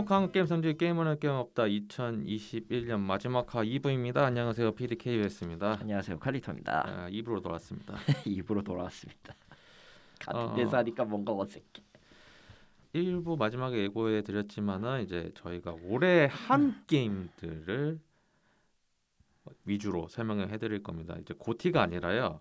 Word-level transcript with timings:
행복한 0.00 0.32
게임 0.32 0.46
성지 0.46 0.74
게임은 0.78 1.18
게임 1.18 1.34
없다 1.34 1.64
2021년 1.64 3.00
마지막 3.00 3.54
화 3.54 3.62
2부입니다. 3.62 4.18
안녕하세요. 4.18 4.72
PDKUS입니다. 4.72 5.76
안녕하세요. 5.78 6.18
칼리토입니다. 6.18 6.86
아, 6.86 7.10
2부로 7.10 7.42
돌아왔습니다. 7.42 7.98
입으로 8.24 8.62
돌아왔습니다. 8.62 9.34
같은 10.18 10.40
어. 10.40 10.54
데서 10.54 10.78
하니까 10.78 11.04
뭔가 11.04 11.34
어색해. 11.34 11.82
1부 12.94 13.36
마지막에 13.36 13.76
예고해 13.76 14.22
드렸지만은 14.22 15.02
이제 15.02 15.32
저희가 15.34 15.76
올해 15.84 16.28
한 16.30 16.82
게임들을 16.86 18.00
위주로 19.66 20.08
설명을 20.08 20.48
해드릴 20.50 20.82
겁니다. 20.82 21.14
이제 21.20 21.34
고티가 21.36 21.82
아니라요. 21.82 22.40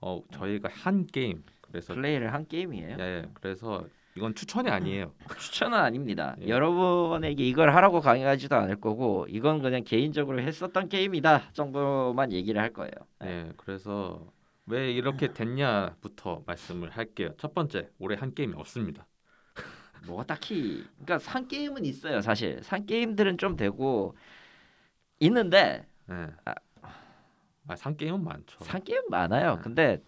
어 0.00 0.22
저희가 0.32 0.70
한 0.72 1.06
게임 1.08 1.44
그래서 1.60 1.92
플레이를 1.92 2.32
한 2.32 2.48
게임이에요. 2.48 2.96
예, 2.98 3.04
예 3.04 3.28
그래서 3.34 3.86
이건 4.16 4.34
추천이 4.34 4.70
아니에요. 4.70 5.12
추천은 5.38 5.76
아닙니다. 5.76 6.36
예. 6.42 6.48
여러분에게 6.48 7.44
이걸 7.46 7.74
하라고 7.74 8.00
강요하지도 8.00 8.54
않을 8.54 8.80
거고 8.80 9.26
이건 9.28 9.60
그냥 9.60 9.82
개인적으로 9.82 10.40
했었던 10.40 10.88
게임이다 10.88 11.52
정도만 11.52 12.32
얘기를 12.32 12.60
할 12.60 12.72
거예요. 12.72 12.92
예 13.24 13.52
그래서 13.56 14.24
왜 14.66 14.92
이렇게 14.92 15.32
됐냐부터 15.32 16.44
말씀을 16.46 16.90
할게요. 16.90 17.30
첫 17.38 17.54
번째 17.54 17.90
올해 17.98 18.16
한 18.16 18.34
게임이 18.34 18.54
없습니다. 18.54 19.06
뭐가 20.06 20.24
딱히 20.24 20.84
그러니까 20.94 21.18
산 21.18 21.48
게임은 21.48 21.84
있어요. 21.84 22.20
사실 22.20 22.62
산 22.62 22.86
게임들은 22.86 23.38
좀 23.38 23.56
되고 23.56 24.16
있는데 25.18 25.86
예. 26.10 26.28
아. 26.44 26.54
아, 27.66 27.76
산 27.76 27.96
게임은 27.96 28.22
많죠. 28.22 28.62
산 28.62 28.84
게임 28.84 29.00
많아요. 29.08 29.56
네. 29.56 29.62
근데 29.62 30.02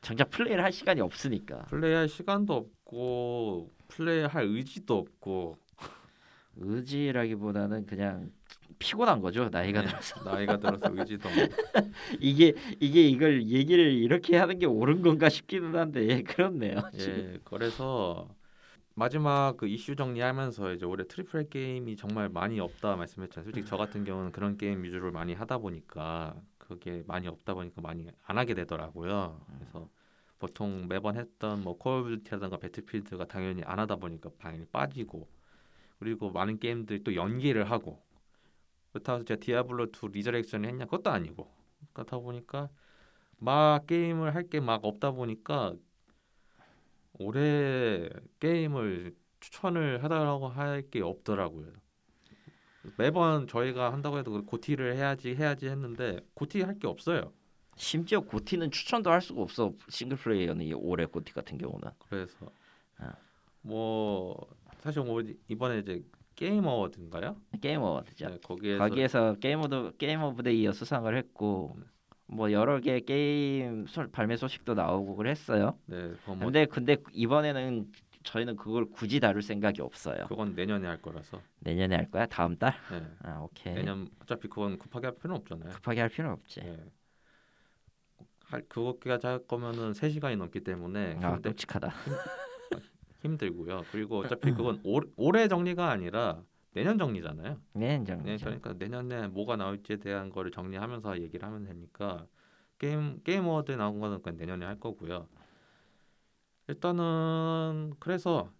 정작 0.00 0.30
플레이를 0.30 0.64
할 0.64 0.72
시간이 0.72 1.00
없으니까 1.00 1.62
플레이할 1.66 2.08
시간도 2.08 2.70
없고 2.90 3.70
플레이할 3.88 4.44
의지도 4.44 4.98
없고 4.98 5.56
의지라기보다는 6.56 7.86
그냥 7.86 8.30
피곤한 8.78 9.20
거죠. 9.20 9.48
나이가 9.50 9.82
네, 9.82 9.88
들어서. 9.88 10.22
나이가 10.24 10.58
들어서 10.58 10.90
의지도 10.90 11.28
이게 12.20 12.54
이게 12.80 13.02
이걸 13.02 13.46
얘기를 13.48 13.92
이렇게 13.92 14.36
하는 14.36 14.58
게 14.58 14.66
옳은 14.66 15.02
건가 15.02 15.28
싶기는 15.28 15.74
한데 15.76 16.08
예, 16.08 16.22
그렇네요. 16.22 16.80
지금. 16.92 17.34
예 17.34 17.40
그래서 17.44 18.28
마지막 18.94 19.56
그 19.56 19.68
이슈 19.68 19.96
정리하면서 19.96 20.74
이제 20.74 20.84
올해 20.84 21.04
triple 21.06 21.40
A 21.40 21.50
게임이 21.50 21.96
정말 21.96 22.28
많이 22.28 22.58
없다 22.60 22.96
말씀했잖아요. 22.96 23.44
솔직히 23.44 23.66
저 23.66 23.76
같은 23.76 24.04
경우는 24.04 24.32
그런 24.32 24.56
게임 24.56 24.82
위주를 24.82 25.10
많이 25.10 25.34
하다 25.34 25.58
보니까 25.58 26.34
그게 26.58 27.02
많이 27.06 27.28
없다 27.28 27.54
보니까 27.54 27.80
많이 27.80 28.06
안 28.24 28.38
하게 28.38 28.54
되더라고요. 28.54 29.40
그래서 29.58 29.88
보통 30.40 30.88
매번 30.88 31.16
했던 31.18 31.62
뭐 31.64 31.78
콜 31.78 32.00
오브 32.02 32.10
듀티라든가 32.18 32.58
배틀필드가 32.58 33.26
당연히 33.26 33.62
안 33.64 33.78
하다 33.80 33.96
보니까 33.98 34.30
당연히 34.40 34.66
빠지고 34.66 35.28
그리고 36.00 36.30
많은 36.32 36.58
게임들이 36.60 37.04
또 37.04 37.14
연기를 37.16 37.70
하고 37.70 38.02
그렇다고 38.92 39.18
해서 39.18 39.24
제가 39.26 39.40
디아블로 39.40 39.86
2 39.92 40.08
리저렉션을 40.12 40.68
했냐 40.70 40.84
그것도 40.86 41.10
아니고 41.10 41.50
그렇다 41.94 42.18
보니까 42.18 42.70
막 43.38 43.86
게임을 43.86 44.34
할 44.34 44.48
게 44.50 44.60
막 44.60 44.84
없다 44.84 45.12
보니까 45.12 45.74
올해 47.18 48.08
게임을 48.40 49.14
추천을 49.40 50.02
해달라고 50.04 50.48
할 50.48 50.82
게 50.90 51.02
없더라고요. 51.02 51.72
매번 52.96 53.46
저희가 53.46 53.92
한다고 53.92 54.18
해도 54.18 54.44
GOTY를 54.44 54.96
해야지 54.96 55.34
해야지 55.34 55.66
했는데 55.68 56.20
GOTY 56.34 56.62
할 56.62 56.78
게 56.78 56.86
없어요. 56.86 57.32
심지어 57.80 58.20
GOTY는 58.20 58.70
추천도 58.70 59.10
할 59.10 59.22
수가 59.22 59.40
없어 59.40 59.72
single 59.88 60.18
player는 60.18 60.66
이 60.66 60.72
올해 60.74 61.06
GOTY 61.06 61.32
같은 61.32 61.56
경우는 61.56 61.90
그래서 62.10 62.52
아. 62.98 63.14
뭐 63.62 64.36
사실 64.80 65.02
뭐 65.02 65.22
이번에 65.48 65.78
이제 65.78 66.04
게임 66.36 66.66
어워드인가요? 66.66 67.36
게임 67.60 67.80
어워드죠. 67.80 68.28
네, 68.28 68.38
거기에서 68.42 68.78
거기에서 68.78 69.34
game 69.40 69.60
of 69.60 69.96
Game 69.96 70.22
of 70.22 70.42
the 70.42 70.50
Year 70.50 70.72
수상을 70.72 71.16
했고 71.16 71.74
뭐 72.26 72.52
여러 72.52 72.80
개 72.80 73.00
게임 73.00 73.86
소, 73.86 74.06
발매 74.10 74.36
소식도 74.36 74.74
나오고 74.74 75.16
그랬어요. 75.16 75.78
네, 75.86 76.12
뭐 76.26 76.36
근데 76.38 76.66
근데 76.66 76.96
이번에는 77.12 77.90
저희는 78.24 78.56
그걸 78.56 78.84
굳이 78.90 79.20
다룰 79.20 79.40
생각이 79.40 79.80
없어요. 79.80 80.26
그건 80.28 80.54
내년에 80.54 80.86
할 80.86 81.00
거라서 81.00 81.40
내년에 81.60 81.96
할 81.96 82.10
거야? 82.10 82.26
다음 82.26 82.56
달? 82.56 82.74
네, 82.90 83.02
아 83.22 83.40
오케이. 83.40 83.74
내년 83.74 84.10
어차피 84.20 84.48
그건 84.48 84.78
급하게 84.78 85.06
할 85.06 85.16
필요는 85.16 85.40
없잖아요. 85.40 85.70
급하게 85.70 86.00
할 86.00 86.10
필요는 86.10 86.34
없지. 86.34 86.60
네. 86.60 86.78
할 88.50 88.62
그거까지 88.68 89.26
할 89.26 89.46
거면은 89.46 89.94
3 89.94 90.10
시간이 90.10 90.36
넘기 90.36 90.60
때문에 90.60 91.18
아 91.22 91.38
끔찍하다. 91.38 91.92
힘들고요. 93.22 93.84
그리고 93.92 94.18
어차피 94.18 94.52
그건 94.52 94.80
올, 94.84 95.08
올해 95.16 95.46
정리가 95.46 95.88
아니라 95.90 96.42
내년 96.72 96.98
정리잖아요. 96.98 97.60
네, 97.74 97.98
네, 97.98 98.04
정리죠. 98.04 98.44
그러니까 98.44 98.72
내년에 98.74 99.28
뭐가 99.28 99.56
나올지에 99.56 99.96
대한 99.96 100.30
거를 100.30 100.50
정리하면서 100.50 101.20
얘기를 101.20 101.46
하면 101.46 101.64
되니까 101.64 102.26
게임 102.78 103.20
게임 103.22 103.44
어워드 103.46 103.72
나온 103.72 104.00
거는 104.00 104.22
그냥 104.22 104.36
내년에 104.36 104.66
할 104.66 104.80
거고요. 104.80 105.28
일단은 106.68 107.94
그래서 108.00 108.50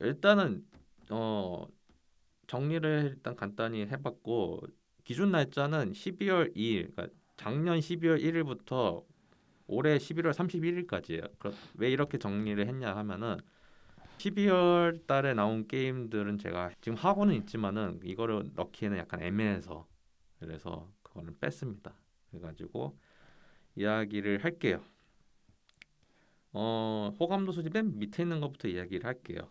일단은 0.00 0.64
어 1.10 1.66
정리를 2.48 3.12
일단 3.14 3.36
간단히 3.36 3.82
해봤고 3.82 4.62
기준 5.04 5.30
날짜는 5.30 5.92
12월 5.92 6.54
2일, 6.54 6.94
그러니까 6.94 7.08
작년 7.36 7.78
12월 7.78 8.22
1일부터 8.22 9.04
올해 9.68 9.98
11월 9.98 10.32
31일까지예요. 10.32 11.54
왜 11.74 11.90
이렇게 11.90 12.18
정리를 12.18 12.66
했냐 12.66 12.96
하면은 12.96 13.36
12월 14.16 15.06
달에 15.06 15.34
나온 15.34 15.68
게임들은 15.68 16.38
제가 16.38 16.72
지금 16.80 16.96
하고는 16.96 17.34
있지만은 17.34 18.00
이거를 18.02 18.50
넣기에는 18.54 18.98
약간 18.98 19.22
애매해서 19.22 19.86
그래서 20.40 20.90
그거는 21.02 21.36
뺐습니다. 21.38 21.94
그래가지고 22.30 22.98
이야기를 23.76 24.42
할게요. 24.42 24.82
어 26.52 27.12
호감도 27.20 27.52
수집 27.52 27.72
맨 27.72 27.98
밑에 27.98 28.22
있는 28.22 28.40
것부터 28.40 28.68
이야기를 28.68 29.06
할게요. 29.06 29.50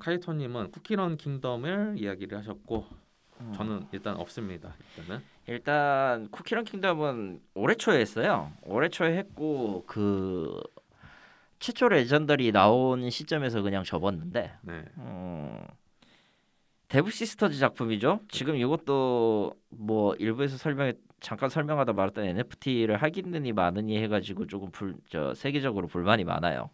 카이토님은 0.00 0.72
쿠키런 0.72 1.16
킹덤을 1.16 1.94
이야기를 1.98 2.36
하셨고 2.36 2.86
음. 2.90 3.05
저는 3.54 3.86
일단 3.92 4.16
없습니다. 4.16 4.74
일단은 4.98 5.22
일단 5.46 6.28
쿠키런 6.30 6.64
킹덤은 6.64 7.40
올해 7.54 7.74
초에 7.74 8.00
했어요. 8.00 8.52
올해 8.62 8.88
초에 8.88 9.16
했고 9.16 9.84
그 9.86 10.60
최초 11.58 11.88
legendary 11.88 12.52
나온 12.52 13.08
시점에서 13.08 13.62
그냥 13.62 13.84
접었는데 13.84 14.52
네, 14.62 14.84
음, 14.98 15.64
데브 16.88 17.10
시스터즈 17.10 17.58
작품이죠. 17.58 18.20
지금 18.28 18.56
이것도 18.56 19.54
뭐 19.70 20.14
일부에서 20.16 20.56
설명에 20.56 20.94
잠깐 21.20 21.48
설명하다 21.48 21.92
말았던 21.94 22.24
NFT를 22.24 22.96
하느니 23.02 23.52
마느니 23.52 24.00
해가지고 24.02 24.46
조금 24.46 24.70
불, 24.70 24.96
저 25.08 25.34
세계적으로 25.34 25.86
불만이 25.86 26.24
많아요. 26.24 26.70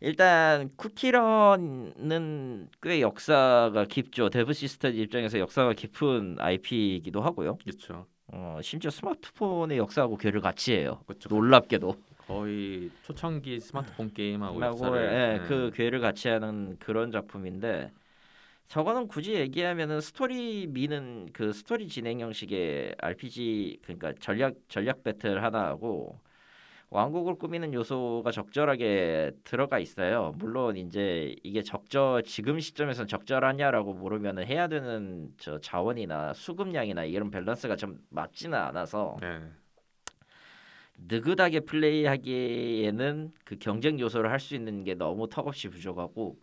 일단 0.00 0.70
쿠키런은 0.76 2.68
꽤 2.82 3.00
역사가 3.00 3.84
깊죠. 3.86 4.30
데브 4.30 4.52
시스터즈 4.52 4.96
입장에서 4.96 5.38
역사가 5.38 5.72
깊은 5.74 6.36
IP이기도 6.38 7.20
하고요. 7.22 7.56
그렇죠. 7.58 8.06
어, 8.28 8.58
심지어 8.62 8.90
스마트폰의 8.90 9.78
역사하고 9.78 10.16
궤를 10.16 10.40
같이 10.40 10.72
해요. 10.74 11.00
그렇죠. 11.06 11.28
놀랍게도. 11.28 11.96
거의 12.26 12.90
초창기 13.02 13.60
스마트폰 13.60 14.12
게임하고 14.12 14.60
역사를 14.60 14.98
예, 14.98 15.38
네. 15.38 15.46
그 15.46 15.70
궤를 15.74 16.00
같이 16.00 16.28
하는 16.28 16.76
그런 16.78 17.10
작품인데 17.10 17.90
저거는 18.68 19.08
굳이 19.08 19.34
얘기하면은 19.34 20.00
스토리 20.00 20.66
미는 20.66 21.28
그 21.32 21.52
스토리 21.52 21.86
진행 21.86 22.20
형식의 22.20 22.94
RPG 22.98 23.80
그러니까 23.82 24.14
전략 24.20 24.54
전략 24.68 25.04
배틀 25.04 25.42
하나하고 25.44 26.18
왕국을 26.94 27.34
꾸미는 27.34 27.74
요소가 27.74 28.30
적절하게 28.30 29.32
들어가 29.42 29.80
있어요. 29.80 30.32
물론 30.38 30.76
이제 30.76 31.34
이게 31.42 31.60
적절 31.60 32.22
지금 32.22 32.60
시점에선 32.60 33.08
적절하냐라고 33.08 33.94
물으면은 33.94 34.46
해야 34.46 34.68
되는 34.68 35.28
저 35.36 35.58
자원이나 35.58 36.32
수급량이나 36.34 37.02
이런 37.02 37.32
밸런스가 37.32 37.74
좀 37.74 37.98
맞지는 38.10 38.56
않아서 38.56 39.16
네. 39.20 39.40
느긋하게 40.98 41.60
플레이하기에는 41.60 43.32
그 43.44 43.56
경쟁 43.58 43.98
요소를 43.98 44.30
할 44.30 44.38
수 44.38 44.54
있는 44.54 44.84
게 44.84 44.94
너무 44.94 45.28
턱없이 45.28 45.68
부족하고 45.68 46.38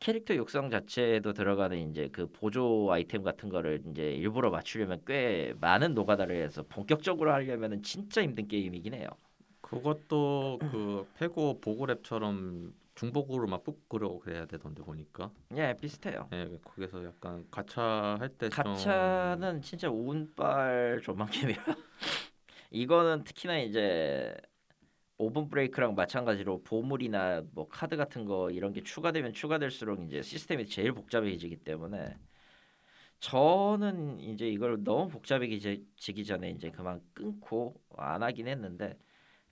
캐릭터 0.00 0.34
육성 0.34 0.68
자체에도 0.70 1.32
들어가는 1.32 1.90
이제 1.90 2.10
그 2.12 2.26
보조 2.30 2.92
아이템 2.92 3.22
같은 3.22 3.48
거를 3.48 3.80
이제 3.90 4.12
일부러 4.12 4.50
맞추려면 4.50 5.00
꽤 5.06 5.54
많은 5.60 5.94
노가다를 5.94 6.36
해서 6.44 6.62
본격적으로 6.68 7.32
하려면은 7.32 7.82
진짜 7.82 8.22
힘든 8.22 8.46
게임이긴 8.48 8.92
해요. 8.92 9.08
그것도 9.70 10.58
그 10.70 11.06
페고 11.18 11.60
보고랩처럼 11.60 12.72
중복으로 12.94 13.46
막 13.46 13.62
뽑으려고 13.62 14.18
그래야 14.18 14.44
되던데 14.46 14.82
보니까 14.82 15.30
예, 15.56 15.74
비슷해요. 15.80 16.28
예 16.32 16.58
거기서 16.64 17.04
약간 17.04 17.46
가차 17.50 18.16
할때좀 18.18 18.50
가차는 18.50 19.62
진짜 19.62 19.88
운빨 19.88 21.00
조망캠이라 21.04 21.62
이거는 22.70 23.24
특히나 23.24 23.58
이제 23.58 24.34
오븐 25.16 25.48
브레이크랑 25.48 25.94
마찬가지로 25.94 26.62
보물이나 26.62 27.42
뭐 27.52 27.68
카드 27.68 27.96
같은 27.96 28.24
거 28.24 28.50
이런 28.50 28.72
게 28.72 28.82
추가되면 28.82 29.32
추가될수록 29.32 30.02
이제 30.04 30.22
시스템이 30.22 30.66
제일 30.66 30.92
복잡해지기 30.92 31.58
때문에 31.58 32.16
저는 33.20 34.20
이제 34.20 34.48
이걸 34.48 34.82
너무 34.84 35.08
복잡해지기 35.08 36.24
전에 36.24 36.50
이제 36.50 36.70
그만 36.70 37.00
끊고 37.14 37.80
안 37.96 38.22
하긴 38.22 38.46
했는데 38.46 38.96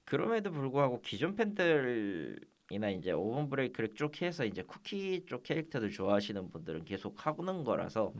그럼에도 0.07 0.53
불구하고 0.53 1.03
기존 1.03 1.35
팬들이나 1.37 2.91
이제 2.91 3.13
오븐 3.13 3.49
브레이크를 3.51 3.95
쭉 3.95 4.23
해서 4.23 4.45
이제 4.45 4.63
쿠키 4.63 5.27
쪽 5.27 5.43
캐릭터들 5.43 5.91
좋아하시는 5.91 6.51
분들은 6.51 6.85
계속 6.85 7.27
하고는 7.27 7.65
거라서 7.65 8.15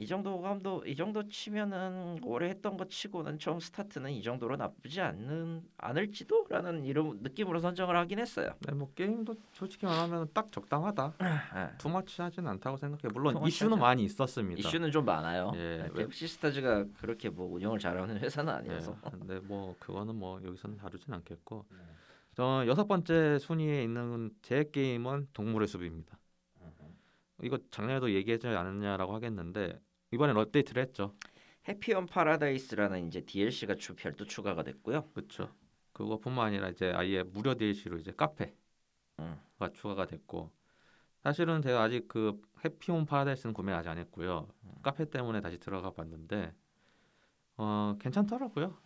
이 0.00 0.06
정도 0.06 0.40
감도 0.40 0.82
이 0.86 0.96
정도 0.96 1.28
치면은 1.28 2.18
올해 2.24 2.48
했던 2.48 2.78
것 2.78 2.88
치고는 2.88 3.38
처음 3.38 3.60
스타트는 3.60 4.10
이 4.12 4.22
정도로 4.22 4.56
나쁘지 4.56 4.98
않는 5.02 5.62
않을지도라는 5.76 6.86
이런 6.86 7.18
느낌으로 7.20 7.60
선정을 7.60 7.94
하긴 7.96 8.18
했어요. 8.18 8.54
네, 8.60 8.72
뭐 8.72 8.90
게임도 8.94 9.34
솔직히 9.52 9.84
말하면 9.84 10.28
딱 10.32 10.50
적당하다. 10.50 11.14
네. 11.20 11.68
투마치하진 11.76 12.46
않다고 12.46 12.78
생각해. 12.78 13.12
물론 13.12 13.46
이슈는 13.46 13.72
하지 13.72 13.80
많이 13.80 14.04
있었습니다. 14.04 14.58
이슈는 14.58 14.90
좀 14.90 15.04
많아요. 15.04 15.52
예, 15.56 15.58
네, 15.82 15.88
왜- 15.92 16.06
펩시스타즈가 16.06 16.86
그렇게 16.98 17.28
뭐 17.28 17.52
운영을 17.54 17.78
잘하는 17.78 18.18
회사는 18.20 18.52
아니어서. 18.54 18.96
예, 19.04 19.10
근데 19.10 19.38
뭐 19.40 19.76
그거는 19.78 20.14
뭐 20.14 20.40
여기서는 20.42 20.78
다루진 20.78 21.12
않겠고. 21.12 21.66
네. 21.70 21.76
저 22.36 22.64
여섯 22.66 22.86
번째 22.86 23.38
순위에 23.38 23.82
있는 23.82 24.30
제 24.40 24.64
게임은 24.72 25.28
동물의 25.34 25.68
숲입니다. 25.68 26.16
이거 27.42 27.58
작년에도 27.70 28.10
얘기하지 28.12 28.48
않았냐라고 28.48 29.14
하겠는데 29.14 29.80
이번엔 30.12 30.36
업데이트를 30.36 30.82
했죠. 30.82 31.14
해피홈 31.68 32.06
파라다이스라는 32.06 33.06
이제 33.08 33.20
DLC가 33.22 33.74
주 33.76 33.94
별도 33.94 34.24
추가가 34.24 34.62
됐고요. 34.62 35.08
그렇죠. 35.14 35.50
그거뿐만 35.92 36.48
아니라 36.48 36.68
이제 36.70 36.92
아예 36.92 37.22
무료 37.22 37.54
DLC로 37.54 37.98
이제 37.98 38.12
카페가 38.12 38.52
음. 39.20 39.38
추가가 39.74 40.06
됐고 40.06 40.50
사실은 41.22 41.62
제가 41.62 41.82
아직 41.82 42.08
그 42.08 42.40
해피홈 42.64 43.06
파라다이스는 43.06 43.52
구매 43.54 43.72
아직 43.72 43.90
안 43.90 43.98
했고요. 43.98 44.48
카페 44.82 45.04
때문에 45.08 45.40
다시 45.40 45.58
들어가 45.58 45.90
봤는데 45.90 46.54
어 47.56 47.96
괜찮더라고요. 48.00 48.76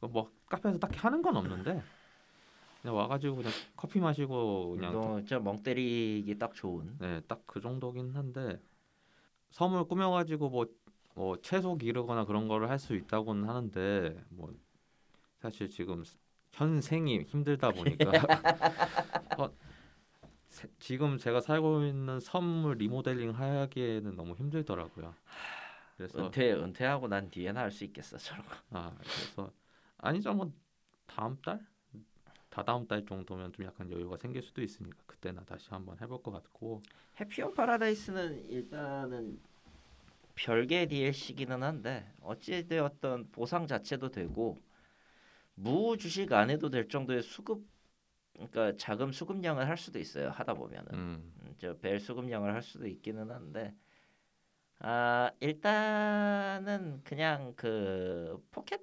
그뭐 0.00 0.30
카페에서 0.46 0.78
딱히 0.78 0.98
하는 0.98 1.22
건 1.22 1.36
없는데 1.36 1.82
그냥 2.82 2.96
와가지고 2.96 3.36
그냥 3.36 3.52
커피 3.76 4.00
마시고 4.00 4.70
그냥 4.76 4.92
너 4.92 5.18
진짜 5.20 5.38
멍 5.38 5.62
때리기 5.62 6.38
딱 6.38 6.54
좋은. 6.54 6.96
네, 6.98 7.20
딱 7.28 7.42
그 7.46 7.60
정도긴 7.60 8.14
한데 8.16 8.60
섬을 9.52 9.86
꾸며가지고 9.86 10.50
뭐, 10.50 10.66
뭐 11.16 11.40
채소 11.42 11.76
기르거나 11.78 12.26
그런 12.26 12.48
거를 12.48 12.70
할 12.70 12.78
수 12.80 12.96
있다고는 12.96 13.48
하는데 13.48 14.24
뭐 14.30 14.54
사실 15.40 15.68
지금 15.70 16.04
현생이 16.52 17.24
힘들다 17.24 17.72
보니까 17.72 18.12
어, 19.36 19.50
세- 20.48 20.68
지금 20.78 21.18
제가 21.18 21.40
살고 21.40 21.84
있는 21.84 22.20
섬을 22.20 22.76
리모델링 22.78 23.30
하기에는 23.32 24.16
너무 24.16 24.34
힘들더라고요. 24.36 25.14
그래서 25.96 26.18
은퇴 26.26 26.52
은퇴하고 26.52 27.08
난 27.08 27.30
뒤에나 27.30 27.60
할 27.60 27.70
수 27.70 27.84
있겠어 27.84 28.18
저런 28.18 28.44
거. 28.46 28.54
아 28.70 28.94
그래서 29.14 29.52
아니죠 29.98 30.32
뭐 30.34 30.52
다음 31.06 31.40
달 31.42 31.60
다다음 32.52 32.86
달 32.86 33.04
정도면 33.06 33.50
좀 33.54 33.64
약간 33.64 33.90
여유가 33.90 34.18
생길 34.18 34.42
수도 34.42 34.60
있으니까 34.60 34.98
그때나 35.06 35.42
다시 35.44 35.70
한번 35.70 35.98
해볼 35.98 36.22
것 36.22 36.32
같고. 36.32 36.82
해피온 37.18 37.54
파라다이스는 37.54 38.50
일단은 38.50 39.40
별개 40.34 40.86
DLC기는 40.86 41.62
한데 41.62 42.12
어찌 42.20 42.66
되었던 42.68 43.30
보상 43.32 43.66
자체도 43.66 44.10
되고 44.10 44.58
무 45.54 45.96
주식 45.96 46.30
안 46.32 46.50
해도 46.50 46.68
될 46.68 46.88
정도의 46.88 47.22
수급 47.22 47.66
그러니까 48.34 48.76
자금 48.76 49.12
수급량을 49.12 49.66
할 49.66 49.78
수도 49.78 49.98
있어요 49.98 50.30
하다 50.30 50.54
보면은. 50.54 50.92
음, 50.92 51.32
음, 51.42 51.54
저벨 51.58 52.00
수급량을 52.00 52.52
할 52.52 52.62
수도 52.62 52.86
있기는 52.86 53.30
한데 53.30 53.74
아 54.78 55.30
일단은 55.40 57.00
그냥 57.04 57.54
그 57.56 58.44
포켓 58.50 58.80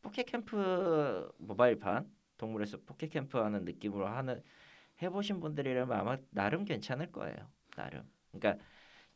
포켓 0.00 0.24
캠프 0.24 1.30
모바일판 1.38 2.10
동물의 2.42 2.69
숲 2.69 2.78
포켓 2.86 3.08
캠프 3.10 3.38
하는 3.38 3.64
느낌으로 3.64 4.06
하는 4.08 4.42
해보신 5.00 5.40
분들이라면 5.40 5.96
아마 5.96 6.18
나름 6.30 6.64
괜찮을 6.64 7.12
거예요 7.12 7.36
나름 7.76 8.02
그러니까 8.32 8.62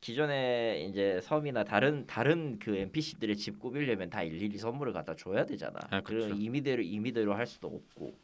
기존에 0.00 0.86
이제 0.88 1.20
섬이나 1.22 1.64
다른 1.64 2.06
다른 2.06 2.58
그 2.58 2.76
NPC들의 2.76 3.36
집 3.36 3.58
꾸미려면 3.58 4.10
다 4.10 4.22
일일이 4.22 4.56
선물을 4.58 4.92
갖다 4.92 5.16
줘야 5.16 5.46
되잖아. 5.46 5.80
아, 5.90 6.02
그렇죠. 6.02 6.34
임의대로 6.34 6.82
임의대로 6.82 7.34
할 7.34 7.46
수도 7.46 7.68
없고. 7.68 8.14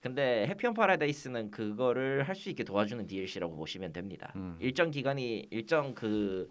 근데 0.00 0.46
해피온 0.46 0.72
파라다이스는 0.72 1.50
그거를 1.50 2.22
할 2.22 2.34
수 2.36 2.48
있게 2.48 2.64
도와주는 2.64 3.06
DLC라고 3.06 3.56
보시면 3.56 3.92
됩니다. 3.92 4.32
음. 4.36 4.56
일정 4.60 4.90
기간이 4.90 5.48
일정 5.50 5.94
그 5.94 6.50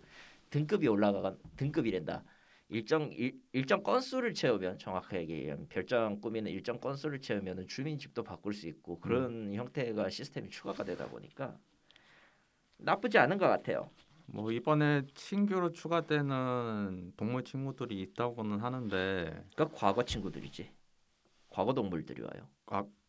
등급이 0.51 0.87
올라가 0.87 1.35
등급이란다. 1.55 2.23
일정 2.69 3.11
일, 3.11 3.41
일정 3.51 3.81
건수를 3.83 4.33
채우면 4.33 4.77
정확하게 4.77 5.21
얘기하면 5.21 5.67
별장 5.69 6.21
꾸미는 6.21 6.51
일정 6.51 6.79
건수를 6.79 7.19
채우면은 7.19 7.67
주민 7.67 7.97
집도 7.97 8.23
바꿀 8.23 8.53
수 8.53 8.67
있고 8.67 8.99
그런 8.99 9.53
형태가 9.53 10.09
시스템이 10.09 10.49
추가가 10.49 10.83
되다 10.83 11.07
보니까 11.07 11.57
나쁘지 12.77 13.17
않은 13.17 13.37
것 13.37 13.47
같아요. 13.47 13.89
뭐 14.27 14.51
이번에 14.51 15.01
신규로 15.15 15.71
추가되는 15.71 17.13
동물 17.17 17.43
친구들이 17.43 17.99
있다고는 18.01 18.59
하는데 18.59 19.45
그러니까 19.55 19.77
과거 19.77 20.03
친구들이지. 20.03 20.71
과거 21.49 21.73
동물들이 21.73 22.21
와요. 22.21 22.47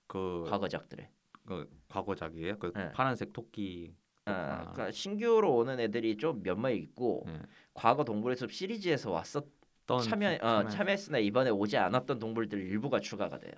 그, 0.06 0.44
과거작들의. 0.48 1.08
그 1.44 1.70
과거작이에요. 1.88 2.58
그 2.58 2.72
네. 2.74 2.90
파란색 2.92 3.32
토끼. 3.32 3.94
아, 4.30 4.52
아. 4.52 4.72
그러니까 4.72 4.90
신규로 4.92 5.54
오는 5.54 5.78
애들이 5.80 6.16
좀 6.16 6.42
몇몇 6.42 6.70
있고 6.70 7.24
네. 7.26 7.40
과거 7.74 8.04
동물의 8.04 8.36
숲 8.36 8.52
시리즈에서 8.52 9.10
왔었 9.10 9.44
어떤 9.90 10.02
참여 10.02 10.38
어, 10.40 10.68
참여했으나 10.68 11.18
이번에 11.18 11.50
오지 11.50 11.76
않았던 11.76 12.20
동물들 12.20 12.60
일부가 12.60 13.00
추가가 13.00 13.38
돼요. 13.38 13.52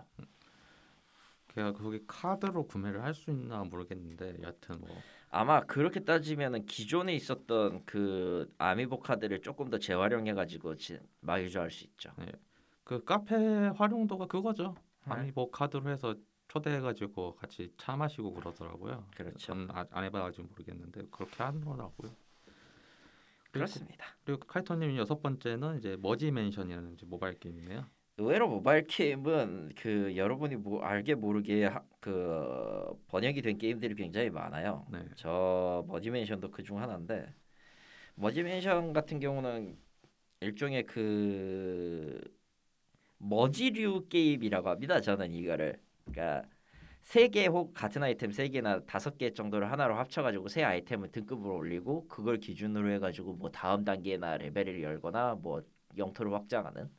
걔가 1.48 1.72
거기 1.72 2.00
카드로 2.06 2.66
구매를 2.66 3.02
할 3.02 3.12
수 3.14 3.30
있나 3.30 3.62
모르겠는데 3.64 4.38
여하튼 4.42 4.80
뭐 4.80 4.88
아마 5.30 5.60
그렇게 5.60 6.00
따지면은 6.00 6.64
기존에 6.64 7.14
있었던 7.14 7.84
그 7.84 8.50
아미보 8.56 9.00
카드를 9.00 9.42
조금 9.42 9.68
더 9.68 9.78
재활용해 9.78 10.32
가지고 10.32 10.74
마유주할 11.20 11.70
수 11.70 11.84
있죠. 11.84 12.10
그 12.84 13.04
카페 13.04 13.34
활용도가 13.36 14.26
그거죠. 14.26 14.74
네. 15.06 15.12
아미보 15.14 15.50
카드로 15.50 15.90
해서 15.90 16.14
초대해가지고 16.56 17.36
같이 17.36 17.72
차 17.78 17.96
마시고 17.96 18.34
그러더라고요. 18.34 19.06
그렇죠. 19.16 19.38
전 19.38 19.68
아- 19.70 19.86
안 19.90 20.04
해봐가지고 20.04 20.48
모르겠는데 20.48 21.06
그렇게 21.10 21.42
하더라고요. 21.42 21.90
그리고, 21.96 22.14
그렇습니다. 23.52 24.04
그리고 24.24 24.46
카이토님 24.46 24.96
여섯 24.96 25.22
번째는 25.22 25.78
이제 25.78 25.96
머지 26.00 26.30
맨션이라는 26.30 26.94
이제 26.94 27.06
모바일 27.06 27.38
게임이네요. 27.38 27.86
의외로 28.18 28.48
모바일 28.48 28.86
게임은 28.86 29.72
그 29.76 30.14
여러분이 30.14 30.56
뭐 30.56 30.82
알게 30.82 31.14
모르게 31.14 31.64
하, 31.64 31.82
그 32.00 32.86
번역이 33.08 33.40
된 33.40 33.56
게임들이 33.56 33.94
굉장히 33.94 34.28
많아요. 34.30 34.86
네. 34.92 35.02
저 35.16 35.84
머지맨션도 35.88 36.50
그 36.50 36.62
중 36.62 36.80
하나인데 36.82 37.34
머지맨션 38.16 38.92
같은 38.92 39.18
경우는 39.20 39.78
일종의 40.40 40.84
그 40.84 42.20
머지류 43.18 44.08
게임이라고 44.10 44.68
합니다. 44.68 45.00
저는 45.00 45.32
이거를 45.32 45.80
그러니까 46.12 46.48
세 47.02 47.28
개 47.28 47.46
혹 47.48 47.74
같은 47.74 48.02
아이템 48.02 48.32
세 48.32 48.48
개나 48.48 48.84
다섯 48.86 49.18
개 49.18 49.32
정도를 49.34 49.70
하나로 49.72 49.96
합쳐가지고 49.96 50.48
새 50.48 50.62
아이템을 50.64 51.10
등급으로 51.12 51.56
올리고 51.56 52.08
그걸 52.08 52.38
기준으로 52.38 52.90
해가지고 52.92 53.34
뭐 53.34 53.50
다음 53.50 53.84
단계나 53.84 54.36
레벨을 54.38 54.82
열거나 54.82 55.34
뭐 55.36 55.62
영토를 55.98 56.32
확장하는 56.34 56.90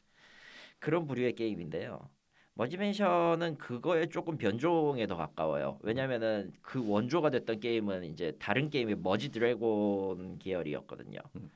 그런 0.79 1.07
부류의 1.07 1.33
게임인데요. 1.35 2.09
머지맨션은 2.55 3.57
그거에 3.57 4.07
조금 4.07 4.37
변종에 4.37 5.07
더 5.07 5.15
가까워요. 5.17 5.79
왜냐면은 5.81 6.51
그 6.61 6.87
원조가 6.87 7.31
됐던 7.31 7.59
게임은 7.59 8.03
이제 8.05 8.33
다른 8.39 8.69
게임의 8.69 8.97
머지 8.97 9.29
드래곤 9.29 10.37
계열이었거든요. 10.39 11.19
음. 11.35 11.49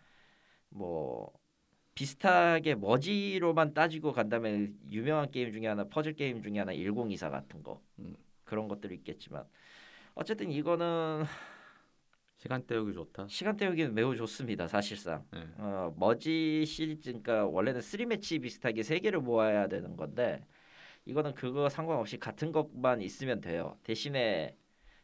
뭐 0.70 1.32
비슷하게 1.98 2.76
merge로만 2.76 3.74
따지고 3.74 4.12
간다면 4.12 4.78
유명한 4.92 5.32
게임 5.32 5.52
중에 5.52 5.66
하나 5.66 5.84
퍼즐 5.84 6.14
게임 6.14 6.44
중에 6.44 6.60
하나 6.60 6.72
1024 6.72 7.32
같은 7.32 7.64
거 7.64 7.82
음. 7.98 8.16
그런 8.44 8.68
것들이 8.68 8.94
있겠지만 8.98 9.44
어쨌든 10.14 10.52
이거는 10.52 11.24
시간 12.38 12.62
때우기 12.62 12.94
좋다. 12.94 13.26
시간 13.30 13.58
때우기는 13.58 13.96
매우 13.96 14.16
좋습니다. 14.16 14.68
사실상 14.68 15.26
네. 15.34 15.40
어, 15.58 15.92
머지 15.98 16.64
시리즈 16.68 17.10
그러니까 17.10 17.48
원래는 17.48 17.82
3 17.82 18.06
매치 18.06 18.38
비슷하게 18.38 18.84
세 18.84 19.00
개를 19.00 19.20
모아야 19.20 19.68
되는 19.68 19.98
건데 19.98 20.46
이거는 21.06 21.34
그거 21.34 21.68
상관없이 21.68 22.20
같은 22.20 22.52
것만 22.52 23.02
있으면 23.02 23.42
돼요. 23.42 23.76
대신에 23.82 24.56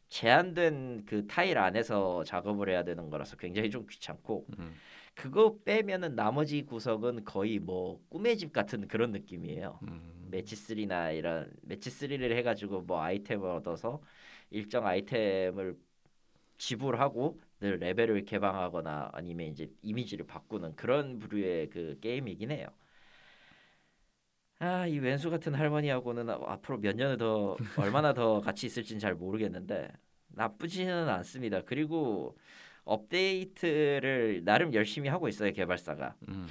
제한된 0.09 1.05
그 1.07 1.25
타일 1.25 1.57
안에서 1.57 2.23
작업을 2.23 2.69
해야 2.69 2.83
되는 2.83 3.09
거라서 3.09 3.35
굉장히 3.35 3.71
좀 3.71 3.87
귀찮고 3.87 4.45
음. 4.59 4.75
그거 5.15 5.57
빼면은 5.63 6.15
나머지 6.15 6.63
구석은 6.63 7.23
거의 7.23 7.59
뭐 7.59 8.01
꿈의 8.09 8.37
집 8.37 8.51
같은 8.51 8.87
그런 8.87 9.11
느낌이에요. 9.11 9.79
음. 9.83 10.27
매치 10.31 10.55
3나 10.55 11.11
이런 11.11 11.51
매치 11.61 11.89
3를 11.89 12.35
해가지고 12.37 12.81
뭐 12.81 13.01
아이템을 13.01 13.47
얻어서 13.47 14.01
일정 14.49 14.85
아이템을 14.85 15.77
지불하고 16.57 17.39
늘 17.59 17.77
레벨을 17.77 18.25
개방하거나 18.25 19.09
아니면 19.13 19.47
이제 19.47 19.69
이미지를 19.81 20.25
바꾸는 20.25 20.75
그런 20.75 21.19
부류의 21.19 21.69
그 21.69 21.97
게임이긴 22.01 22.51
해요. 22.51 22.67
아, 24.59 24.87
이 24.87 24.97
왼수 24.99 25.29
같은 25.29 25.53
할머니하고는 25.53 26.29
앞으로 26.29 26.77
몇 26.79 26.95
년을 26.95 27.17
더 27.17 27.57
얼마나 27.75 28.13
더 28.13 28.39
같이 28.41 28.65
있을지는 28.65 28.99
잘 28.99 29.13
모르겠는데 29.13 29.91
나쁘지는 30.29 31.09
않습니다. 31.09 31.61
그리고 31.61 32.37
업데이트를 32.85 34.41
나름 34.43 34.73
열심히 34.73 35.09
하고 35.09 35.27
있어요 35.27 35.51
개발사가. 35.51 36.15
음. 36.29 36.47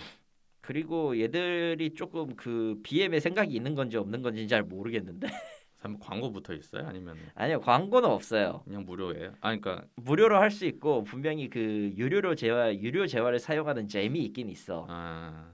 그리고 0.61 1.19
얘들이 1.21 1.95
조금 1.95 2.37
그 2.37 2.79
BM의 2.85 3.21
생각이 3.21 3.53
있는 3.55 3.75
건지 3.75 3.97
없는 3.97 4.23
건지 4.23 4.47
잘 4.47 4.63
모르겠는데 4.63 5.27
참 5.83 5.99
광고 5.99 6.31
붙어 6.31 6.55
있어요? 6.55 6.87
아니면 6.87 7.17
아니요 7.35 7.61
광고는 7.61 8.09
없어요. 8.09 8.63
그냥 8.65 8.85
무료예요? 8.85 9.33
아 9.41 9.55
그러니까 9.57 9.85
무료로 9.97 10.37
할 10.39 10.51
수 10.53 10.65
있고 10.67 11.03
분명히 11.03 11.49
그 11.51 11.61
유료로 11.97 12.37
재화 12.37 12.73
유료 12.77 13.07
재화를 13.07 13.41
사용하는 13.41 13.89
잼이 13.89 14.21
있긴 14.27 14.49
있어 14.51 14.87
아, 14.89 15.51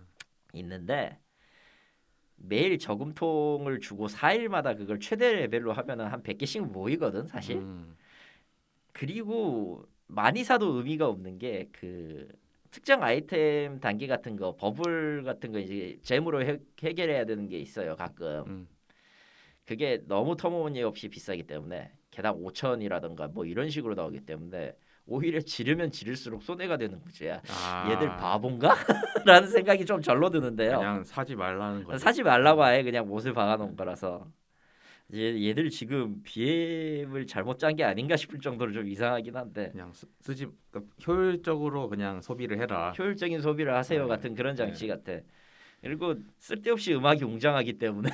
있는데 0.52 1.18
매일 2.36 2.78
저금통을 2.78 3.80
주고 3.80 4.06
4일마다 4.08 4.76
그걸 4.76 5.00
최대 5.00 5.32
레벨로 5.32 5.72
하면은 5.72 6.06
한 6.06 6.22
100개씩 6.22 6.60
모이거든 6.70 7.26
사실. 7.26 7.56
음. 7.56 7.96
그리고 8.92 9.86
많이 10.08 10.42
사도 10.44 10.74
의미가 10.76 11.06
없는 11.08 11.38
게 11.38 11.68
그 11.72 12.28
특정 12.70 13.02
아이템 13.02 13.80
단계 13.80 14.06
같은 14.06 14.36
거 14.36 14.54
버블 14.56 15.22
같은 15.24 15.52
거 15.52 15.58
이제 15.58 15.98
잼으로 16.02 16.42
해, 16.42 16.58
해결해야 16.82 17.24
되는 17.24 17.48
게 17.48 17.58
있어요 17.58 17.96
가끔 17.96 18.44
음. 18.46 18.68
그게 19.66 20.02
너무 20.06 20.36
터무니없이 20.36 21.08
비싸기 21.08 21.44
때문에 21.44 21.92
개당 22.10 22.36
5천이라던가 22.42 23.32
뭐 23.32 23.44
이런 23.44 23.68
식으로 23.70 23.94
나오기 23.94 24.20
때문에 24.20 24.74
오히려 25.06 25.40
지르면 25.40 25.90
지를수록 25.90 26.42
손해가 26.42 26.76
되는 26.76 27.00
구조야 27.00 27.40
아, 27.50 27.90
얘들 27.90 28.08
바본가? 28.16 28.74
라는 29.24 29.48
생각이 29.48 29.86
좀 29.86 30.02
절로 30.02 30.28
드는데요 30.28 30.78
그냥 30.78 31.04
사지 31.04 31.34
말라는 31.34 31.84
거죠. 31.84 31.98
사지 31.98 32.22
말라고 32.22 32.62
아예 32.62 32.82
그냥 32.82 33.08
못을 33.08 33.32
박아놓은 33.32 33.76
거라서 33.76 34.26
얘, 35.14 35.48
얘들 35.48 35.70
지금 35.70 36.22
BM을 36.22 37.26
잘못 37.26 37.58
짠 37.58 37.74
게 37.76 37.84
아닌가 37.84 38.16
싶을 38.16 38.40
정도로 38.40 38.72
좀 38.72 38.86
이상하긴 38.86 39.34
한데 39.36 39.70
그냥 39.70 39.92
쓰, 39.92 40.06
쓰지 40.20 40.48
그러니까 40.70 40.94
효율적으로 41.06 41.88
그냥 41.88 42.20
소비를 42.20 42.58
해라. 42.60 42.92
효율적인 42.98 43.40
소비를 43.40 43.74
하세요 43.74 44.02
네. 44.02 44.08
같은 44.08 44.34
그런 44.34 44.54
네. 44.54 44.64
장치 44.64 44.86
같아. 44.86 45.20
그리고 45.80 46.16
쓸데없이 46.38 46.92
음악이 46.94 47.24
웅장하기 47.24 47.74
때문에 47.74 48.10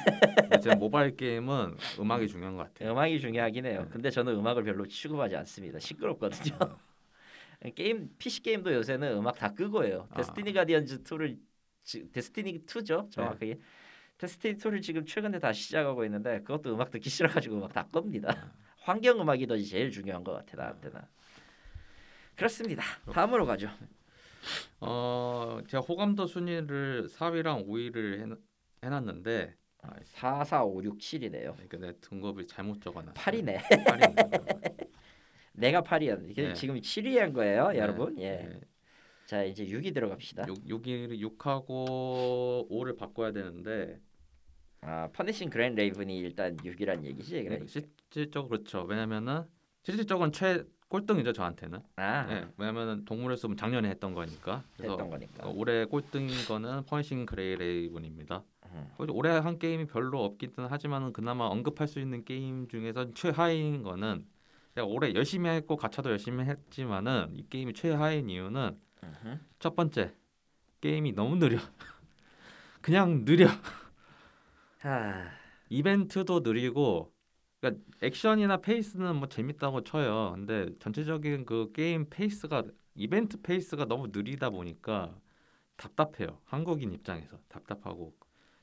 제 0.62 0.74
모바일 0.74 1.16
게임은 1.16 1.76
음악이 1.98 2.28
중요한 2.28 2.56
것 2.56 2.64
같아요. 2.64 2.92
음악이 2.92 3.18
중요하긴 3.20 3.64
해요. 3.66 3.82
네. 3.84 3.88
근데 3.90 4.10
저는 4.10 4.34
음악을 4.34 4.62
별로 4.64 4.86
취급하지 4.86 5.34
않습니다. 5.36 5.78
시끄럽거든요. 5.78 6.58
게임 7.74 8.10
PC 8.18 8.42
게임도 8.42 8.72
요새는 8.74 9.16
음악 9.16 9.36
다 9.36 9.52
끄고 9.52 9.84
해요. 9.84 10.06
아. 10.10 10.16
데스티니 10.16 10.52
가디언즈 10.52 11.02
2를 11.02 11.38
지, 11.82 12.10
데스티니 12.12 12.66
2죠 12.66 13.08
정확하게. 13.10 13.58
데스티니 14.18 14.56
2를 14.56 14.82
지금 14.82 15.04
최근에 15.04 15.38
다시 15.38 15.64
시작하고 15.64 16.04
있는데 16.04 16.40
그것도 16.40 16.74
음악 16.74 16.90
듣기 16.90 17.10
싫어가지고 17.10 17.56
음악 17.56 17.72
다 17.72 17.86
끕니다. 17.90 18.28
환경 18.78 19.20
음악이 19.20 19.46
더 19.46 19.56
제일 19.58 19.90
중요한 19.90 20.22
것 20.22 20.32
같아 20.32 20.56
나한테는. 20.56 21.00
그렇습니다. 22.36 22.82
다음으로 23.12 23.46
가죠. 23.46 23.68
어, 24.80 25.60
제가 25.68 25.80
호감도 25.82 26.26
순위를 26.26 27.08
4위랑 27.08 27.66
5위를 27.66 28.20
해, 28.20 28.36
해놨는데 28.84 29.56
아, 29.82 29.94
4, 30.02 30.44
4, 30.44 30.64
5, 30.64 30.82
6, 30.84 30.98
7이네요. 30.98 31.54
그러니까 31.54 31.78
내 31.78 31.92
등급을 32.00 32.46
잘못 32.46 32.80
적어놨어요. 32.82 33.14
8이네. 33.14 33.58
8이네. 33.58 34.88
내가 35.52 35.82
8이었는데 35.82 36.34
네. 36.34 36.54
지금 36.54 36.76
7위 36.80 37.18
한 37.18 37.32
거예요, 37.32 37.68
네, 37.68 37.78
여러분. 37.78 38.18
예. 38.18 38.36
네. 38.36 38.60
자 39.26 39.42
이제 39.42 39.66
6위 39.66 39.94
들어갑시다. 39.94 40.46
6, 40.46 40.66
6위 40.66 41.20
6하고 41.38 42.68
5를 42.70 42.96
바꿔야 42.96 43.32
되는데 43.32 44.00
아 44.82 45.08
퍼니싱 45.12 45.48
그레이 45.50 45.74
레이븐이 45.74 46.18
일단 46.18 46.56
6위란 46.58 47.04
얘기지. 47.04 47.34
네, 47.34 47.44
그러니까. 47.44 47.66
실질적으로 47.66 48.50
그렇죠. 48.50 48.82
왜냐면은 48.82 49.44
실질적으로는 49.82 50.32
최 50.32 50.64
꼴등이죠 50.88 51.32
저한테는. 51.32 51.80
아 51.96 52.26
네, 52.26 52.46
왜냐면은 52.58 53.04
동물의 53.04 53.38
숲은 53.38 53.56
작년에 53.56 53.88
했던 53.88 54.12
거니까. 54.14 54.64
했던 54.78 55.08
거니까. 55.08 55.48
어, 55.48 55.52
올해 55.56 55.86
꼴등인 55.86 56.44
거는 56.46 56.84
퍼니싱 56.84 57.24
그레이 57.24 57.56
레이븐입니다. 57.56 58.44
음. 58.66 58.88
올해 59.10 59.30
한 59.30 59.58
게임이 59.58 59.86
별로 59.86 60.22
없기는 60.24 60.68
하지만은 60.68 61.12
그나마 61.12 61.46
언급할 61.46 61.88
수 61.88 61.98
있는 62.00 62.24
게임 62.24 62.68
중에서 62.68 63.12
최하위인 63.14 63.82
거는 63.82 64.26
제가 64.74 64.86
올해 64.86 65.14
열심히 65.14 65.48
했고 65.50 65.76
가차도 65.76 66.10
열심히 66.10 66.44
했지만은 66.44 67.28
이 67.34 67.48
게임이 67.48 67.72
최하위인 67.72 68.28
이유는 68.28 68.76
음흠. 69.04 69.38
첫 69.58 69.74
번째 69.76 70.14
게임이 70.80 71.12
너무 71.14 71.36
느려. 71.36 71.58
그냥 72.82 73.24
느려. 73.24 73.48
하, 74.78 75.30
이벤트도 75.68 76.40
느리고 76.40 77.12
그러니까 77.60 77.82
액션이나 78.02 78.58
페이스는 78.58 79.16
뭐 79.16 79.28
재밌다고 79.28 79.84
쳐요. 79.84 80.32
근데 80.34 80.68
전체적인 80.78 81.44
그 81.46 81.72
게임 81.72 82.08
페이스가 82.10 82.64
이벤트 82.94 83.40
페이스가 83.40 83.86
너무 83.86 84.08
느리다 84.12 84.50
보니까 84.50 85.18
답답해요. 85.76 86.40
한국인 86.44 86.92
입장에서 86.92 87.38
답답하고 87.48 88.14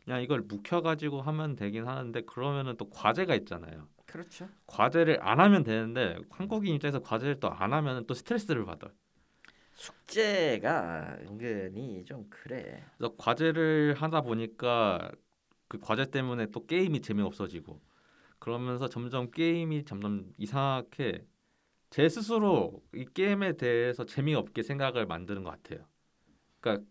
그냥 0.06 0.22
이걸 0.24 0.42
묵혀가지고 0.44 1.22
하면 1.22 1.56
되긴 1.56 1.88
하는데 1.88 2.22
그러면은 2.24 2.78
또 2.78 2.90
과제가 2.90 3.36
있잖아요. 3.38 3.88
그렇죠. 4.06 4.50
과제를 4.68 5.20
안 5.22 5.40
하면 5.40 5.64
되는데 5.64 6.18
한국인 6.32 6.76
입장에서 6.76 7.02
과제를 7.02 7.40
또 7.42 7.50
안 7.50 7.74
하면은 7.74 8.06
또 8.08 8.14
스트레스를 8.16 8.66
받아. 8.66 8.90
요 9.82 9.92
숙제가 10.12 11.18
은근히 11.22 12.06
좀 12.06 12.28
그래. 12.30 12.84
그래서 12.98 13.16
과제를 13.18 13.96
하다 13.98 14.22
보니까 14.22 15.12
그 15.68 15.80
과제 15.80 16.12
때문에 16.12 16.48
또 16.48 16.66
게임이 16.66 17.02
재미없어지고 17.02 17.82
그러면서 18.40 18.88
점점 18.88 19.32
게임이 19.32 19.86
점점 19.86 20.34
이상하게 20.38 21.26
제 21.90 22.08
스스로 22.10 22.82
이 22.94 23.06
게임에 23.06 23.54
대해서 23.54 24.06
재미없게 24.06 24.64
생각을 24.64 25.06
만드는 25.06 25.44
것 25.44 25.52
같아요. 25.52 25.86
그러니까 26.60 26.86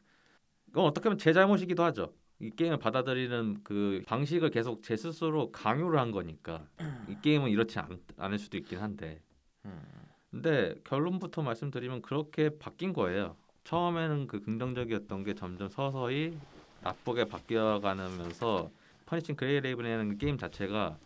이건 0.69 0.85
어떻게 0.85 1.05
보면 1.05 1.19
제 1.19 1.33
잘못이기도 1.33 1.83
하죠. 1.85 2.15
이 2.39 2.51
게임을 2.51 2.79
받아들이는 2.79 3.63
그 3.63 4.03
방식을 4.07 4.51
계속 4.51 4.83
제 4.83 4.97
스스로 4.97 5.53
강요를 5.53 5.99
한 5.99 6.11
거니까 6.11 6.67
이 7.09 7.17
게임은 7.23 7.51
이렇지 7.51 7.79
않, 7.79 8.01
않을 8.17 8.39
수도 8.39 8.57
있긴 8.57 8.79
한데 8.79 9.23
음. 9.65 10.10
근데 10.31 10.75
결론부터 10.85 11.43
말씀드리면 11.43 12.03
그렇게 12.03 12.59
바뀐 12.59 12.93
거예요. 12.93 13.37
처음에는 13.65 14.27
그 14.27 14.41
긍정적이었던 14.41 15.25
게 15.25 15.35
점점 15.35 15.69
서서히 15.69 16.39
나쁘게 16.83 17.27
바뀌어가면서 17.27 18.71
퍼니싱 19.07 19.37
그레이 19.37 19.61
레이븐이라는 19.61 20.19
게임 20.19 20.39
자체가 20.39 20.99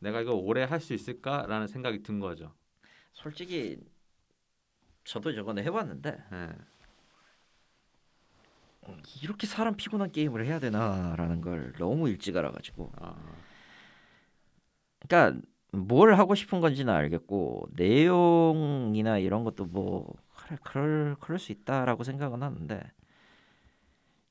내가 0.00 0.20
이거 0.20 0.34
오래 0.34 0.64
할 0.64 0.80
수 0.80 0.92
있을까라는 0.94 1.66
생각이 1.66 2.02
든 2.02 2.20
거죠. 2.20 2.52
솔직히 3.12 3.78
저도 5.04 5.32
저번에 5.34 5.62
해봤는데 5.62 6.24
예. 6.32 6.48
이렇게 9.22 9.46
사람 9.46 9.76
피곤한 9.76 10.12
게임을 10.12 10.44
해야 10.46 10.58
되나라는 10.58 11.40
걸 11.40 11.72
너무 11.78 12.08
일찍 12.08 12.36
알아가지고. 12.36 12.92
아, 12.96 13.16
그러니까 15.00 15.40
뭘 15.72 16.14
하고 16.14 16.34
싶은 16.34 16.60
건지는 16.60 16.92
알겠고 16.92 17.68
내용이나 17.72 19.18
이런 19.18 19.44
것도 19.44 19.66
뭐 19.66 20.12
그래 20.36 20.58
그럴 20.62 21.16
그럴 21.20 21.38
수 21.38 21.52
있다라고 21.52 22.04
생각은 22.04 22.42
하는데 22.42 22.80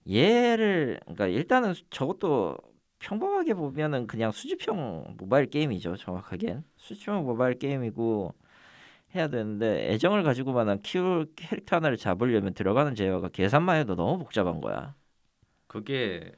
얘를 0.10 1.00
그러니까 1.02 1.28
일단은 1.28 1.74
저것도 1.90 2.58
평범하게 3.00 3.54
보면은 3.54 4.08
그냥 4.08 4.32
수집형 4.32 5.16
모바일 5.18 5.48
게임이죠 5.50 5.98
정확하겐 5.98 6.64
수집형 6.78 7.24
모바일 7.26 7.60
게임이고 7.60 8.34
해야 9.16 9.28
되는데 9.28 9.92
애정을 9.94 10.24
가지고만한 10.24 10.82
키울 10.82 11.28
캐릭터 11.36 11.78
하나를 11.78 11.98
잡으려면 11.98 12.54
들어가는 12.54 12.96
재화가 12.96 13.30
계산만 13.30 13.78
해도 13.78 13.96
너무 13.96 14.20
복잡한 14.20 14.60
거야. 14.62 14.96
그게 15.68 16.32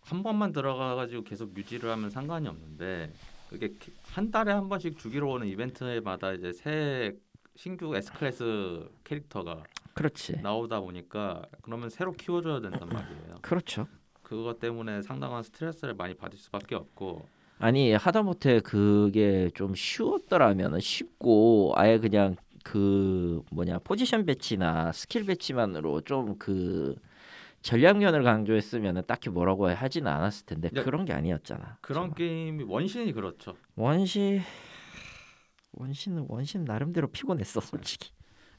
한 0.00 0.22
번만 0.22 0.52
들어가가지고 0.52 1.24
계속 1.24 1.56
유지를 1.56 1.90
하면 1.90 2.10
상관이 2.10 2.48
없는데 2.48 3.12
그게 3.48 3.68
키- 3.78 3.92
한 4.12 4.30
달에 4.30 4.52
한 4.52 4.68
번씩 4.68 4.98
주기로 4.98 5.30
오는 5.32 5.46
이벤트마다 5.46 6.32
이제 6.32 6.52
새 6.52 7.12
신규 7.54 7.94
S 7.96 8.12
클래스 8.12 8.88
캐릭터가 9.04 9.62
그렇지. 9.94 10.40
나오다 10.42 10.80
보니까 10.80 11.42
그러면 11.62 11.88
새로 11.88 12.12
키워줘야 12.12 12.60
된단 12.60 12.88
말이에요. 12.88 13.36
그렇죠. 13.40 13.86
그것 14.22 14.58
때문에 14.58 15.02
상당한 15.02 15.42
스트레스를 15.42 15.94
많이 15.94 16.14
받을 16.14 16.38
수밖에 16.38 16.74
없고. 16.74 17.26
아니 17.58 17.92
하다못해 17.92 18.60
그게 18.60 19.48
좀 19.54 19.74
쉬웠더라면 19.74 20.78
쉽고 20.80 21.72
아예 21.76 21.98
그냥 21.98 22.36
그 22.62 23.42
뭐냐 23.52 23.78
포지션 23.78 24.26
배치나 24.26 24.92
스킬 24.92 25.24
배치만으로 25.24 26.02
좀 26.02 26.36
그 26.38 26.96
전략면을 27.66 28.22
강조했으면 28.22 29.02
딱히 29.08 29.28
뭐라고 29.28 29.68
하지는 29.68 30.10
않았을 30.10 30.46
텐데 30.46 30.70
야, 30.76 30.84
그런 30.84 31.04
게 31.04 31.12
아니었잖아. 31.12 31.78
그런 31.80 32.04
정말. 32.04 32.16
게임이 32.16 32.62
원신이 32.62 33.12
그렇죠. 33.12 33.56
원시 33.74 34.40
원신은 35.72 36.26
원신 36.28 36.64
나름대로 36.64 37.08
피곤했어 37.08 37.60
솔직히. 37.60 38.12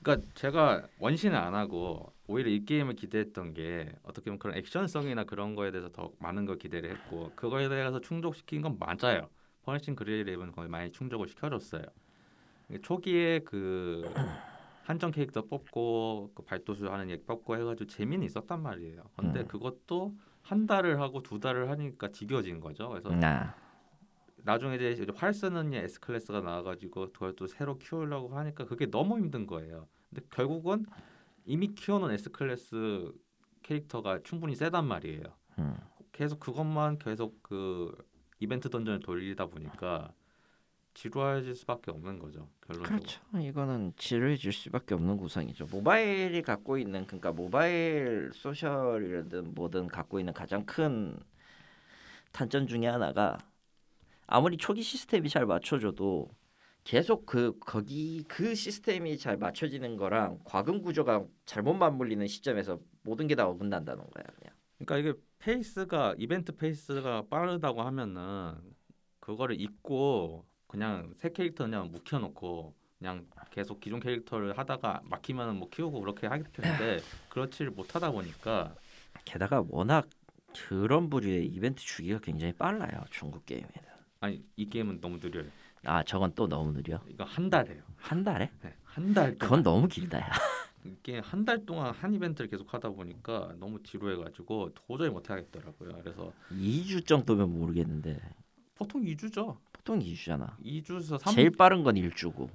그러니까 0.03 0.27
제가 0.35 0.83
원신을 0.99 1.37
안 1.37 1.55
하고 1.55 2.11
오히려 2.27 2.49
이 2.49 2.65
게임을 2.65 2.95
기대했던 2.95 3.53
게 3.53 3.89
어떻게 4.03 4.25
보면 4.25 4.39
그런 4.39 4.57
액션성이나 4.57 5.23
그런 5.23 5.55
거에 5.55 5.71
대해서 5.71 5.89
더 5.89 6.11
많은 6.19 6.45
걸 6.45 6.57
기대를 6.57 6.91
했고 6.91 7.31
그거에 7.37 7.69
대해서 7.69 8.01
충족시킨 8.01 8.61
건 8.61 8.77
맞아요. 8.77 9.29
퍼니싱 9.63 9.95
그레이레븐 9.95 10.51
거의 10.51 10.67
많이 10.67 10.91
충족을 10.91 11.29
시켜줬어요. 11.29 11.83
초기에 12.83 13.39
그 13.39 14.13
한정 14.87 15.11
캐릭터 15.11 15.41
뽑고 15.41 16.31
그 16.33 16.43
발도수 16.43 16.87
하는 16.87 17.09
얘 17.09 17.17
뽑고 17.17 17.57
해가지고 17.57 17.87
재미는 17.87 18.25
있었단 18.25 18.61
말이에요. 18.61 19.03
근데 19.17 19.41
음. 19.41 19.47
그것도 19.49 20.15
한 20.41 20.65
달을 20.65 21.01
하고 21.01 21.21
두 21.21 21.41
달을 21.41 21.69
하니까 21.69 22.09
지겨진 22.09 22.61
거죠. 22.61 22.87
그래서 22.87 23.09
나 23.09 23.53
나중에 24.37 24.75
이제 24.75 25.05
활 25.13 25.33
쓰는 25.33 25.73
얘 25.73 25.79
S 25.79 25.99
클래스가 25.99 26.39
나와가지고 26.39 27.11
그걸 27.11 27.35
또 27.35 27.47
새로 27.47 27.77
키우려고 27.77 28.29
하니까 28.37 28.63
그게 28.63 28.89
너무 28.89 29.17
힘든 29.17 29.45
거예요. 29.45 29.89
근데 30.09 30.25
결국은 30.29 30.85
이미 31.43 31.67
키워놓은 31.75 32.13
S 32.13 32.29
클래스 32.29 33.11
캐릭터가 33.63 34.21
충분히 34.23 34.55
세단 34.55 34.87
말이에요. 34.87 35.23
음. 35.59 35.75
계속 36.13 36.39
그것만 36.39 36.97
계속 36.99 37.43
그 37.43 37.93
이벤트 38.39 38.69
던전을 38.69 39.01
돌리다 39.01 39.47
보니까 39.47 40.13
지루해질 40.97 41.53
수밖에 41.55 41.91
없는 41.91 42.17
거죠. 42.17 42.49
결론적으로. 42.65 42.83
그렇죠. 42.83 43.21
이거는 43.39 43.93
지루해질 43.97 44.51
수밖에 44.51 44.95
없는 44.95 45.17
구성이죠. 45.17 45.67
모바일이 45.67 46.41
갖고 46.41 46.79
있는 46.79 47.05
그러니까 47.05 47.31
모바일 47.31 48.31
소셜이든 48.33 49.53
뭐든 49.53 49.87
갖고 49.89 50.17
있는 50.19 50.33
가장 50.33 50.65
큰 50.65 51.15
단점 52.31 52.65
중에 52.65 52.87
하나가 52.87 53.37
아무리 54.25 54.57
초기 54.57 54.81
시스템이 54.81 55.29
잘 55.29 55.45
맞춰줘도 55.45 56.29
계속 56.83 57.27
그 57.27 57.57
거기 57.59 58.23
그 58.27 58.55
시스템이 58.55 59.19
잘 59.19 59.37
맞춰지는 59.37 59.97
거랑 59.97 60.39
과금 60.45 60.81
구조가 60.81 61.25
잘못 61.45 61.73
맞물리는 61.75 62.25
시점에서 62.27 62.79
모든 63.03 63.27
게 63.27 63.35
다 63.35 63.47
어긋난다는 63.47 64.03
거야 64.09 64.23
그냥. 64.35 64.55
그러니까 64.79 64.97
이게 64.97 65.19
페이스가 65.39 66.15
이벤트 66.17 66.55
페이스가 66.55 67.27
빠르다고 67.29 67.83
하면은 67.83 68.55
그거를 69.19 69.59
잊고 69.61 70.45
그냥 70.67 71.13
새 71.17 71.29
캐릭터 71.31 71.65
그냥 71.65 71.91
묵혀놓고 71.91 72.73
그냥 72.99 73.27
계속 73.51 73.79
기존 73.79 73.99
캐릭터를 73.99 74.57
하다가 74.57 75.01
막히면은 75.05 75.55
뭐 75.57 75.69
키우고 75.69 75.99
그렇게 76.01 76.27
하기 76.27 76.43
텐데 76.53 76.99
그렇지를 77.29 77.71
못하다 77.71 78.11
보니까 78.11 78.75
게다가 79.25 79.63
워낙 79.69 80.07
그런 80.67 81.09
부류의 81.09 81.45
이벤트 81.47 81.83
주기가 81.83 82.19
굉장히 82.19 82.53
빨라요 82.53 83.03
중국 83.11 83.45
게임에는. 83.45 83.71
아니 84.19 84.43
이 84.55 84.67
게임은 84.69 84.99
너무 85.01 85.19
느려요. 85.19 85.51
아 85.85 86.03
저건 86.03 86.33
또 86.35 86.47
너무 86.47 86.73
느려. 86.73 86.99
이거 87.07 87.23
한 87.23 87.49
달해요. 87.49 87.83
한 87.97 88.23
달에? 88.23 88.49
네, 88.61 88.75
한달 88.83 89.37
그건 89.37 89.63
너무 89.63 89.87
길다 89.87 90.19
야. 90.19 90.31
이게 90.83 91.19
한 91.19 91.45
달 91.45 91.65
동안 91.65 91.93
한 91.93 92.13
이벤트를 92.13 92.49
계속 92.49 92.73
하다 92.73 92.89
보니까 92.89 93.53
너무 93.59 93.81
지루해가지고 93.83 94.73
도저히 94.73 95.09
못 95.09 95.29
하겠더라고요. 95.29 95.91
그래서 96.01 96.33
2주 96.49 97.01
정도면 97.05 97.51
모르겠는데 97.51 98.19
보통 98.75 99.03
2주죠. 99.03 99.57
보통 99.87 99.99
2주잖아. 99.99 100.57
2주에서 100.59 101.17
3 101.17 101.33
제일 101.33 101.49
빠른 101.51 101.81
건 101.83 101.95
1주고 101.95 102.49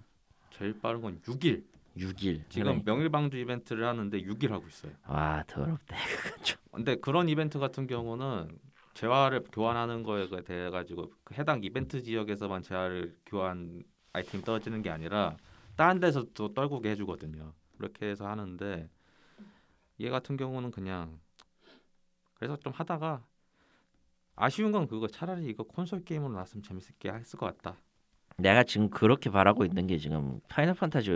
제일 0.50 0.78
빠른 0.78 1.00
건 1.00 1.18
6일. 1.22 1.64
6일. 1.96 2.42
지금 2.50 2.82
명일 2.84 3.08
방주 3.08 3.38
이벤트를 3.38 3.86
하는데 3.86 4.20
6일 4.22 4.50
하고 4.50 4.66
있어요. 4.68 4.92
와 5.08 5.42
더럽다 5.46 5.96
좀. 6.42 6.58
근데 6.70 6.96
그런 6.96 7.30
이벤트 7.30 7.58
같은 7.58 7.86
경우는 7.86 8.58
재화를 8.92 9.44
교환하는 9.50 10.02
거에 10.02 10.28
대해 10.44 10.68
가지고 10.68 11.10
그 11.24 11.34
해당 11.34 11.64
이벤트 11.64 12.02
지역에서만 12.02 12.62
재화를 12.62 13.16
교환 13.24 13.82
아이템이 14.12 14.44
떨어지는 14.44 14.82
게 14.82 14.90
아니라 14.90 15.38
다른 15.76 16.00
데서 16.00 16.26
또 16.34 16.52
떨구게 16.52 16.90
해 16.90 16.96
주거든요. 16.96 17.54
그렇게 17.78 18.10
해서 18.10 18.26
하는데 18.26 18.90
얘 20.00 20.10
같은 20.10 20.36
경우는 20.36 20.70
그냥 20.70 21.18
그래서 22.34 22.58
좀 22.58 22.74
하다가 22.74 23.24
아쉬운 24.42 24.72
건 24.72 24.88
그거 24.88 25.06
차라리 25.06 25.46
이거 25.46 25.62
콘솔 25.62 26.04
게임으로 26.04 26.32
나왔으면 26.32 26.64
재밌게 26.64 27.10
했을 27.12 27.38
것 27.38 27.46
같다. 27.46 27.78
내가 28.36 28.64
지금 28.64 28.90
그렇게 28.90 29.30
바라고 29.30 29.64
있는 29.64 29.86
게 29.86 29.98
지금 29.98 30.40
파이널 30.48 30.74
판타지 30.74 31.10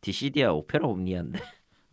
디시디아 0.00 0.52
오페라 0.52 0.88
옴니아인데 0.88 1.38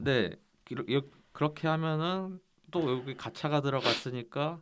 이러- 0.87 1.01
그렇게 1.31 1.67
하면은 1.67 2.39
또 2.71 2.91
여기 2.91 3.15
가차가 3.15 3.61
들어갔으니까 3.61 4.59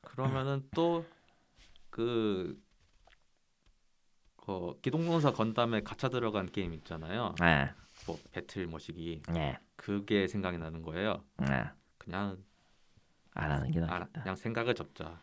그러면은 0.00 0.68
또그 0.74 2.60
어, 4.48 4.74
기동공사 4.80 5.32
건담에 5.32 5.82
가차 5.82 6.08
들어간 6.08 6.46
게임 6.46 6.72
있잖아요. 6.74 7.34
아, 7.40 7.74
뭐 8.06 8.18
배틀 8.32 8.66
모시기 8.66 9.22
네, 9.32 9.58
그게 9.76 10.26
생각이 10.26 10.58
나는 10.58 10.82
거예요. 10.82 11.24
아, 11.36 11.72
그냥 11.98 12.42
안 13.34 13.50
하는 13.50 13.70
게 13.70 13.78
알아, 13.80 13.98
낫겠다. 13.98 14.22
그냥 14.22 14.36
생각을 14.36 14.74
접자. 14.74 15.20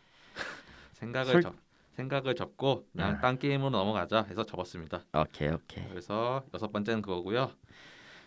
생각을 0.94 1.32
솔- 1.32 1.42
접 1.42 1.54
생각을 1.92 2.34
접고 2.34 2.86
그냥 2.92 3.12
아. 3.16 3.20
딴 3.20 3.38
게임으로 3.38 3.70
넘어가자 3.70 4.22
해서 4.28 4.44
접었습니다. 4.44 5.02
오케이 5.16 5.48
오케이. 5.48 5.86
그래서 5.88 6.42
여섯 6.52 6.72
번째는 6.72 7.02
그거고요. 7.02 7.52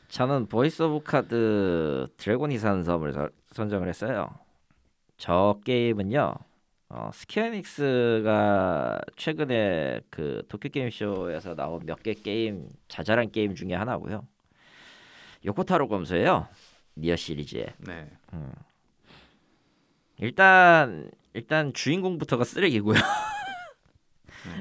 저는 0.08 0.46
보이스 0.48 0.82
오브 0.84 1.04
카드 1.04 2.08
드래곤이 2.16 2.58
사는 2.60 2.84
섬을 2.86 3.12
서- 3.12 3.30
선정을 3.52 3.90
했어요. 3.90 4.30
저 5.18 5.60
게임은요. 5.66 6.34
어, 6.90 7.10
스퀘어에닉스가 7.14 9.02
최근에 9.18 10.00
그 10.10 10.42
도쿄 10.48 10.70
게임 10.70 10.90
쇼에서 10.90 11.54
나온 11.56 11.82
몇 11.86 12.02
개 12.02 12.14
게임 12.14 12.70
자잘한 12.88 13.32
게임 13.32 13.54
중에 13.54 13.74
하나고요. 13.74 14.26
요코타로 15.46 15.90
검수예요. 15.90 16.48
니어 16.96 17.18
시리즈에. 17.18 17.68
네. 17.80 18.10
일단 20.20 21.12
일단 21.34 21.74
주인공부터가 21.74 22.44
쓰레기고요. 22.44 22.98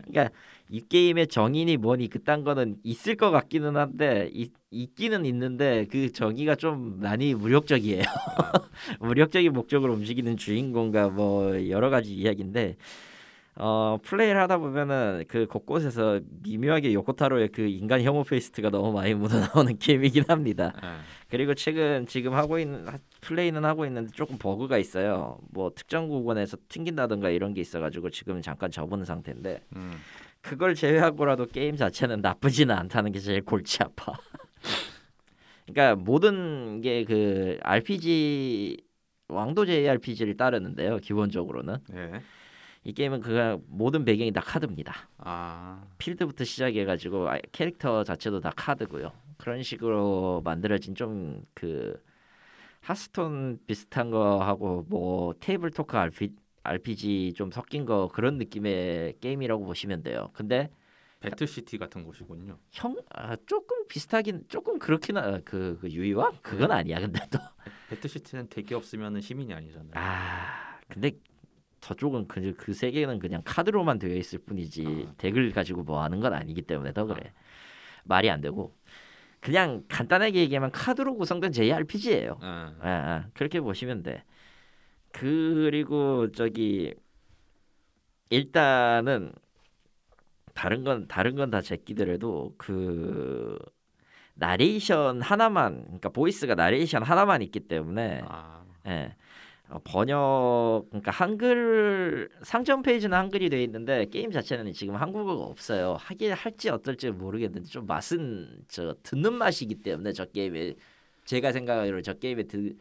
그러니까 0.07 0.35
이 0.69 0.81
게임의 0.81 1.29
정의니 1.29 1.77
뭐니 1.77 2.09
그딴 2.09 2.45
거는 2.45 2.77
있을 2.83 3.17
것 3.17 3.31
같기는 3.31 3.77
한데 3.77 4.29
있, 4.33 4.53
있기는 4.71 5.25
있는데 5.25 5.87
그 5.91 6.13
정의가 6.13 6.57
좀 6.57 7.01
많이 7.01 7.35
무력적이에요. 7.35 8.03
무력적인 9.01 9.53
목적으로 9.53 9.93
움직이는 9.95 10.37
주인공과 10.37 11.11
뭐 11.11 11.69
여러 11.69 11.89
가지 11.89 12.15
이야기인데 12.15 12.77
어 13.59 13.99
플레이를 14.03 14.39
하다 14.43 14.59
보면은 14.59 15.25
그 15.29 15.47
곳곳에서 15.47 16.21
미묘하게 16.43 16.93
요코타로의 16.93 17.49
그 17.49 17.63
인간 17.63 18.03
혐오 18.03 18.23
taste가 18.23 18.69
너무 18.69 18.93
많이 18.93 19.15
묻어나오는 19.15 19.77
게임이긴 19.81 20.25
합니다. 20.29 20.73
네. 20.83 20.89
그리고 21.31 21.55
최근 21.55 22.07
지금 22.07 22.35
하고 22.35 22.59
있는 22.59 22.87
하- 22.87 22.99
플레이는 23.23 23.65
하고 23.65 23.87
있는데 23.87 24.11
조금 24.13 24.37
버그가 24.37 24.77
있어요. 24.77 25.39
뭐 25.51 25.71
특정 25.75 26.09
구간에서 26.09 26.59
튕긴다든가 26.69 27.31
이런 27.31 27.55
게 27.55 27.63
있어가지고 27.63 28.11
지금 28.11 28.43
잠깐 28.43 28.71
접은 28.71 29.05
상태인데 29.07 29.63
음. 29.77 29.93
그걸 30.43 30.75
제외하고라도 30.75 31.47
게임 31.47 31.77
자체는 31.77 32.21
나쁘지는 32.21 32.75
않다는 32.75 33.11
게 33.13 33.19
제일 33.21 33.41
골치 33.43 33.83
아파. 33.83 34.13
그러니까 35.67 35.97
모든 35.97 36.81
게 36.83 37.05
그 37.05 37.59
RPG 37.63 38.77
왕도 39.29 39.65
JRPG를 39.67 40.37
따르는데요. 40.37 40.99
기본적으로는 40.99 41.79
네. 41.89 42.13
이 42.87 42.93
게임은 42.93 43.21
그 43.21 43.59
모든 43.67 44.05
배경이 44.05 44.31
다 44.31 44.41
카드입니다. 44.41 44.95
아. 45.19 45.85
필드부터 45.99 46.45
시작해가지고 46.45 47.29
아- 47.29 47.39
캐릭터 47.51 48.05
자체도 48.05 48.39
다 48.39 48.53
카드고요. 48.55 49.11
그런 49.39 49.63
식으로 49.65 50.41
만들어진 50.45 50.95
좀 50.95 51.45
그 51.53 52.01
하스톤 52.81 53.59
비슷한 53.67 54.11
거 54.13 54.39
하고 54.41 54.85
뭐 54.89 55.35
테이블 55.41 55.73
토크 55.73 55.97
RPG, 55.97 56.33
RPG 56.63 57.33
좀 57.35 57.51
섞인 57.51 57.85
거 57.85 58.07
그런 58.07 58.39
느낌의 58.39 59.15
게임이라고 59.21 59.65
보시면 59.65 60.05
돼요. 60.05 60.31
근데 60.33 60.71
배틀시티 61.19 61.79
같은 61.79 62.05
곳이군요. 62.05 62.59
형 62.71 62.97
아, 63.11 63.35
조금 63.47 63.89
비슷하긴 63.89 64.45
조금 64.47 64.79
그렇긴 64.79 65.17
하그 65.17 65.79
그 65.81 65.91
유이와 65.91 66.31
그건 66.43 66.71
아니야. 66.71 67.01
근데 67.01 67.19
또 67.33 67.39
배틀시티는 67.91 68.47
대기 68.49 68.75
없으면 68.75 69.21
시민이 69.21 69.53
아니잖아요. 69.53 69.91
아 69.95 70.79
근데 70.87 71.11
저쪽은 71.87 72.27
그, 72.27 72.55
그 72.57 72.73
세계는 72.73 73.21
그냥 73.21 73.43
카드로만 73.45 74.01
되어 74.01 74.17
있을 74.17 74.41
뿐이지 74.41 75.07
아. 75.09 75.13
덱을 75.19 75.53
가지고 75.53 75.85
뭐 75.85 76.03
하는 76.03 76.19
건 76.19 76.35
아니기 76.35 76.63
때문에 76.63 76.93
더 76.93 77.05
그래 77.07 77.33
말이 78.03 78.29
안 78.29 78.41
되고 78.41 78.75
그냥 79.41 79.85
간단하게 79.89 80.41
얘기하면 80.41 80.73
카드로 80.73 81.15
구성된 81.15 81.53
JRPG예요. 81.53 82.39
아. 82.43 82.75
아, 82.81 82.89
아, 82.89 83.25
그렇게 83.35 83.61
보시면 83.61 84.03
돼. 84.03 84.25
그리고 85.13 86.33
저기 86.33 86.93
일단은 88.31 89.33
다른 90.55 90.83
건 90.83 91.07
다른 91.07 91.37
건 91.37 91.51
다 91.53 91.61
제끼더라도 91.61 92.55
그 92.59 93.57
나레이션 94.35 95.23
하나만 95.23 95.83
그러니까 95.85 96.09
보이스가 96.09 96.57
나레이션 96.57 97.05
하나만 97.05 97.43
있기 97.43 97.61
때문에 97.61 98.23
아, 98.27 98.65
예. 98.89 99.15
어, 99.69 99.81
번역 99.83 100.85
그러니까 100.91 101.11
한글 101.11 102.29
상점 102.43 102.83
페이지는 102.83 103.17
한글이 103.17 103.51
돼 103.51 103.63
있는데 103.65 104.07
게임 104.07 104.31
자체는 104.31 104.73
지금 104.73 104.95
한국어가 104.95 105.45
없어요. 105.45 105.97
하긴 105.99 106.33
할지 106.33 106.69
어떨지 106.69 107.11
모르겠는데 107.11 107.69
좀 107.69 107.87
맛은 107.87 108.65
저 108.69 108.95
듣는 109.03 109.35
맛이기 109.35 109.77
때문에 109.77 110.13
저 110.13 110.25
게임에 110.25 110.75
제가 111.25 111.51
생각하기로 111.53 112.03
저 112.03 112.15
게임에 112.15 112.45
드, 112.45 112.77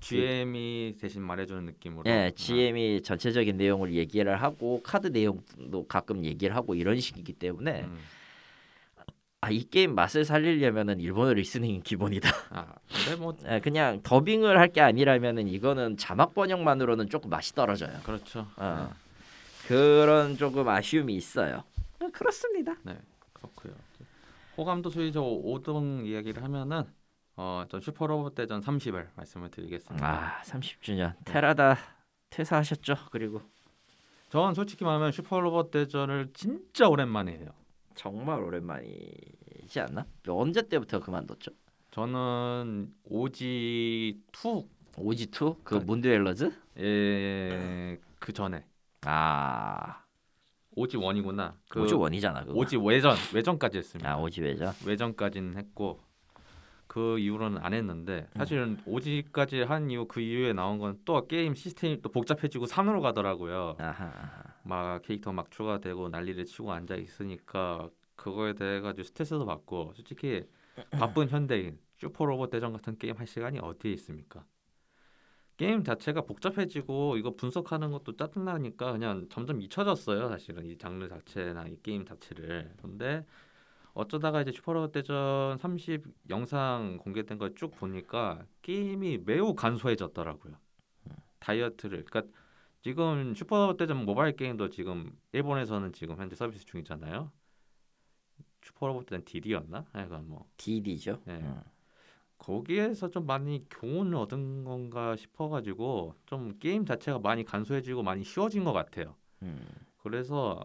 GM이 0.00 0.94
대신 1.00 1.22
말해주는 1.22 1.64
느낌으로. 1.64 2.10
예, 2.10 2.32
GM이 2.34 3.02
전체적인 3.02 3.56
내용을 3.56 3.94
얘기를 3.94 4.40
하고 4.40 4.80
카드 4.82 5.08
내용도 5.08 5.86
가끔 5.86 6.24
얘기를 6.24 6.56
하고 6.56 6.74
이런 6.74 6.98
식이기 6.98 7.34
때문에 7.34 7.82
음. 7.82 7.98
아, 9.42 9.50
이 9.50 9.64
게임 9.70 9.94
맛을 9.94 10.24
살리려면은 10.26 11.00
일본어 11.00 11.32
리스닝이 11.32 11.80
기본이다. 11.80 12.28
아, 12.50 12.74
근데 12.92 13.16
뭐 13.16 13.34
예, 13.48 13.60
그냥 13.60 14.00
더빙을 14.02 14.58
할 14.58 14.70
게 14.70 14.80
아니라면은 14.82 15.48
이거는 15.48 15.96
자막 15.96 16.34
번역만으로는 16.34 17.08
조금 17.08 17.30
맛이 17.30 17.54
떨어져요. 17.54 17.98
그렇죠. 18.04 18.46
어. 18.56 18.90
그런 19.66 20.36
조금 20.36 20.68
아쉬움이 20.68 21.14
있어요. 21.16 21.64
어, 22.00 22.08
그렇습니다. 22.12 22.74
네, 22.82 22.96
그렇고요. 23.32 23.72
호감도 24.58 24.90
수위 24.90 25.10
저 25.10 25.22
5등 25.22 26.06
이야기를 26.06 26.42
하면은 26.44 26.84
어, 27.36 27.64
전 27.70 27.80
슈퍼로봇 27.80 28.34
대전 28.34 28.60
30을 28.60 29.06
말씀을 29.14 29.50
드리겠습니다. 29.50 30.06
아, 30.06 30.42
30주년 30.42 31.14
테라다 31.24 31.78
퇴사하셨죠? 32.28 32.94
그리고 33.10 33.40
전 34.28 34.52
솔직히 34.54 34.84
말하면 34.84 35.12
슈퍼로봇 35.12 35.70
대전을 35.70 36.30
진짜 36.34 36.88
오랜만에 36.88 37.32
해요. 37.32 37.48
정말 37.94 38.40
오랜만이지 38.42 39.80
않나? 39.80 40.06
언제 40.28 40.62
때부터 40.68 41.00
그만뒀죠? 41.00 41.50
저는 41.90 42.92
오지 43.04 44.22
2 44.32 44.64
오지2 44.96 45.56
그 45.64 45.76
아. 45.76 45.78
문드웰러즈? 45.80 46.52
예, 46.78 47.98
그 48.18 48.32
전에 48.32 48.64
아, 49.06 50.02
오지 50.76 50.96
1이구나. 50.96 51.54
그 51.68 51.82
오지 51.82 51.94
원이잖아 51.94 52.44
그거. 52.44 52.58
오지 52.58 52.76
외전 52.76 53.16
외전까지 53.34 53.78
했습니다. 53.78 54.10
아, 54.12 54.16
오지 54.18 54.40
왜죠? 54.42 54.72
외전까지는 54.86 55.56
했고 55.56 56.00
그 56.86 57.18
이후로는 57.18 57.58
안 57.62 57.72
했는데 57.72 58.28
사실은 58.36 58.78
오지까지 58.84 59.62
한 59.62 59.90
이후 59.90 60.06
그 60.06 60.20
이후에 60.20 60.52
나온 60.52 60.78
건 60.78 60.98
또 61.04 61.26
게임 61.26 61.54
시스템이 61.54 62.02
또 62.02 62.08
복잡해지고 62.10 62.66
산으로 62.66 63.00
가더라고요. 63.00 63.76
아하. 63.78 64.10
막 64.62 65.02
캐릭터 65.02 65.32
막 65.32 65.50
추가되고 65.50 66.08
난리를 66.10 66.44
치고 66.46 66.72
앉아 66.72 66.96
있으니까 66.96 67.90
그거에 68.16 68.54
대해 68.54 68.80
가지고 68.80 69.04
스트레스도 69.04 69.46
받고 69.46 69.92
솔직히 69.94 70.44
바쁜 70.96 71.28
현대인 71.28 71.80
슈퍼로봇 71.98 72.50
대전 72.50 72.72
같은 72.72 72.96
게임 72.98 73.16
할 73.18 73.26
시간이 73.26 73.58
어디에 73.60 73.92
있습니까? 73.94 74.44
게임 75.56 75.84
자체가 75.84 76.22
복잡해지고 76.22 77.16
이거 77.18 77.36
분석하는 77.36 77.90
것도 77.92 78.16
짜증나니까 78.16 78.92
그냥 78.92 79.28
점점 79.28 79.60
잊혀졌어요 79.60 80.28
사실은. 80.30 80.64
이 80.64 80.78
장르 80.78 81.06
자체나 81.08 81.66
이 81.68 81.76
게임 81.82 82.04
자체를. 82.06 82.74
근데 82.80 83.26
어쩌다가 83.94 84.42
이제 84.42 84.52
슈퍼로봇 84.52 84.92
대전 84.92 85.58
30 85.58 86.04
영상 86.30 86.98
공개된 86.98 87.38
걸 87.38 87.54
쭉 87.56 87.72
보니까 87.76 88.46
게임이 88.62 89.18
매우 89.26 89.54
간소해졌더라고요. 89.54 90.54
다이어트를. 91.40 92.04
그러니까 92.04 92.32
지금 92.82 93.34
슈퍼로봇 93.34 93.76
대전 93.76 94.04
모바일 94.04 94.36
게임도 94.36 94.70
지금 94.70 95.12
일본에서는 95.32 95.92
지금 95.92 96.16
현재 96.16 96.34
서비스 96.34 96.64
중이잖아요 96.64 97.30
슈퍼로봇 98.62 99.06
대전 99.06 99.24
DD였나? 99.24 99.84
하여간 99.92 100.28
뭐 100.28 100.46
DD죠. 100.56 101.20
네. 101.24 101.38
음. 101.38 101.60
거기에서 102.38 103.10
좀 103.10 103.26
많이 103.26 103.66
교훈을 103.68 104.14
얻은 104.16 104.64
건가 104.64 105.14
싶어가지고 105.14 106.14
좀 106.24 106.58
게임 106.58 106.86
자체가 106.86 107.18
많이 107.18 107.44
간소해지고 107.44 108.02
많이 108.02 108.24
쉬워진 108.24 108.64
것 108.64 108.72
같아요. 108.72 109.14
음. 109.42 109.62
그래서 109.98 110.62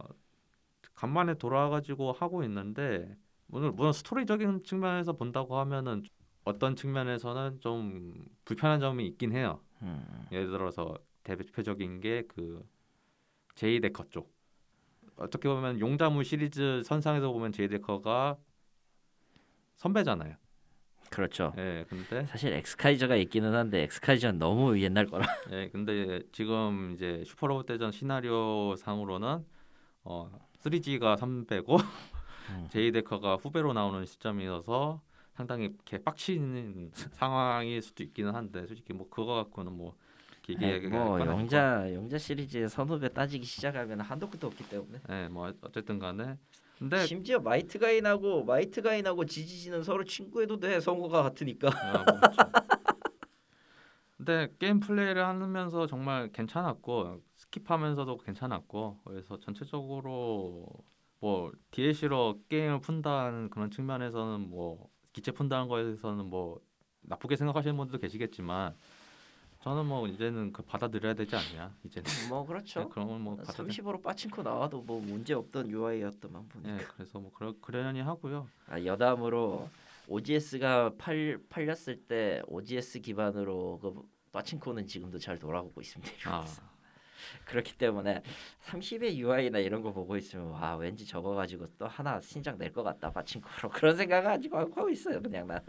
간만에 0.93 1.33
돌아와가지고 1.33 2.13
하고 2.13 2.43
있는데 2.43 3.17
물론, 3.47 3.75
물론 3.75 3.91
스토리적인 3.91 4.63
측면에서 4.63 5.13
본다고 5.13 5.57
하면은 5.57 6.03
어떤 6.45 6.75
측면에서는 6.75 7.59
좀 7.59 8.25
불편한 8.45 8.79
점이 8.79 9.05
있긴 9.07 9.33
해요. 9.33 9.59
음. 9.81 10.27
예를 10.31 10.51
들어서 10.51 10.97
대표적인 11.25 11.99
게그 11.99 12.65
제이 13.55 13.81
데커 13.81 14.05
쪽. 14.09 14.33
어떻게 15.17 15.49
보면 15.49 15.79
용자무 15.79 16.23
시리즈 16.23 16.83
선상에서 16.83 17.31
보면 17.31 17.51
제이 17.51 17.67
데커가 17.67 18.37
선배잖아요. 19.75 20.35
그렇죠. 21.09 21.53
예, 21.57 21.85
근데 21.87 22.25
사실 22.25 22.53
엑스카이저가 22.53 23.15
있기는 23.15 23.53
한데 23.53 23.83
엑스카이저는 23.83 24.39
너무 24.39 24.79
옛날 24.81 25.05
거라. 25.05 25.25
예, 25.51 25.69
근데 25.69 26.21
지금 26.31 26.91
이제 26.93 27.23
슈퍼로봇 27.25 27.65
대전 27.65 27.91
시나리오 27.91 28.75
상으로는 28.75 29.45
어 30.03 30.29
3G가 30.59 31.17
선배고 31.17 31.77
음. 32.49 32.67
제이 32.69 32.91
데커가 32.91 33.35
후배로 33.35 33.73
나오는 33.73 34.05
시점이어서 34.05 35.01
상당히 35.33 35.75
개 35.85 35.97
빡치는 35.97 36.91
상황일 37.13 37.81
수도 37.81 38.03
있기는 38.03 38.33
한데 38.35 38.65
솔직히 38.67 38.93
뭐 38.93 39.09
그거 39.09 39.35
갖고는 39.35 39.71
뭐 39.71 39.95
길게 40.45 40.79
네, 40.79 40.87
뭐건 40.87 41.21
아니고. 41.21 41.31
영자 41.31 41.93
영자 41.93 42.19
시리즈의 42.19 42.69
선후배 42.69 43.09
따지기 43.09 43.43
시작하면 43.45 44.01
한도 44.01 44.29
끝도 44.29 44.47
없기 44.47 44.69
때문에. 44.69 44.99
예, 45.09 45.27
뭐 45.27 45.51
어쨌든 45.61 45.97
간에 45.97 46.37
근데 46.77 47.05
심지어 47.05 47.39
마이트 47.39 47.79
가인하고 47.79 48.43
마이트 48.43 48.81
가인하고 48.81 49.25
지지지는 49.25 49.81
서로 49.81 50.03
친구해도 50.03 50.59
돼 50.59 50.79
성우가 50.79 51.23
같으니까. 51.23 51.69
아, 51.69 52.03
뭐 52.03 52.19
그렇죠. 52.19 52.51
근데 54.17 54.53
게임 54.59 54.79
플레이를 54.79 55.25
하면서 55.25 55.87
정말 55.87 56.31
괜찮았고 56.31 57.21
skip하면서도 57.37 58.23
괜찮았고 58.23 58.99
그래서 59.03 59.39
전체적으로 59.39 60.67
뭐 61.19 61.51
DLC로 61.71 62.41
게임을 62.49 62.81
푼다는 62.81 63.49
그런 63.49 63.71
측면에서는 63.71 64.47
뭐 64.49 64.89
기체 65.11 65.31
푼다는 65.31 65.67
거에서는 65.67 66.25
뭐 66.25 66.59
나쁘게 67.01 67.35
생각하시는 67.35 67.75
분들도 67.75 67.99
계시겠지만 67.99 68.75
저는 69.65 69.87
뭐 69.87 70.07
이제는 70.07 70.53
그 70.53 70.61
받아들여야 70.61 71.15
되지 71.15 71.35
않냐 71.35 71.75
이제는 71.83 72.05
뭐 72.29 72.45
그렇죠. 72.45 72.87
그런 72.89 73.07
건뭐 73.07 73.37
받아들 73.37 73.65
30으로 73.65 73.99
빠친코 74.03 74.43
나와도 74.43 74.83
뭐 74.83 75.01
문제 75.01 75.33
없던 75.33 75.71
UI였더만 75.71 76.47
보니까. 76.49 76.73
예 76.75 76.85
그래서 76.93 77.19
뭐 77.19 77.31
그러, 77.33 77.51
그러려니 77.59 77.99
하고요 78.01 78.47
아, 78.67 78.79
여담으로 78.83 79.67
OGS가 80.07 80.91
팔 80.99 81.39
팔렸을 81.49 81.99
때 82.07 82.43
OGS 82.45 82.99
기반으로 83.01 83.79
그 83.81 84.03
빠친코는 84.31 84.85
지금도 84.85 85.17
잘 85.17 85.39
돌아오고 85.39 85.81
있습니다. 85.81 86.13
아 86.29 86.45
그렇기 87.45 87.75
때문에 87.79 88.21
30의 88.67 89.15
UI나 89.17 89.57
이런 89.57 89.81
거 89.81 89.91
보고 89.91 90.15
있으면 90.15 90.51
와 90.51 90.75
왠지 90.75 91.07
저거 91.07 91.33
가지고 91.33 91.65
또 91.79 91.87
하나 91.87 92.21
신작 92.21 92.57
낼 92.59 92.71
것 92.71 92.83
같다 92.83 93.11
빠친코로 93.11 93.69
그런 93.73 93.97
생각 93.97 94.21
가지고 94.21 94.57
하고 94.59 94.89
있어요 94.91 95.19
그냥 95.23 95.47
나는. 95.47 95.65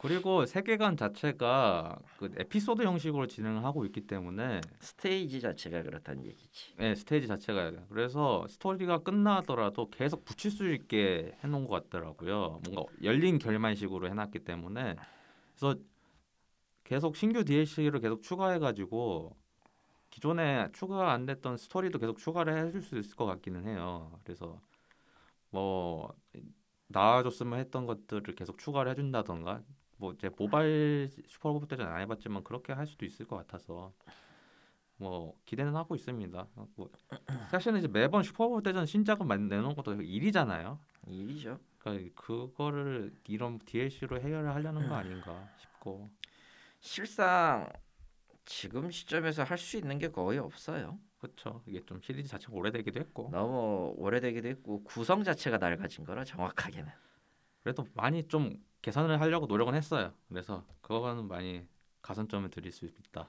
그리고 0.00 0.46
세계관 0.46 0.96
자체가 0.96 1.98
그 2.16 2.32
에피소드 2.38 2.82
형식으로 2.82 3.26
진행을 3.26 3.64
하고 3.64 3.84
있기 3.84 4.06
때문에 4.06 4.62
스테이지 4.78 5.42
자체가 5.42 5.82
그렇다는 5.82 6.24
얘기지. 6.24 6.74
네, 6.78 6.94
스테이지 6.94 7.28
자체가 7.28 7.72
그래서 7.90 8.46
스토리가 8.48 9.00
끝나더라도 9.00 9.90
계속 9.90 10.24
붙일 10.24 10.52
수 10.52 10.72
있게 10.72 11.36
해놓은 11.44 11.66
것 11.66 11.90
같더라고요. 11.90 12.62
뭔가 12.64 12.84
열린 13.02 13.38
결말식으로 13.38 14.08
해놨기 14.08 14.38
때문에 14.38 14.96
그래서 15.54 15.78
계속 16.82 17.14
신규 17.14 17.44
DLC를 17.44 18.00
계속 18.00 18.22
추가해가지고 18.22 19.36
기존에 20.08 20.68
추가 20.72 21.12
안 21.12 21.26
됐던 21.26 21.58
스토리도 21.58 21.98
계속 21.98 22.16
추가를 22.16 22.56
해줄 22.56 22.80
수 22.80 22.98
있을 22.98 23.16
것 23.16 23.26
같기는 23.26 23.66
해요. 23.66 24.18
그래서 24.24 24.62
뭐 25.50 26.10
나와줬으면 26.88 27.58
했던 27.58 27.84
것들을 27.84 28.34
계속 28.34 28.56
추가를 28.56 28.92
해준다던가 28.92 29.62
뭐 30.00 30.12
이제 30.14 30.30
모바일 30.36 31.10
슈퍼로봇 31.28 31.68
대전 31.68 31.86
안 31.86 32.00
해봤지만 32.00 32.42
그렇게 32.42 32.72
할 32.72 32.86
수도 32.86 33.04
있을 33.04 33.26
것 33.26 33.36
같아서 33.36 33.92
뭐 34.96 35.34
기대는 35.44 35.76
하고 35.76 35.94
있습니다. 35.94 36.46
뭐 36.76 36.90
사실은 37.50 37.78
이제 37.78 37.86
매번 37.88 38.22
슈퍼로봇 38.22 38.62
대전 38.62 38.86
신작을 38.86 39.26
만- 39.26 39.48
내놓은 39.48 39.74
것도 39.74 40.00
일이잖아요. 40.00 40.80
일이죠. 41.06 41.60
그러니까 41.78 42.22
그거를 42.22 43.12
이런 43.28 43.58
DLC로 43.58 44.20
해결을 44.20 44.54
하려는 44.54 44.88
거 44.88 44.94
아닌가 44.94 45.48
싶고 45.58 46.10
실상 46.80 47.68
지금 48.46 48.90
시점에서 48.90 49.44
할 49.44 49.58
수 49.58 49.76
있는 49.76 49.98
게 49.98 50.08
거의 50.08 50.38
없어요. 50.38 50.98
그렇죠. 51.18 51.62
이게 51.66 51.84
좀 51.84 52.00
시리즈 52.00 52.28
자체가 52.30 52.54
오래되기도 52.54 52.98
했고 53.00 53.28
너무 53.30 53.92
오래되기도 53.98 54.48
했고 54.48 54.82
구성 54.84 55.22
자체가 55.22 55.58
낡아진 55.58 56.04
거라 56.04 56.24
정확하게는. 56.24 56.90
그래도 57.62 57.86
많이 57.92 58.26
좀 58.26 58.54
개선을 58.82 59.20
하려고 59.20 59.46
노력은 59.46 59.74
했어요. 59.74 60.12
그래서 60.28 60.64
그거는 60.80 61.28
많이 61.28 61.66
가산점을 62.02 62.48
드릴 62.50 62.72
수 62.72 62.86
있다. 62.86 63.28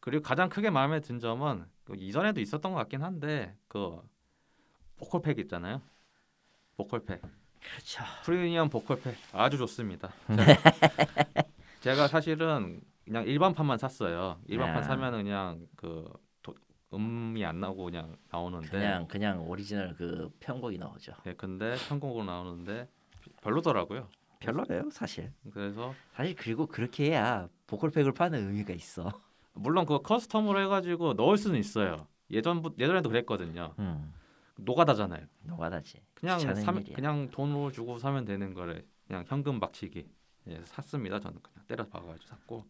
그리고 0.00 0.22
가장 0.22 0.48
크게 0.48 0.70
마음에 0.70 1.00
든 1.00 1.18
점은 1.18 1.66
그 1.84 1.94
이전에도 1.96 2.40
있었던 2.40 2.72
것 2.72 2.78
같긴 2.78 3.02
한데 3.02 3.56
그 3.66 4.00
보컬팩 4.96 5.38
있잖아요. 5.40 5.82
보컬팩. 6.76 7.20
그렇죠. 7.60 8.04
프리미엄 8.24 8.70
보컬팩 8.70 9.16
아주 9.32 9.58
좋습니다. 9.58 10.12
네. 10.28 10.36
제가, 10.44 10.72
제가 11.80 12.08
사실은 12.08 12.80
그냥 13.04 13.24
일반판만 13.26 13.78
샀어요. 13.78 14.40
일반판 14.46 14.78
아. 14.78 14.82
사면 14.82 15.14
은 15.14 15.24
그냥 15.24 15.66
그 15.74 16.08
도- 16.42 16.54
음이 16.92 17.44
안 17.44 17.58
나오고 17.58 17.86
그냥 17.86 18.16
나오는데 18.30 18.68
그냥 18.68 19.08
그냥 19.08 19.48
오리지널 19.48 19.94
그 19.96 20.30
편곡이 20.38 20.78
나오죠. 20.78 21.14
예, 21.26 21.34
근데 21.34 21.74
편곡으로 21.88 22.24
나오는데 22.24 22.88
별로더라고요. 23.42 24.08
별로예요, 24.40 24.90
사실. 24.90 25.32
그래서 25.52 25.94
사실 26.12 26.34
그리고 26.36 26.66
그렇게 26.66 27.10
해야 27.10 27.48
보컬팩을 27.66 28.12
파는 28.12 28.48
의미가 28.48 28.72
있어. 28.72 29.10
물론 29.54 29.86
그거 29.86 30.02
custom으로 30.02 30.62
해가지고 30.64 31.14
넣을 31.14 31.36
수는 31.36 31.58
있어요. 31.58 32.06
예전부 32.30 32.72
예전에도 32.78 33.08
그랬거든요. 33.08 33.74
음, 33.78 34.12
노가다잖아요. 34.56 35.26
노가다지. 35.42 36.00
그냥 36.14 36.38
사. 36.38 36.72
그냥 36.94 37.30
돈으로 37.30 37.72
주고 37.72 37.98
사면 37.98 38.24
되는 38.24 38.54
거를 38.54 38.86
그냥 39.06 39.24
현금 39.26 39.58
박치기 39.58 40.06
예, 40.48 40.62
샀습니다. 40.64 41.18
저는 41.18 41.40
그냥 41.42 41.66
때려 41.66 41.86
박아가지고 41.86 42.26
샀고 42.26 42.64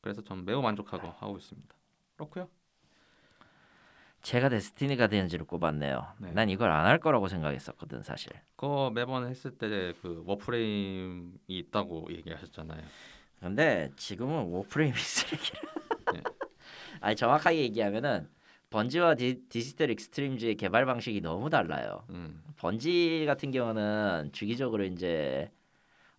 그래서 0.00 0.22
전 0.22 0.44
매우 0.44 0.60
만족하고 0.60 1.08
하고 1.08 1.36
있습니다. 1.38 1.74
그렇고요. 2.16 2.48
제가 4.24 4.48
데스티니 4.48 4.96
가디언즈를 4.96 5.44
꼽았네요. 5.46 6.06
네. 6.18 6.32
난 6.32 6.48
이걸 6.48 6.70
안 6.70 6.86
할 6.86 6.98
거라고 6.98 7.28
생각했었거든, 7.28 8.02
사실. 8.02 8.32
그거 8.56 8.90
매번 8.94 9.28
했을 9.28 9.50
때 9.52 9.92
그 10.00 10.22
워프레임이 10.26 11.32
있다고 11.46 12.08
얘기하셨잖아요. 12.10 12.80
근데 13.40 13.90
지금은 13.96 14.44
워프레임이 14.50 14.96
쓰레기라. 14.96 15.60
네. 16.14 16.22
아니 17.00 17.16
정확하게 17.16 17.58
얘기하면은 17.58 18.28
번지와 18.70 19.14
디, 19.14 19.40
디지털 19.50 19.90
익스트림즈의 19.90 20.54
개발 20.56 20.86
방식이 20.86 21.20
너무 21.20 21.50
달라요. 21.50 22.04
음, 22.10 22.42
번지 22.56 23.24
같은 23.26 23.50
경우는 23.50 24.30
주기적으로 24.32 24.84
이제 24.84 25.50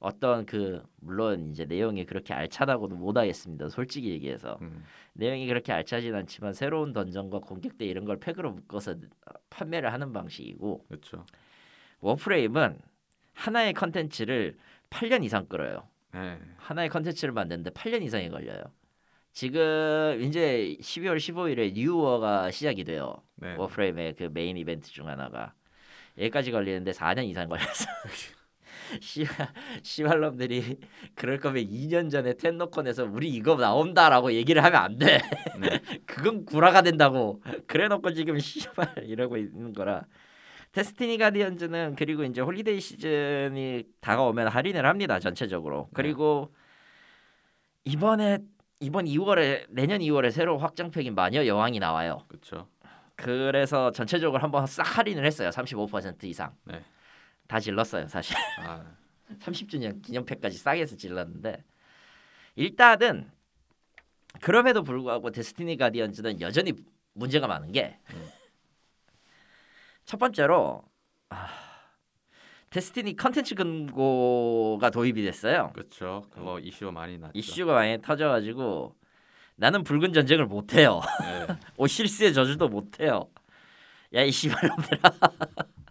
어떤 0.06 0.46
그 0.46 0.84
물론 0.98 1.50
이제 1.50 1.66
내용이 1.66 2.06
그렇게 2.06 2.32
알차다고도 2.32 2.96
못하겠습니다. 2.96 3.70
솔직히 3.70 4.12
얘기해서 4.12 4.60
음, 4.62 4.84
내용이 5.14 5.48
그렇게 5.48 5.74
알차진 5.74 6.14
않지만 6.14 6.54
새로운 6.54 6.94
던전과 6.94 7.40
공격대 7.40 7.86
이런 7.86 8.06
걸 8.06 8.20
팩으로 8.20 8.52
묶어서 8.52 8.98
판매를 9.50 9.92
하는 9.92 10.14
방식이고 10.14 10.86
그렇죠. 10.88 11.26
워프레임은 12.02 12.78
하나의 13.34 13.74
컨텐츠를 13.74 14.58
8년 14.92 15.24
이상 15.24 15.48
끌어요. 15.48 15.88
네, 16.14 16.40
하나의 16.58 16.90
컨텐츠를 16.90 17.34
만드는데 17.34 17.72
8년 17.72 18.04
이상이 18.04 18.30
걸려요. 18.30 18.62
지금 19.32 20.22
이제 20.22 20.78
12월 20.82 21.18
15일에 21.18 21.74
뉴워가 21.74 22.52
시작이 22.52 22.84
돼요. 22.84 23.24
네. 23.38 23.56
워프레임의 23.56 24.14
그 24.14 24.30
메인 24.32 24.56
이벤트 24.56 24.88
중 24.92 25.08
하나가 25.08 25.56
여기까지 26.20 26.52
걸리는데 26.52 26.92
4년 26.92 27.26
이상 27.26 27.50
걸렸어. 27.50 27.86
씨발 29.02 29.48
씨발놈들이 29.84 30.78
그럴 31.16 31.40
거면 31.40 31.64
2년 31.66 32.10
전에 32.10 32.34
텐노콘에서 32.34 33.06
우리 33.06 33.30
이거 33.30 33.56
나온다라고 33.56 34.34
얘기를 34.34 34.64
하면 34.64 34.82
안 34.82 34.98
돼. 34.98 35.22
네. 35.60 35.82
그건 36.06 36.46
구라가 36.46 36.82
된다고. 36.82 37.42
그래놓고 37.68 38.14
지금 38.14 38.40
씨발 38.40 39.04
이러고 39.04 39.38
있는 39.38 39.74
거라. 39.74 40.06
데스티니 40.72 41.18
가디언즈는 41.18 41.96
그리고 41.98 42.24
이제 42.24 42.42
holiday 42.42 42.82
시즌이 42.82 43.84
다가오면 44.02 44.50
할인을 44.50 44.86
합니다 44.86 45.20
전체적으로. 45.20 45.90
그리고 45.94 46.54
이번에 47.86 48.40
이번 48.82 49.06
2월에 49.06 49.66
내년 49.70 50.00
2월에 50.02 50.32
새로 50.32 50.58
확장팩인 50.58 51.16
마녀 51.16 51.46
여왕이 51.46 51.80
나와요. 51.80 52.20
그렇죠. 52.28 52.68
그래서 53.16 53.92
전체적으로 53.92 54.42
한번 54.42 54.68
싹 54.68 54.98
할인을 54.98 55.26
했어요. 55.26 55.50
35% 55.50 56.26
이상. 56.26 56.52
네. 56.66 56.82
다 57.48 57.60
질렀어요, 57.60 58.08
사실. 58.08 58.36
아, 58.66 58.84
30주년 59.40 60.02
기념팩까지 60.02 60.58
싸게 60.58 60.82
해서 60.82 60.96
질렀는데 60.96 61.64
일단은 62.56 63.30
그럼에도 64.42 64.84
불구하고 64.84 65.32
데스티니 65.32 65.78
가디언즈는 65.78 66.42
여전히 66.42 66.74
문제가 67.14 67.48
많은 67.48 67.72
게 67.72 67.98
첫 70.06 70.18
번째로 70.18 70.84
아, 71.30 71.48
데스티니 72.70 73.16
컨텐츠 73.16 73.56
금고가 73.56 74.90
도입이 74.92 75.24
됐어요. 75.24 75.72
그렇죠. 75.74 76.28
그거 76.30 76.60
이슈 76.60 76.92
많이 76.92 77.18
났죠. 77.18 77.32
이슈가 77.34 77.74
많이 77.74 78.00
터져가지고 78.02 78.96
나는 79.56 79.84
붉은 79.84 80.14
전쟁을 80.14 80.46
못해요. 80.46 81.02
네. 81.22 81.48
오시리스의 81.78 82.34
저주도 82.34 82.68
못해요. 82.70 83.30
야이 84.14 84.32
씨발놈들아. 84.32 85.12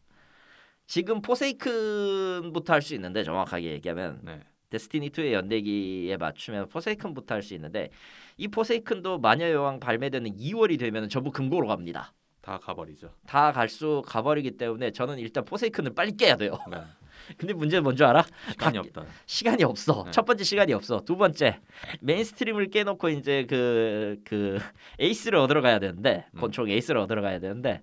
지금 0.86 1.22
포세이큰부터 1.22 2.72
할 2.72 2.82
수 2.82 2.94
있는데 2.94 3.22
정확하게 3.24 3.72
얘기하면 3.72 4.20
네. 4.22 4.40
데스티니 4.70 5.10
2의 5.10 5.32
연대기에 5.32 6.16
맞추면 6.16 6.68
포세이큰부터 6.68 7.34
할 7.34 7.42
수 7.42 7.54
있는데 7.54 7.90
이 8.36 8.48
포세이큰도 8.48 9.18
마녀 9.18 9.50
여왕 9.50 9.80
발매되는 9.80 10.36
2월이 10.36 10.78
되면 10.78 11.08
전부 11.08 11.30
금고로 11.30 11.68
갑니다. 11.68 12.12
다 12.42 12.58
가버리죠. 12.58 13.10
다 13.26 13.52
갈 13.52 13.68
수 13.68 14.02
가버리기 14.06 14.52
때문에 14.58 14.90
저는 14.90 15.18
일단 15.18 15.44
포세이큰을 15.44 15.94
빨리 15.94 16.16
깨야 16.16 16.36
돼요. 16.36 16.58
네. 16.70 16.78
근데 17.38 17.54
문제는 17.54 17.82
뭔지 17.84 18.04
알아? 18.04 18.22
시간이 18.50 18.76
각- 18.78 18.86
없다. 18.86 19.04
시간이 19.24 19.64
없어. 19.64 20.02
네. 20.04 20.10
첫 20.10 20.26
번째 20.26 20.44
시간이 20.44 20.74
없어. 20.74 21.00
두 21.06 21.16
번째 21.16 21.60
mainstream을 22.00 22.68
깨놓고 22.68 23.08
이제 23.08 23.46
그그 23.48 24.58
에이스를 24.98 25.38
얻으러 25.38 25.62
가야 25.62 25.78
되는데 25.78 26.26
음. 26.34 26.40
권총 26.40 26.68
에이스를 26.68 27.00
얻으러 27.00 27.22
가야 27.22 27.38
되는데 27.38 27.80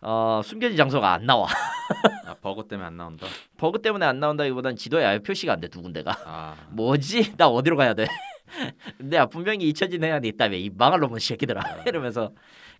어 0.00 0.40
숨겨진 0.44 0.76
장소가 0.76 1.12
안 1.14 1.26
나와. 1.26 1.48
아, 2.26 2.34
버그 2.40 2.68
때문에 2.68 2.86
안 2.86 2.96
나온다. 2.96 3.26
버그 3.56 3.82
때문에 3.82 4.06
안 4.06 4.20
나온다기보단 4.20 4.76
지도에 4.76 5.04
아예 5.04 5.18
표시가 5.18 5.52
안 5.54 5.60
돼 5.60 5.68
두 5.68 5.82
군데가. 5.82 6.16
아, 6.24 6.54
뭐지? 6.70 7.36
나 7.36 7.48
어디로 7.48 7.76
가야 7.76 7.94
돼? 7.94 8.06
근데 8.96 9.18
아, 9.18 9.26
분명히 9.26 9.68
잊혀진 9.68 10.04
해안이 10.04 10.28
있다며 10.28 10.56
이 10.56 10.70
망할 10.74 11.00
놈의 11.00 11.20
새끼들아 11.20 11.82
이러면서 11.86 12.32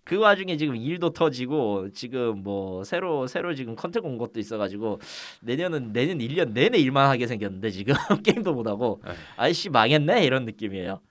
그 0.05 0.17
와중에 0.17 0.55
지금 0.57 0.75
일도 0.77 1.11
터지고 1.11 1.91
지금 1.91 2.41
뭐 2.41 2.83
새로 2.83 3.27
새로 3.27 3.53
지금 3.53 3.75
컨텐츠 3.75 4.07
온 4.07 4.17
것도 4.17 4.39
있어가지고 4.39 4.99
내년은 5.41 5.91
내년 5.93 6.17
1년 6.19 6.53
내내 6.53 6.77
일만 6.79 7.09
하게 7.09 7.27
생겼는데 7.27 7.69
지금 7.69 7.93
게임도 8.23 8.53
못하고. 8.53 9.01
아이씨 9.35 9.69
망했네 9.69 10.23
이런 10.23 10.45
느낌이에요. 10.45 11.01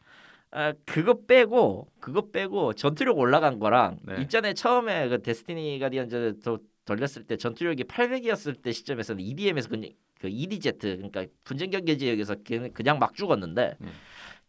아 0.50 0.72
그거 0.86 1.18
빼고 1.26 1.88
그거 2.00 2.30
빼고 2.30 2.72
전투력 2.72 3.18
올라간 3.18 3.58
거랑 3.58 3.98
네. 4.02 4.22
있잖아요 4.22 4.54
처음에 4.54 5.08
그 5.08 5.20
데스티니 5.22 5.78
가디언즈 5.78 6.40
도- 6.42 6.60
돌렸을 6.86 7.24
때 7.26 7.36
전투력이 7.36 7.84
800이었을 7.84 8.62
때 8.62 8.72
시점에서는 8.72 9.22
EDM에서 9.22 9.68
그냥 9.68 9.90
그 10.18 10.28
EDZ 10.28 10.72
그러니까 10.80 11.26
분쟁 11.44 11.70
경계 11.70 11.96
지역에서 11.96 12.36
그냥, 12.46 12.70
그냥 12.72 12.98
막 12.98 13.14
죽었는데 13.14 13.76
네. 13.78 13.88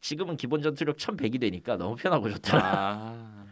지금은 0.02 0.38
기본 0.38 0.62
전투력 0.62 0.96
1100이 0.98 1.40
되니까 1.42 1.76
너무 1.76 1.96
편하고 1.98 2.30
좋더라. 2.30 2.64
아, 2.64 3.46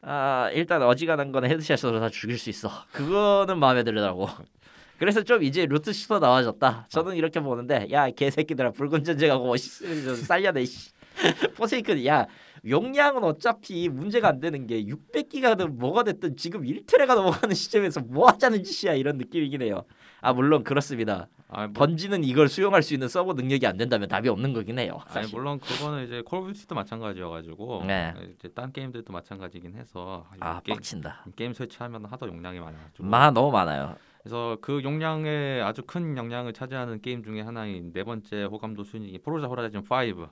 아 0.00 0.50
일단 0.54 0.82
어지간한 0.82 1.32
거는 1.32 1.50
헤드샷으로 1.50 2.00
다 2.00 2.08
죽일 2.08 2.38
수 2.38 2.48
있어. 2.48 2.70
그거는 2.92 3.58
마음에 3.58 3.82
들더라고. 3.84 4.26
그래서 4.98 5.22
좀 5.22 5.42
이제 5.42 5.66
loot 5.66 5.92
shooter 5.92 6.18
나아졌다. 6.20 6.86
저는 6.88 7.16
이렇게 7.16 7.40
보는데 7.40 7.88
야 7.90 8.08
개새끼들아 8.10 8.70
붉은 8.70 9.04
전쟁하고 9.04 9.50
오시리스 9.50 10.04
좀 10.04 10.14
살려내. 10.14 10.64
씨. 10.64 10.92
포세이큰 11.56 12.04
야 12.06 12.26
용량은 12.66 13.22
어차피 13.24 13.88
문제가 13.88 14.28
안 14.28 14.40
되는 14.40 14.66
게 14.66 14.84
600기가든 14.84 15.76
뭐가 15.76 16.02
됐든 16.02 16.36
지금 16.36 16.62
1테라가 16.62 17.14
넘어가는 17.14 17.54
시점에서 17.54 18.00
뭐 18.00 18.28
하자는 18.28 18.64
짓이야 18.64 18.94
이런 18.94 19.18
느낌이긴 19.18 19.62
해요. 19.62 19.84
아 20.20 20.32
물론 20.32 20.64
그렇습니다. 20.64 21.28
아, 21.48 21.66
뭐, 21.66 21.72
번지는 21.74 22.24
이걸 22.24 22.48
수용할 22.48 22.82
수 22.82 22.94
있는 22.94 23.06
서버 23.06 23.34
능력이 23.34 23.66
안 23.66 23.76
된다면 23.76 24.08
답이 24.08 24.28
없는 24.28 24.54
거긴 24.54 24.78
해요. 24.78 24.98
아니. 25.08 25.30
물론 25.30 25.60
그거는 25.60 26.04
이제 26.04 26.22
콜 26.22 26.40
오브 26.40 26.52
듀티도 26.52 26.74
마찬가지여가지고 26.74 27.84
네. 27.86 28.14
이제 28.34 28.48
딴 28.48 28.72
게임들도 28.72 29.12
마찬가지긴 29.12 29.76
해서 29.76 30.26
아 30.40 30.60
게임, 30.60 30.76
빡친다. 30.76 31.26
게임 31.36 31.52
설치하면 31.52 32.06
하도 32.06 32.26
용량이 32.26 32.58
많아가지고 32.58 33.04
마 33.04 33.30
너무 33.30 33.52
많아요. 33.52 33.94
그래서 34.22 34.56
그 34.62 34.82
용량에 34.82 35.60
아주 35.60 35.82
큰 35.82 36.16
영향을 36.16 36.54
차지하는 36.54 37.02
게임 37.02 37.22
중에 37.22 37.42
하나인 37.42 37.92
네 37.92 38.04
번째 38.04 38.44
호감도 38.44 38.82
순위 38.84 39.18
포르자 39.18 39.46
호라이즌 39.46 39.80
5 39.80 40.28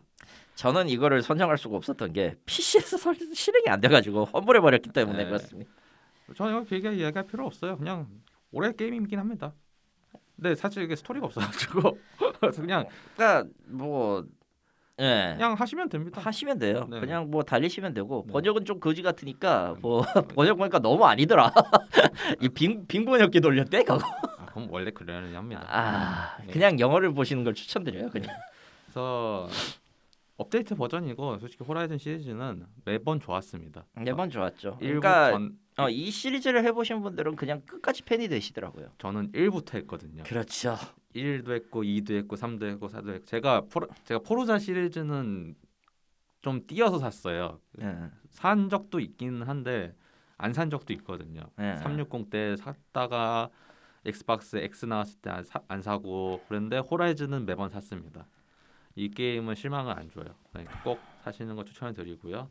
저는 0.54 0.88
이거를 0.88 1.22
선정할 1.22 1.58
수가 1.58 1.76
없었던 1.76 2.12
게 2.12 2.36
PC에서 2.46 2.96
실행이 3.34 3.68
안 3.68 3.80
돼가지고 3.80 4.26
환불해 4.26 4.60
버렸기 4.60 4.90
때문에 4.90 5.18
네. 5.18 5.24
그렇습니다. 5.24 5.70
저는 6.36 6.66
이거 6.70 6.90
이야기할 6.92 7.26
필요 7.26 7.46
없어요 7.46 7.76
그냥 7.76 8.08
올해 8.52 8.72
게임이긴 8.72 9.18
합니다 9.18 9.52
근데 10.36 10.54
사실 10.54 10.82
이게 10.82 10.96
스토리가 10.96 11.26
없어가지고 11.26 11.98
그냥 12.56 12.86
그러니까 13.14 13.48
뭐 13.66 14.24
예. 15.00 15.34
그냥 15.36 15.54
하시면 15.54 15.88
됩니다 15.88 16.20
하시면 16.20 16.58
돼요. 16.58 16.86
네. 16.90 17.00
그냥 17.00 17.30
뭐 17.30 17.42
달리시면 17.42 17.94
되고 17.94 18.24
네. 18.26 18.32
번역은 18.32 18.64
좀 18.64 18.78
거지 18.78 19.02
같으니까 19.02 19.74
뭐 19.80 20.02
번역 20.34 20.58
보니까 20.58 20.78
너무 20.80 21.04
아니더라. 21.04 21.52
이빙 22.40 22.86
빙번역기 22.86 23.40
돌렸대 23.40 23.84
그거. 23.84 24.00
아, 24.38 24.46
그럼 24.46 24.68
원래 24.70 24.90
그러려니 24.90 25.34
합니다 25.34 25.66
아 25.68 26.36
네. 26.44 26.52
그냥 26.52 26.78
영어를 26.78 27.14
보시는 27.14 27.42
걸 27.42 27.54
추천드려요. 27.54 28.10
그냥. 28.10 28.36
그래서 28.84 29.48
업데이트 30.42 30.74
버전이고 30.74 31.38
솔직히 31.38 31.64
호라이즌 31.64 31.98
시리즈는 31.98 32.66
매번 32.84 33.20
좋았습니다 33.20 33.86
매번 33.94 34.30
좋았죠. 34.30 34.76
그러니까 34.78 35.30
전 35.30 35.58
어, 35.78 35.88
이 35.88 36.10
시리즈를 36.10 36.64
해보신 36.64 37.00
분들은 37.02 37.34
그냥 37.36 37.62
끝까지 37.64 38.02
팬이 38.02 38.28
되시더라고요. 38.28 38.90
저는 38.98 39.32
1부터 39.32 39.74
했거든요. 39.76 40.22
그렇죠. 40.24 40.76
1도 41.14 41.52
했고 41.52 41.82
2도 41.82 42.12
했고 42.16 42.36
3도 42.36 42.64
했고 42.64 42.88
4도 42.88 43.14
했고 43.14 43.24
제가 43.24 43.62
포르, 43.70 43.86
제가 44.04 44.20
포르자 44.20 44.58
시리즈는 44.58 45.54
좀 46.42 46.66
띄어서 46.66 46.98
샀어요. 46.98 47.60
예. 47.80 47.96
산 48.28 48.68
적도 48.68 49.00
있기는 49.00 49.42
한데 49.48 49.94
안 50.36 50.52
산 50.52 50.68
적도 50.70 50.92
있거든요. 50.94 51.40
예. 51.60 51.76
360 51.82 52.28
때 52.30 52.56
샀다가 52.56 53.48
엑스박스 54.04 54.56
X 54.56 54.86
나왔을 54.86 55.20
때안안 55.20 55.82
사고 55.82 56.40
그런데 56.48 56.78
호라이즌은 56.78 57.46
매번 57.46 57.70
샀습니다. 57.70 58.26
이 58.94 59.10
게임은 59.10 59.54
실망을 59.54 59.96
안 59.98 60.10
줘요. 60.10 60.34
그러니까 60.50 60.82
꼭 60.82 61.00
사시는 61.24 61.56
거 61.56 61.64
추천을 61.64 61.94
드리고요. 61.94 62.50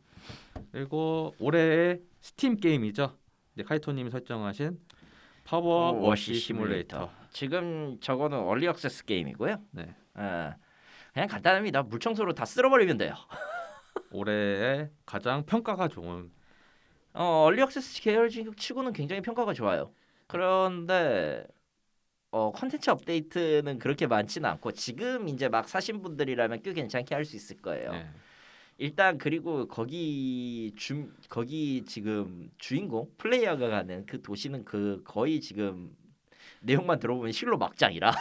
그리고 0.72 1.36
올해의 1.40 2.02
스팀 2.22 2.58
게임이죠. 2.58 3.18
이제 3.54 3.64
카이토님이 3.64 4.10
설정하신 4.10 4.80
파워 5.44 5.92
워시 5.92 6.36
시뮬레이터. 6.36 7.12
지금 7.32 7.98
저거는 8.00 8.40
early 8.40 8.68
access 8.68 9.06
게임이고요. 9.06 9.58
네. 9.72 9.96
예. 10.18 10.54
그냥 11.14 11.28
간단합니다. 11.28 11.84
물 11.84 12.00
청소로 12.00 12.34
다 12.34 12.46
쓸어버리면 12.46 12.98
돼요. 12.98 13.14
올해의 14.12 14.90
가장 15.06 15.46
평가가 15.46 15.88
좋은 15.88 16.32
어, 17.14 17.44
얼리 17.46 17.62
액세스 17.62 18.02
계열 18.02 18.30
치고는 18.30 18.94
굉장히 18.94 19.22
평가가 19.22 19.54
좋아요. 19.54 19.92
그런데 20.28 21.46
어, 22.32 22.52
컨텐츠 22.52 22.89
업데이트는 22.89 23.78
그렇게 23.80 24.08
많지는 24.08 24.50
않고 24.52 24.72
지금 24.72 25.28
이제 25.28 25.50
막 25.50 25.67
사신 25.67 26.02
분들이라면 26.02 26.62
꽤 26.63 26.74
괜찮게 26.74 27.13
할 27.13 27.26
수 27.26 27.36
있을 27.36 27.58
거예요. 27.62 27.91
네. 27.91 28.06
일단 28.78 29.17
그리고 29.17 29.67
거기 29.67 30.74
주 30.76 31.10
거기 31.30 31.84
지금 31.86 32.50
주인공 32.58 33.12
플레이어가 33.17 33.67
가는 33.67 34.06
그 34.06 34.22
도시는 34.22 34.65
그 34.65 35.02
거의 35.06 35.39
지금 35.39 35.96
내용만 36.62 37.00
들어보면 37.00 37.32
실로 37.32 37.58
막장이라 37.58 38.12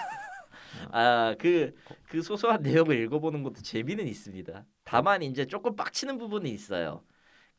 아그그 0.93 2.23
소소한 2.23 2.63
내용을 2.63 2.99
읽어보는 3.05 3.43
것도 3.43 3.63
재미는 3.63 4.07
있습니다. 4.07 4.67
다만 4.85 5.23
이제 5.23 5.47
조금 5.47 5.77
빡치는 5.77 6.19
부분이 6.19 6.51
있어요. 6.51 7.03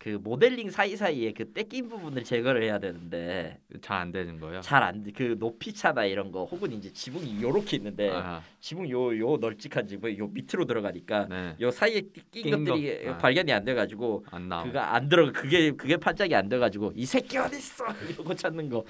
그 0.01 0.09
모델링 0.19 0.71
사이사이에 0.71 1.31
그 1.33 1.53
떼낀 1.53 1.87
부분을 1.87 2.23
제거를 2.23 2.63
해야 2.63 2.79
되는데 2.79 3.59
잘 3.81 3.99
안 4.01 4.11
되는 4.11 4.39
거예요. 4.39 4.59
잘안 4.61 5.03
돼. 5.03 5.11
그 5.11 5.37
높이 5.37 5.71
차나 5.71 6.05
이런 6.05 6.31
거 6.31 6.43
혹은 6.45 6.71
이제 6.71 6.91
지붕이 6.91 7.39
요렇게 7.39 7.77
있는데 7.77 8.09
아, 8.09 8.41
지붕 8.59 8.89
요 8.89 9.15
요 9.19 9.37
널찍한 9.37 9.85
지붕 9.85 10.17
요 10.17 10.25
밑으로 10.29 10.65
들어가니까 10.65 11.27
네. 11.29 11.55
요 11.61 11.69
사이에 11.69 12.01
낀 12.31 12.43
낀 12.43 12.65
것들이 12.65 13.03
거. 13.05 13.11
아. 13.11 13.17
발견이 13.19 13.51
안 13.53 13.63
돼가지고 13.63 14.25
안 14.31 14.49
나오. 14.49 14.63
그거 14.63 14.79
안 14.79 15.07
들어가 15.07 15.31
그게 15.39 15.69
그게 15.69 15.97
판짝이 15.97 16.33
안 16.33 16.49
돼가지고 16.49 16.93
이 16.95 17.05
새끼 17.05 17.37
어디 17.37 17.57
있어 17.57 17.85
이러고 18.09 18.33
찾는 18.33 18.69
거 18.69 18.83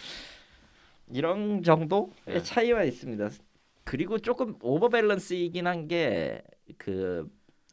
이런 1.13 1.61
정도의 1.61 2.07
네. 2.25 2.41
차이가 2.41 2.85
있습니다. 2.85 3.29
그리고 3.83 4.17
조금 4.17 4.55
오버밸런스이긴 4.61 5.67
한 5.67 5.89
게 5.89 6.41
그 6.77 7.27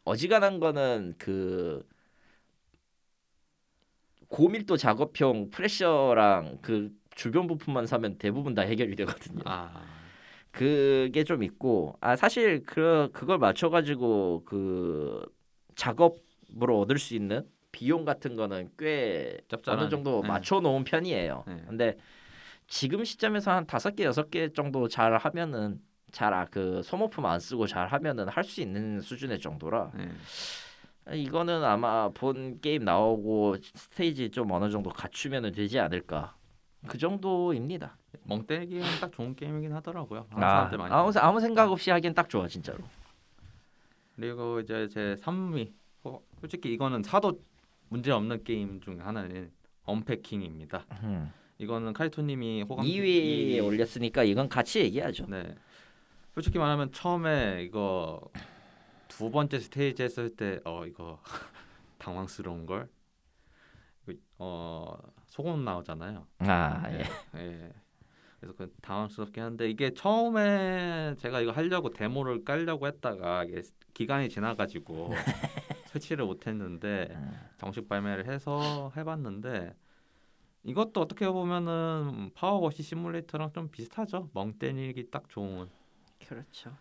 어지간한 0.05 0.59
거는 0.59 1.15
그 1.19 1.87
고밀도 4.29 4.77
작업용 4.77 5.51
프레셔랑 5.51 6.59
그 6.63 6.91
주변 7.15 7.47
부품만 7.47 7.87
사면 7.87 8.17
대부분 8.19 8.55
다 8.55 8.63
해결이 8.63 8.95
되거든요. 8.97 9.43
아, 9.47 9.83
그게 10.51 11.25
좀 11.25 11.43
있고 11.43 11.97
아 12.01 12.17
사실 12.17 12.63
그 12.65 13.09
그걸 13.13 13.39
맞춰 13.39 13.71
가지고 13.71 14.43
그 14.45 15.25
작업으로 15.77 16.81
얻을 16.81 16.99
수 16.99 17.15
있는 17.15 17.47
비용 17.73 18.05
같은 18.05 18.37
거는 18.37 18.71
꽤 18.79 19.39
짭짤한. 19.49 19.81
어느 19.81 19.91
정도 19.91 20.21
네. 20.23 20.29
맞춰 20.29 20.61
놓은 20.61 20.85
편이에요. 20.85 21.45
네. 21.47 21.63
근데 21.69 21.97
지금 22.67 23.05
시점에서 23.05 23.51
한 23.51 23.67
다섯 23.67 23.95
개 23.97 24.05
여섯 24.05 24.31
개 24.31 24.53
정도 24.53 24.89
잘 24.89 25.17
하면은 25.17 25.81
잘그 26.11 26.83
소모품 26.83 27.27
안 27.27 27.39
쓰고 27.41 27.67
잘 27.67 27.87
하면은 27.89 28.29
할 28.29 28.45
수 28.45 28.61
있는 28.63 29.01
수준의 29.01 29.41
정도라 29.41 29.93
네. 29.95 30.09
이거는 31.13 31.65
아마 31.65 32.09
본 32.11 32.61
게임 32.61 32.85
나오고 32.85 33.57
스테이지 33.61 34.31
좀 34.31 34.51
어느 34.53 34.71
정도 34.71 34.91
갖추면은 34.91 35.53
되지 35.53 35.79
않을까 35.79 36.35
그 36.87 36.99
정도입니다. 36.99 37.97
멍때기는 38.25 38.83
딱 39.01 39.13
좋은 39.13 39.35
게임이긴 39.35 39.73
하더라고요. 39.73 40.27
아, 40.31 40.69
아. 40.71 40.71
아무 40.91 41.13
아무 41.17 41.41
생각 41.41 41.71
없이 41.71 41.91
하기엔 41.91 42.15
딱 42.15 42.29
좋아 42.29 42.47
진짜로. 42.47 42.79
그리고 44.17 44.61
이제 44.61 44.89
제 44.89 45.17
3위. 45.21 45.73
어, 46.05 46.21
솔직히 46.41 46.73
이거는 46.73 47.03
사도 47.03 47.41
문제 47.89 48.11
없는 48.13 48.45
게임 48.45 48.81
중 48.81 49.05
하나는 49.05 49.51
언패킹입니다. 49.85 50.85
음. 51.05 51.33
이거는 51.59 51.93
카이토님이 51.93 52.63
호감 52.63 52.85
2위에 52.85 53.07
이- 53.57 53.61
올렸으니까 53.61 54.23
이건 54.25 54.49
같이 54.49 54.81
얘기하죠. 54.81 55.27
네. 55.29 55.55
솔직히 56.35 56.59
말하면 56.59 56.93
처음에 56.93 57.63
이거 57.65 58.21
두 59.09 59.31
번째 59.31 59.59
스테이지 59.59 60.03
했을 60.03 60.35
때 60.37 60.61
어 60.65 60.87
이거 60.87 61.21
당황스러운 61.99 62.67
걸. 62.67 62.89
어 64.39 64.97
소금 65.27 65.65
나오잖아요. 65.65 66.27
아 66.39 66.85
예. 66.91 67.03
예. 67.37 67.73
그래서 68.39 68.55
그 68.57 68.73
당황스럽긴 68.81 69.43
한데 69.43 69.69
이게 69.69 69.93
처음에 69.93 71.17
제가 71.19 71.41
이거 71.41 71.51
하려고 71.51 71.91
데모를 71.91 72.45
깔려고 72.45 72.87
했다가 72.87 73.45
이게 73.45 73.63
기간이 73.95 74.29
지나가지고 74.29 75.11
설치를 75.87 76.25
못했는데 76.25 77.09
음. 77.11 77.33
정식 77.59 77.89
발매를 77.89 78.27
해서 78.31 78.93
해봤는데 78.97 79.75
이것도 80.63 81.01
어떻게 81.01 81.29
보면은 81.29 82.31
파워워시 82.35 82.83
시뮬레이터랑 82.85 83.53
좀 83.53 83.71
비슷하죠. 83.71 84.31
멍 84.35 84.53
때리기 84.59 85.11
딱 85.11 85.29
좋은. 85.29 85.69
그렇죠. 86.29 86.77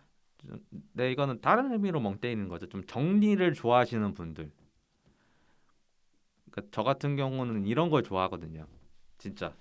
네 0.92 1.12
이거는 1.12 1.40
다른 1.40 1.72
의미로 1.72 2.00
멍 2.00 2.18
때리는 2.18 2.48
거죠. 2.48 2.68
좀 2.68 2.84
정리를 2.86 3.52
좋아하시는 3.54 4.14
분들. 4.14 4.50
그러니까 6.50 6.70
저 6.72 6.82
같은 6.82 7.16
경우는 7.16 7.66
이런 7.66 7.90
걸 7.90 8.02
좋아하거든요. 8.02 8.66
진짜 9.18 9.54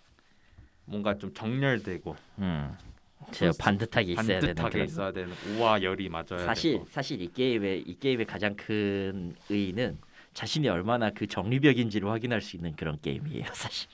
뭔가 0.85 1.17
좀 1.17 1.33
정렬되고 1.33 2.15
음. 2.39 2.77
제가 3.31 3.53
반듯하게 3.59 4.13
있어야 4.13 4.39
되는 4.39 4.55
반듯하게 4.55 4.83
있어야 4.85 5.11
되는 5.11 5.33
우와 5.49 5.81
열이 5.81 6.09
맞아야 6.09 6.45
사실 6.45 6.73
되고. 6.73 6.85
사실 6.89 7.21
이 7.21 7.27
게임의 7.31 7.81
이 7.81 7.99
게임의 7.99 8.25
가장 8.25 8.55
큰 8.55 9.35
의의는 9.49 9.97
자신이 10.33 10.69
얼마나 10.69 11.09
그 11.09 11.25
정리벽인지를 11.27 12.07
확인할 12.09 12.41
수 12.41 12.55
있는 12.55 12.75
그런 12.75 12.99
게임이에요, 13.01 13.45
사실. 13.53 13.89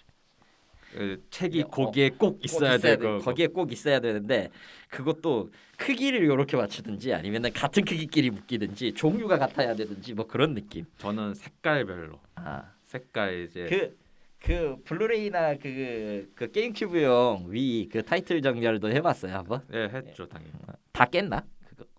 그 0.93 1.23
책이 1.29 1.57
네, 1.57 1.63
어, 1.63 1.67
거기에 1.67 2.09
꼭꼭 2.09 2.45
있어야 2.45 2.77
돼. 2.77 2.97
되고 2.97 3.17
거기에 3.19 3.47
꼭 3.47 3.71
있어야 3.71 3.99
되는데 3.99 4.49
그것도 4.89 5.49
크기를 5.77 6.21
이렇게 6.23 6.55
맞추든지 6.55 7.13
아니면 7.13 7.43
같은 7.53 7.83
크기끼리 7.83 8.29
묶이든지 8.29 8.93
종류가 8.93 9.37
같아야 9.39 9.75
되든지 9.75 10.13
뭐 10.13 10.27
그런 10.27 10.53
느낌. 10.53 10.85
저는 10.99 11.33
색깔별로 11.33 12.19
아. 12.35 12.71
색깔 12.85 13.45
이제 13.49 13.65
그, 13.67 13.97
그 14.39 14.75
블루레이나 14.85 15.55
그, 15.55 16.31
그 16.35 16.51
게임큐브용 16.51 17.47
Wii 17.49 17.89
그 17.91 18.03
타이틀 18.03 18.41
정렬도 18.41 18.89
해봤어요 18.91 19.33
한번? 19.35 19.61
예 19.73 19.89
했죠 19.91 20.27
당연히 20.27 20.51
다 20.91 21.05
깼나? 21.05 21.43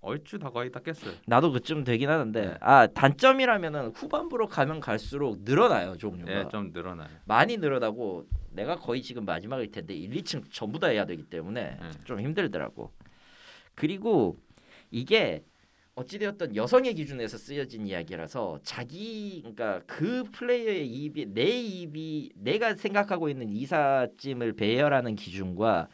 얼추 0.03 0.39
다 0.39 0.51
거의 0.51 0.71
다 0.71 0.81
깼어요. 0.81 1.15
나도 1.27 1.51
그쯤 1.51 1.83
되긴 1.83 2.11
하는데 2.11 2.41
네. 2.41 2.55
아 2.61 2.87
단점이라면은 2.87 3.89
후반부로 3.95 4.47
가면 4.47 4.79
갈수록 4.79 5.39
늘어나요 5.45 5.97
종류가 5.97 6.41
예좀 6.47 6.71
늘어나요. 6.73 7.09
많이 7.25 7.57
늘어나고 7.57 8.27
내가 8.55 8.77
거의 8.77 9.03
지금 9.03 9.25
마지막일 9.25 9.71
텐데 9.71 9.95
1, 9.95 10.11
2층 10.11 10.45
전부 10.51 10.79
다 10.79 10.89
해야 10.89 11.05
되기 11.05 11.23
때문에 11.25 11.79
네. 11.81 11.91
좀 12.05 12.21
힘들더라고 12.21 12.93
그리고 13.75 14.37
이게 14.91 15.43
어찌되었던 15.97 16.57
여성의 16.57 16.95
기준에서 16.95 17.39
쓰여진 17.39 17.87
이야기라서 17.87 18.59
자기 18.63 19.41
그러니까 19.43 19.81
그 19.87 20.25
플레이어의 20.33 20.89
입이 20.89 21.27
내 21.27 21.45
입이 21.45 22.33
내가 22.37 22.75
생각하고 22.75 23.29
있는 23.29 23.49
이삿짐을 23.49 24.55
배열하는 24.55 25.15
기준과 25.15 25.89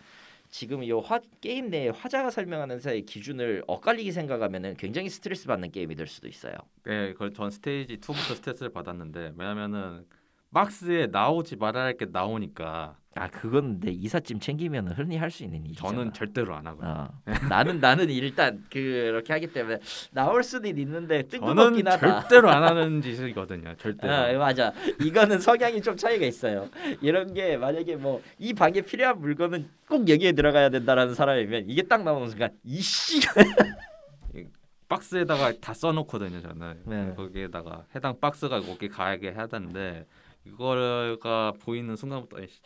지금 0.49 0.83
이 0.83 0.91
화, 0.91 1.21
게임 1.41 1.71
내에 1.71 1.91
화자가 1.91 2.31
설명하는 2.31 2.81
사의 2.81 3.03
기준을 3.03 3.63
엇갈리게 3.67 4.11
생각하면은 4.11 4.75
굉장히 4.77 5.09
스트레스 5.09 5.47
받는 5.47 5.71
게임이 5.71 5.95
될 5.95 6.09
수도 6.09 6.27
있어요. 6.29 6.55
예, 6.89 7.13
그걸 7.13 7.33
전 7.33 7.51
스테이지 7.51 7.99
2부터 7.99 8.35
스트레스를 8.35 8.73
받았는데 8.73 9.35
왜냐면은 9.37 10.07
박스에 10.53 11.07
나오지 11.07 11.57
말아야 11.57 11.85
할 11.85 11.97
게 11.97 12.07
나오니까 12.11 12.97
아 13.17 13.29
그건 13.29 13.81
내 13.81 13.91
이삿짐 13.91 14.39
챙기면 14.41 14.89
흔히 14.93 15.17
할 15.17 15.31
수 15.31 15.43
있는 15.45 15.65
일이잖아. 15.65 15.91
저는 15.91 16.13
절대로 16.13 16.55
안 16.55 16.67
하고요. 16.67 16.89
어. 16.89 17.09
나는 17.49 17.81
나는 17.81 18.09
일단 18.09 18.65
그렇게 18.71 19.33
하기 19.33 19.49
때문에 19.53 19.79
나올 20.13 20.43
수는 20.45 20.77
있는데 20.79 21.23
저는 21.29 21.47
뜬금없긴 21.47 21.89
하다. 21.89 22.21
절대로 22.21 22.51
안 22.51 22.63
하는 22.63 23.03
짓이거든요. 23.03 23.75
절대로. 23.79 24.13
아, 24.13 24.33
맞아. 24.39 24.73
이거는 25.01 25.41
성향이 25.41 25.83
좀 25.83 25.97
차이가 25.97 26.25
있어요. 26.27 26.69
이런 27.01 27.35
게 27.35 27.57
만약에 27.57 27.97
뭐 27.97 28.21
이 28.39 28.53
방에 28.55 28.81
필요한 28.81 29.21
물건은 29.21 29.69
꼭 29.89 30.09
여기에 30.09 30.33
들어가야 30.33 30.71
된다라는 30.71 31.15
사람이면 31.15 31.65
이게 31.69 31.83
딱 31.83 32.03
나오는 32.05 32.29
순간 32.29 32.51
이씨 32.65 33.21
박스에다가 34.89 35.53
다 35.61 35.73
써놓거든요. 35.75 36.41
저는 36.41 36.83
네. 36.87 37.13
거기에다가 37.17 37.85
해당 37.95 38.19
박스가 38.21 38.61
거기 38.61 38.89
가게 38.89 39.31
해야 39.33 39.47
되는데 39.47 40.07
이거가 40.55 41.53
보이는 41.61 41.95
순간부터 41.97 42.41
에이씨, 42.41 42.61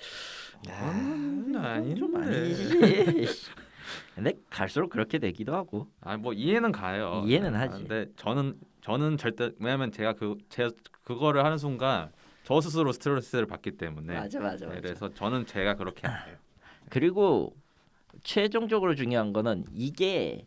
아. 0.71 1.83
좀 1.97 2.17
아니지. 2.17 2.79
근데 4.15 4.33
갈수록 4.51 4.89
그렇게 4.89 5.19
되기도 5.19 5.55
하고. 5.55 5.89
아 6.01 6.17
뭐 6.17 6.33
이해는 6.33 6.73
가요. 6.73 7.23
이해는 7.27 7.55
아, 7.55 7.61
하지. 7.61 7.79
근데 7.85 8.07
저는 8.17 8.59
저는 8.83 9.17
절대 9.19 9.51
왜냐면 9.59 9.93
제가 9.93 10.15
그 10.15 10.37
제 10.49 10.69
그거를 11.05 11.45
하는 11.45 11.59
순간 11.59 12.11
저 12.45 12.61
스스로 12.61 12.93
스트레스를 12.93 13.47
받기 13.47 13.73
때문에 13.73 14.15
맞아 14.15 14.41
맞아 14.41 14.67
네, 14.67 14.75
맞아. 14.77 14.81
그래서 14.81 15.13
저는 15.15 15.47
제가 15.47 15.75
그렇게 15.75 16.07
안 16.07 16.27
해요. 16.29 16.37
그리고 16.91 17.55
최종적으로 18.23 18.95
중요한 18.95 19.33
거는 19.33 19.65
이게 19.73 20.47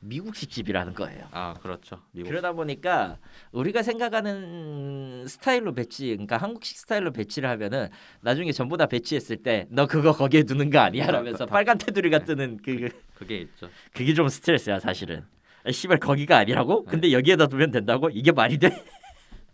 미국식 0.00 0.50
집이라는 0.50 0.94
거예요. 0.94 1.26
아 1.32 1.54
그렇죠. 1.60 2.00
미국. 2.12 2.28
그러다 2.28 2.52
보니까 2.52 3.18
우리가 3.52 3.82
생각하는 3.82 5.26
스타일로 5.26 5.74
배치, 5.74 6.06
그러니까 6.10 6.36
한국식 6.36 6.78
스타일로 6.78 7.12
배치를 7.12 7.48
하면은 7.50 7.88
나중에 8.20 8.52
전부 8.52 8.76
다 8.76 8.86
배치했을 8.86 9.38
때 9.38 9.66
너 9.70 9.86
그거 9.86 10.12
거기에 10.12 10.44
두는 10.44 10.70
거 10.70 10.78
아니야? 10.78 11.06
라면서 11.10 11.46
다- 11.46 11.52
빨간 11.52 11.78
테두리가 11.78 12.20
뜨는 12.20 12.58
그 12.64 12.88
그게 13.14 13.38
있죠. 13.38 13.68
그게 13.92 14.14
좀 14.14 14.28
스트레스야 14.28 14.78
사실은. 14.78 15.24
아, 15.64 15.72
씨발 15.72 15.98
거기가 15.98 16.38
아니라고? 16.38 16.84
네. 16.86 16.90
근데 16.92 17.12
여기에다 17.12 17.48
두면 17.48 17.72
된다고? 17.72 18.08
이게 18.10 18.30
말이 18.30 18.58
돼? 18.58 18.70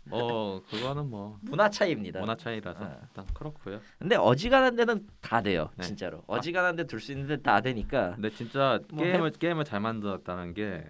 뭐 0.09 0.61
그거는 0.69 1.09
뭐 1.09 1.37
문화 1.41 1.69
차이입니다. 1.69 2.19
문화 2.19 2.35
차이라서 2.35 2.83
아. 2.83 2.97
일단 3.01 3.25
그렇고요. 3.33 3.79
근데 3.99 4.15
어지간한 4.15 4.75
데는 4.75 5.07
다 5.21 5.41
돼요. 5.41 5.69
네. 5.75 5.83
진짜로. 5.85 6.23
어지간한 6.27 6.75
데 6.75 6.83
둘 6.85 6.99
수 6.99 7.11
있는 7.11 7.27
데 7.27 7.37
다 7.37 7.61
되니까. 7.61 8.13
근데 8.15 8.29
진짜 8.29 8.79
뭐 8.91 9.03
게임을 9.03 9.31
게임을 9.31 9.65
잘 9.65 9.79
만들었다는 9.79 10.53
게 10.53 10.85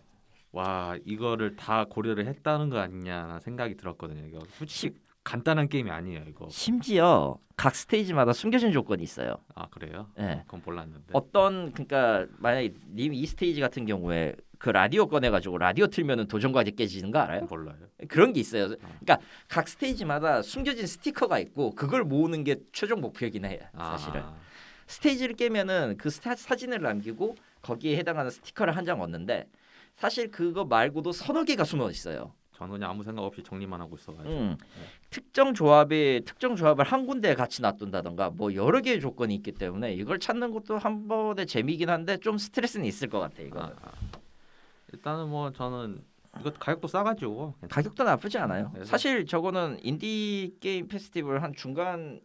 와 0.51 0.97
이거를 1.03 1.57
다 1.57 1.83
고려를 1.83 2.27
했다는 2.27 2.69
거 2.69 2.79
아니냐 2.79 3.39
생각이 3.41 3.75
들었거든요. 3.75 4.25
이거 4.25 4.39
솔직히 4.51 4.95
간단한 5.25 5.67
게임이 5.67 5.91
아니에요. 5.91 6.23
이거. 6.29 6.47
심지어 6.49 7.37
각 7.57 7.75
스테이지마다 7.75 8.31
숨겨진 8.31 8.71
조건이 8.71 9.03
있어요. 9.03 9.35
아 9.53 9.67
그래요? 9.67 10.07
예. 10.17 10.43
그건 10.45 10.61
몰랐는데. 10.65 11.07
어떤 11.11 11.73
그러니까 11.73 12.25
만약에 12.37 12.73
님이 12.93 13.25
스테이지 13.25 13.59
같은 13.59 13.85
경우에 13.85 14.33
그 14.65 14.71
라디오 14.71 15.05
꺼내 15.07 15.29
가지고 15.29 15.59
라디오 15.59 15.85
틀면은 15.85 16.27
도전 16.27 16.51
과제 16.51 16.71
깨지는 16.71 17.11
거 17.11 17.19
알아요? 17.19 17.45
몰라요. 17.45 17.75
그런 18.07 18.33
게 18.33 18.39
있어요. 18.39 18.69
그러니까 18.69 19.19
각 19.47 19.67
스테이지마다 19.67 20.41
숨겨진 20.41 20.87
스티커가 20.87 21.37
있고 21.37 21.75
그걸 21.75 22.03
모으는 22.03 22.43
게 22.43 22.55
최종 22.73 22.99
목표이긴 22.99 23.45
해요. 23.45 23.59
사실은 23.77 24.21
아, 24.23 24.35
스테이지를 24.87 25.35
깨면은 25.35 25.97
그 25.99 26.09
스타, 26.09 26.33
사진을 26.35 26.81
남기고 26.81 27.35
거기에 27.61 27.95
해당하는 27.97 28.31
스티커를 28.31 28.75
한 28.75 28.85
장 28.85 29.01
얻는데 29.01 29.45
사실 29.93 30.31
그거 30.31 30.65
말고도 30.65 31.11
서너 31.11 31.43
개가 31.43 31.63
숨어 31.63 31.91
있어요. 31.91 32.33
저는 32.55 32.71
그냥 32.73 32.89
아무 32.89 33.03
생각 33.03 33.21
없이 33.21 33.43
정리만 33.43 33.79
하고 33.79 33.95
있어가지고. 33.97 34.33
음, 34.35 34.57
특정 35.11 35.53
조합에 35.53 36.21
특정 36.25 36.55
조합을 36.55 36.85
한 36.85 37.05
군데에 37.05 37.35
같이 37.35 37.61
놔둔다던가 37.61 38.31
뭐 38.31 38.55
여러 38.55 38.81
개의 38.81 38.99
조건이 38.99 39.35
있기 39.35 39.51
때문에 39.51 39.93
이걸 39.93 40.17
찾는 40.17 40.49
것도 40.51 40.79
한 40.79 41.07
번의 41.07 41.45
재미긴 41.45 41.91
한데 41.91 42.17
좀 42.17 42.39
스트레스는 42.39 42.87
있을 42.87 43.09
것 43.09 43.19
같아 43.19 43.43
이거. 43.43 43.59
아, 43.61 43.71
아. 43.83 43.91
일단은 44.95 45.29
뭐 45.29 45.51
저는 45.51 46.01
이거 46.39 46.51
가격도 46.51 46.87
싸가지고 46.87 47.53
가격도 47.69 48.03
나쁘지 48.03 48.37
않아요. 48.39 48.71
그래서- 48.73 48.89
사실 48.89 49.25
저거는 49.25 49.79
인디 49.83 50.55
게임 50.59 50.87
페스티벌 50.87 51.41
한 51.43 51.53
중간 51.53 52.19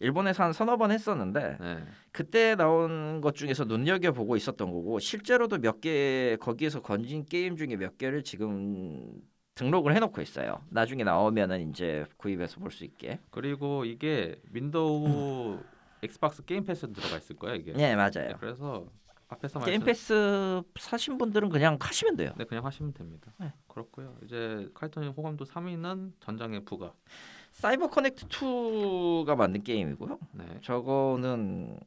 일본에서 0.00 0.44
한 0.44 0.52
서너 0.52 0.76
번 0.76 0.90
했었는데 0.90 1.56
네. 1.60 1.84
그때 2.12 2.54
나온 2.54 3.20
것 3.20 3.34
중에서 3.34 3.64
눈여겨 3.64 4.12
보고 4.12 4.36
있었던 4.36 4.70
거고 4.70 4.98
실제로도 4.98 5.58
몇 5.58 5.80
개 5.80 6.36
거기에서 6.40 6.80
건진 6.82 7.24
게임 7.24 7.56
중에 7.56 7.76
몇 7.76 7.96
개를 7.98 8.22
지금 8.22 9.10
등록을 9.54 9.94
해놓고 9.96 10.20
있어요. 10.20 10.60
나중에 10.70 11.02
나오면은 11.04 11.70
이제 11.70 12.04
구입해서 12.18 12.60
볼 12.60 12.70
수 12.70 12.84
있게. 12.84 13.20
그리고 13.30 13.86
이게 13.86 14.36
윈도우 14.52 15.60
엑스박스 16.02 16.44
게임 16.44 16.64
패스 16.66 16.90
들어가 16.92 17.16
있을 17.16 17.36
거야 17.36 17.54
이게. 17.54 17.72
네 17.72 17.96
맞아요. 17.96 18.36
그래서 18.38 18.86
앞에서 19.28 19.60
게임 19.60 19.82
패스 19.82 20.62
사신 20.78 21.18
분들은 21.18 21.48
그냥 21.48 21.76
하시면 21.80 22.16
돼요. 22.16 22.32
네 22.36 22.44
그냥 22.44 22.64
하시면 22.64 22.94
됩니다. 22.94 23.32
네. 23.38 23.52
그렇고요. 23.66 24.16
이제 24.24 24.68
칼톤이 24.74 25.08
호감도 25.08 25.44
3위는 25.44 26.12
전장의 26.20 26.64
푸가. 26.64 26.92
사이버 27.52 27.88
커넥트 27.88 28.28
2가 28.28 29.34
만든 29.34 29.62
게임이고요. 29.62 30.18
네. 30.32 30.44
저거는 30.62 31.80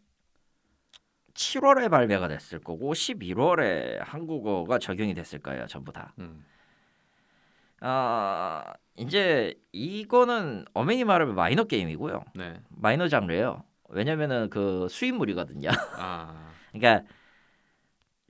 7월에 1.33 1.89
발매가 1.89 2.27
됐을 2.27 2.59
거고 2.59 2.93
11월에 2.93 3.99
한국어가 3.99 4.77
적용이 4.77 5.13
됐을 5.13 5.39
거예요. 5.39 5.65
전부 5.67 5.93
다. 5.93 6.13
음. 6.19 6.43
아 7.81 8.73
이제 8.97 9.57
이거는 9.71 10.65
엄연히 10.73 11.05
말하면 11.05 11.35
마이너 11.35 11.63
게임이고요. 11.63 12.25
네. 12.35 12.59
마이너 12.67 13.07
장르예요. 13.07 13.63
왜냐면은 13.87 14.49
그 14.49 14.87
수인물이거든요. 14.89 15.69
아. 15.97 16.49
그러니까 16.73 17.05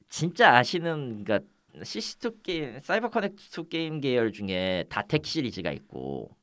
진짜 0.09 0.57
아시는 0.57 1.23
그러니까 1.23 1.47
CC2 1.75 2.43
게임, 2.43 2.79
사이버 2.81 3.09
커넥트 3.09 3.61
2 3.61 3.69
게임 3.69 4.01
계열 4.01 4.31
중에 4.31 4.85
닷핵 4.89 5.25
시리즈가 5.25 5.71
있고 5.71 6.35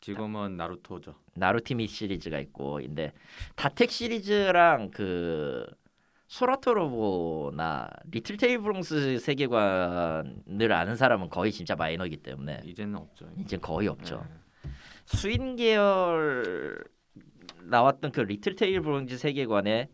지금은 0.00 0.56
나루토죠. 0.56 1.14
나루티밋 1.34 1.86
시리즈가 1.86 2.40
있고 2.40 2.74
근데 2.74 3.12
닷핵 3.54 3.90
시리즈랑 3.90 4.90
그 4.90 5.64
소라토로보나 6.26 7.88
리틀 8.10 8.36
테일 8.36 8.59
브롱스 8.59 9.18
세계관을 9.20 10.72
아는 10.72 10.96
사람은 10.96 11.28
거의 11.28 11.52
진짜 11.52 11.76
마이너이기 11.76 12.16
때문에 12.18 12.62
이제는 12.64 12.96
없죠. 12.96 13.30
이제 13.38 13.56
거의 13.58 13.86
없죠. 13.86 14.26
네. 14.26 14.70
수인 15.04 15.56
계열 15.56 16.84
나왔던 17.64 18.12
그 18.12 18.20
리틀 18.20 18.56
테일 18.56 18.74
브롱스 18.74 19.18
세계관에 19.18 19.88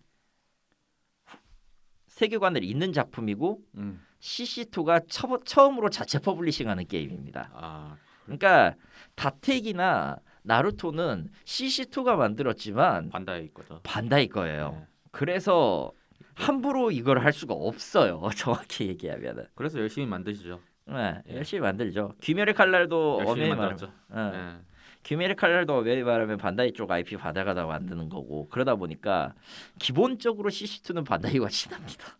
세계관을 2.18 2.64
잇는 2.64 2.92
작품이고 2.92 3.60
음. 3.76 4.04
CC2가 4.20 5.04
처, 5.08 5.38
처음으로 5.44 5.88
자체 5.88 6.18
퍼블리싱하는 6.18 6.88
게임입니다. 6.88 7.50
아. 7.54 7.96
그러니까 8.24 8.74
닷핵이나 9.14 10.18
나루토는 10.42 11.28
CC2가 11.44 12.16
만들었지만 12.16 13.10
반다이 13.10 13.48
거죠. 13.54 13.80
반다이 13.84 14.26
거예요. 14.28 14.72
네. 14.72 14.86
그래서 15.12 15.92
함부로 16.34 16.90
이걸 16.90 17.20
할 17.20 17.32
수가 17.32 17.54
없어요. 17.54 18.20
정확히 18.36 18.88
얘기하면은. 18.88 19.46
그래서 19.54 19.78
열심히 19.78 20.06
만드시죠. 20.06 20.60
네, 20.86 21.22
예. 21.28 21.36
열심히 21.36 21.60
만들죠. 21.60 22.14
귀멸의 22.20 22.54
칼날도 22.54 23.20
열심히 23.24 23.48
만들었죠. 23.50 23.92
어, 24.08 24.30
네. 24.32 24.56
귀멸의 25.02 25.36
칼날도 25.36 25.76
엄연히 25.76 26.02
말하면 26.02 26.38
반다이 26.38 26.72
쪽 26.72 26.90
IP 26.90 27.16
받아가다 27.16 27.66
만드는 27.66 28.08
거고 28.08 28.48
그러다 28.48 28.74
보니까 28.74 29.34
기본적으로 29.78 30.50
CC2는 30.50 31.06
반다이와 31.06 31.48
친합니다. 31.48 32.18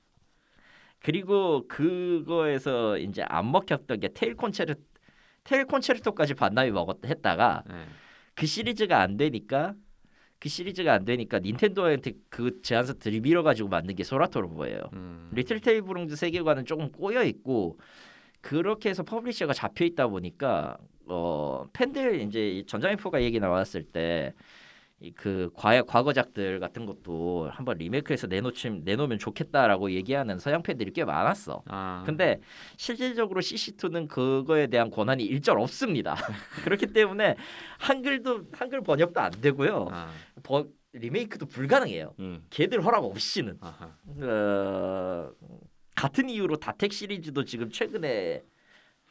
그리고 1.00 1.66
그거에서 1.68 2.98
이제 2.98 3.22
안 3.28 3.50
먹혔던 3.52 4.00
게 4.00 4.08
테일 4.08 4.34
콘체르 4.34 4.74
테일 5.44 5.64
콘체르토까지 5.66 6.34
반다이 6.34 6.70
먹었 6.70 6.98
했다가 7.04 7.64
네. 7.66 7.84
그 8.34 8.46
시리즈가 8.46 9.00
안 9.00 9.16
되니까 9.16 9.74
그 10.38 10.48
시리즈가 10.48 10.92
안 10.92 11.04
되니까 11.04 11.40
닌텐도한테 11.40 12.12
그 12.28 12.62
제안서 12.62 12.94
들이밀어 12.94 13.42
가지고 13.42 13.68
만든 13.68 13.94
게 13.94 14.04
소라토로보예요. 14.04 14.90
음. 14.92 15.30
리틀 15.32 15.60
테일 15.60 15.96
브롱스 15.96 16.16
세계관은 16.16 16.64
조금 16.64 16.92
꼬여 16.92 17.24
있고 17.24 17.78
그렇게 18.48 18.88
해서 18.88 19.02
퍼블리셔가 19.02 19.52
잡혀 19.52 19.84
있다 19.84 20.06
보니까 20.08 20.78
어 21.06 21.66
팬들 21.72 22.20
이제 22.20 22.48
이 22.50 22.66
전장의 22.66 22.96
푸가 22.96 23.22
얘기 23.22 23.38
나왔을 23.40 23.82
때 23.84 24.34
그 25.14 25.50
과거작들 25.54 26.58
같은 26.58 26.84
것도 26.84 27.48
한번 27.52 27.78
리메이크해서 27.78 28.26
내놓침 28.26 28.82
내놓으면 28.84 29.18
좋겠다라고 29.18 29.92
얘기하는 29.92 30.38
서양 30.40 30.62
팬들이 30.62 30.92
꽤 30.92 31.04
많았어. 31.04 31.62
아. 31.66 32.02
근데 32.04 32.40
실질적으로 32.76 33.40
CC2는 33.40 34.08
그거에 34.08 34.66
대한 34.66 34.90
권한이 34.90 35.24
일절 35.24 35.58
없습니다. 35.60 36.16
그렇기 36.64 36.88
때문에 36.88 37.36
한글도 37.78 38.46
한글 38.52 38.82
번역도 38.82 39.20
안 39.20 39.30
되고요. 39.30 39.88
아. 39.92 40.10
버, 40.42 40.66
리메이크도 40.92 41.46
불가능해요. 41.46 42.14
예. 42.18 42.40
걔들 42.50 42.84
허락 42.84 43.04
없이는. 43.04 43.56
아하. 43.60 43.94
어, 44.20 45.30
같은 45.98 46.30
이유로 46.30 46.56
다텍 46.58 46.92
시리즈도 46.92 47.44
지금 47.44 47.70
최근에 47.70 48.44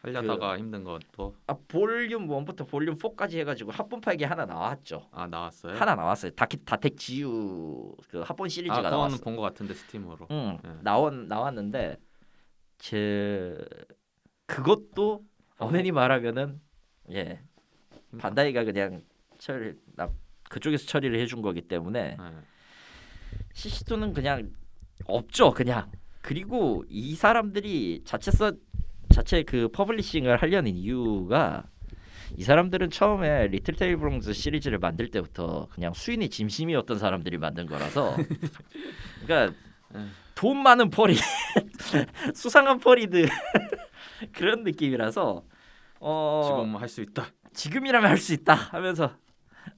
하려다가 0.01 0.57
힘든 0.57 0.85
것도 0.85 1.35
아, 1.47 1.55
볼륨 1.67 2.27
1부터 2.27 2.65
볼륨 2.65 2.95
4까지 2.95 3.39
해가지고 3.39 3.71
합본 3.71 3.99
팔기 3.99 4.23
하나 4.23 4.45
나왔죠. 4.45 5.09
아 5.11 5.27
나왔어요. 5.27 5.75
하나 5.75 5.95
나왔어요. 5.95 6.31
다키, 6.31 6.63
다텍 6.63 6.95
지유 6.97 7.93
그 8.09 8.21
합본 8.21 8.47
시리즈가 8.47 8.77
아 8.77 8.89
나왔어. 8.89 9.17
본것 9.21 9.41
같은데 9.43 9.73
스팀으로. 9.73 10.27
응, 10.31 10.57
네. 10.63 10.69
나왔 10.81 11.13
나왔는데 11.13 11.97
제 12.77 13.57
그것도 14.45 15.25
엄연히 15.57 15.91
말하면은 15.91 16.61
예 17.11 17.41
반다이가 18.17 18.63
그냥 18.63 19.03
처리 19.39 19.73
나 19.95 20.09
그쪽에서 20.49 20.85
처리를 20.85 21.19
해준 21.19 21.41
거기 21.41 21.61
때문에 21.61 22.15
네. 22.17 22.23
CC2는 23.53 24.15
그냥 24.15 24.53
없죠 25.05 25.51
그냥 25.51 25.91
그리고 26.22 26.84
이 26.89 27.15
사람들이 27.15 28.01
자체 28.05 28.32
써 28.32 28.51
자체 29.13 29.43
그 29.43 29.70
퍼블리싱을 29.70 30.38
하려는 30.38 30.76
이유가 30.76 31.63
이 32.36 32.43
사람들은 32.43 32.89
처음에 32.89 33.47
리틀 33.47 33.76
테일 33.75 33.92
브롱스 33.92 34.34
시리즈를 34.34 34.80
만들 34.80 35.09
때부터 35.09 35.68
그냥 35.72 35.93
수인이 35.93 36.28
진심이었던 36.30 36.99
사람들이 36.99 37.38
만든 37.38 37.65
거라서 37.65 38.15
그러니까 39.26 39.57
돈 40.36 40.57
많은 40.61 40.89
퍼리 40.89 41.15
수상한 42.36 42.80
퍼리들 42.80 43.28
그런 44.34 44.63
느낌이라서 44.63 45.43
어 45.99 46.41
지금 46.45 46.76
할 46.76 46.88
수 46.89 47.01
있다. 47.01 47.28
지금이라면 47.53 48.09
할 48.09 48.18
수 48.18 48.34
있다 48.34 48.53
하면서 48.53 49.15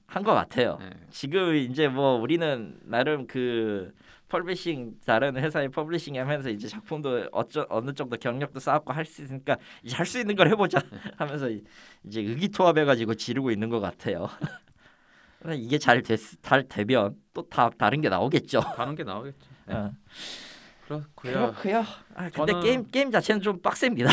한 0.06 0.24
것 0.24 0.34
같아요. 0.34 0.76
네. 0.80 0.90
지금 1.10 1.54
이제 1.54 1.86
뭐 1.88 2.16
우리는 2.20 2.78
나름 2.84 3.26
그 3.26 3.92
퍼블리싱 4.30 4.94
다른 5.04 5.36
회사에 5.36 5.68
퍼블리싱 5.68 6.18
하면서 6.18 6.48
이제 6.48 6.66
작품도 6.68 7.28
어쩌 7.32 7.66
어느 7.68 7.92
정도 7.92 8.16
경력도 8.16 8.60
쌓았고 8.60 8.92
할 8.92 9.04
수 9.04 9.22
있으니까 9.22 9.56
이제 9.82 9.96
할 9.96 10.06
수 10.06 10.18
있는 10.18 10.36
걸 10.36 10.48
해보자 10.48 10.80
하면서 11.18 11.50
이- 11.50 11.62
이제 12.04 12.20
의기투합해가지고 12.22 13.14
지르고 13.14 13.50
있는 13.50 13.68
것 13.68 13.80
같아요. 13.80 14.28
근데 15.42 15.56
이게 15.60 15.78
잘 15.78 16.02
됐, 16.02 16.18
잘 16.42 16.66
되면 16.68 17.16
또 17.34 17.42
다 17.48 17.68
다른 17.76 18.00
게 18.00 18.08
나오겠죠. 18.08 18.60
다른 18.76 18.94
게 18.94 19.02
나오겠지. 19.04 19.48
네. 19.66 19.74
어. 19.74 19.92
그렇고요. 20.86 21.32
그렇고요. 21.54 21.84
아, 22.14 22.30
근데 22.30 22.52
저는- 22.52 22.62
게임 22.62 22.86
게임 22.90 23.10
자체는 23.10 23.42
좀 23.42 23.60
빡셉니다. 23.60 24.10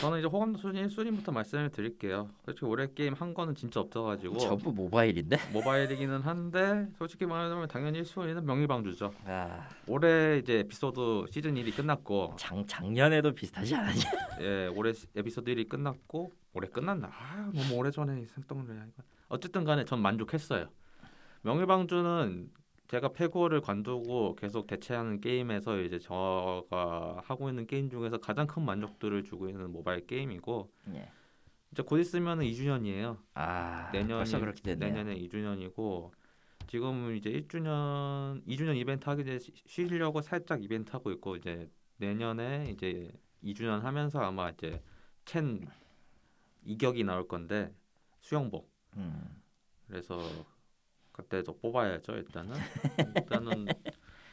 저는 0.00 0.18
이제 0.18 0.26
호감도 0.26 0.58
순위 0.58 0.82
1순위부터 0.86 1.32
말씀을 1.32 1.70
드릴게요. 1.70 2.28
솔직히 2.44 2.66
올해 2.66 2.86
게임 2.94 3.14
한 3.14 3.32
거는 3.32 3.54
진짜 3.54 3.80
없어가지고 3.80 4.38
전부 4.38 4.72
모바일인데. 4.72 5.36
모바일이기는 5.52 6.20
한데 6.22 6.88
솔직히 6.98 7.24
말하면 7.24 7.68
당연히 7.68 8.02
1순위는 8.02 8.42
명일방주죠. 8.44 9.12
아, 9.24 9.68
올해 9.86 10.38
이제 10.38 10.58
에피소드 10.60 11.26
시즌 11.30 11.54
1이 11.54 11.74
끝났고 11.74 12.34
장 12.38 12.66
작년에도 12.66 13.32
비슷하지 13.32 13.74
않았냐? 13.74 14.02
예 14.42 14.66
올해 14.74 14.92
시- 14.92 15.06
에피소드 15.14 15.54
1이 15.54 15.68
끝났고 15.68 16.32
올해 16.52 16.68
끝났나? 16.68 17.08
아 17.12 17.50
너무 17.54 17.74
오래 17.76 17.90
전에 17.90 18.24
생각을 18.26 18.68
해. 18.76 18.82
어쨌든 19.28 19.64
간에 19.64 19.84
전 19.84 20.00
만족했어요. 20.00 20.68
명의방주는 21.42 22.50
제가 22.88 23.08
페고를 23.08 23.60
관두고 23.60 24.36
계속 24.36 24.66
대체하는 24.66 25.20
게임에서 25.20 25.80
이제 25.80 25.98
저가 25.98 27.20
하고 27.24 27.48
있는 27.48 27.66
게임 27.66 27.90
중에서 27.90 28.18
가장 28.18 28.46
큰 28.46 28.64
만족도를 28.64 29.24
주고 29.24 29.48
있는 29.48 29.70
모바일 29.72 30.06
게임이고 30.06 30.70
예. 30.94 31.10
이제 31.72 31.82
곧 31.82 31.98
있으면 31.98 32.40
2주년이에요. 32.40 33.18
아, 33.34 33.90
내년이. 33.92 34.24
내년에 34.86 35.16
2주년이고 35.18 36.12
지금 36.68 37.14
이제 37.16 37.30
1주년 37.30 38.44
2주년 38.46 38.76
이벤트 38.76 39.08
하기 39.10 39.24
전에 39.24 39.38
쉬- 39.38 39.52
쉬려고 39.66 40.20
살짝 40.20 40.62
이벤트 40.62 40.92
하고 40.92 41.10
있고 41.10 41.36
이제 41.36 41.68
내년에 41.96 42.66
이제 42.70 43.10
2주년 43.42 43.80
하면서 43.80 44.20
아마 44.20 44.50
이제 44.50 44.80
첸 45.24 45.60
이격이 46.64 47.04
나올 47.04 47.26
건데 47.26 47.72
수영복 48.20 48.70
음. 48.96 49.42
그래서 49.86 50.18
그때도 51.16 51.58
뽑아야죠 51.58 52.12
일단은 52.12 52.54
일단은 53.16 53.66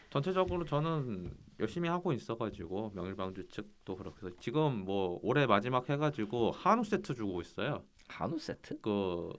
전체적으로 0.09 0.63
저는 0.65 1.35
열심히 1.59 1.89
하고 1.89 2.13
있어가지고 2.13 2.91
명일방주 2.93 3.47
측도 3.49 3.95
그렇고 3.95 4.29
지금 4.37 4.83
뭐 4.85 5.19
올해 5.23 5.47
마지막 5.47 5.89
해가지고 5.89 6.51
한우 6.51 6.83
세트 6.83 7.15
주고 7.15 7.41
있어요. 7.41 7.83
한우 8.09 8.37
세트? 8.37 8.79
그 8.81 9.31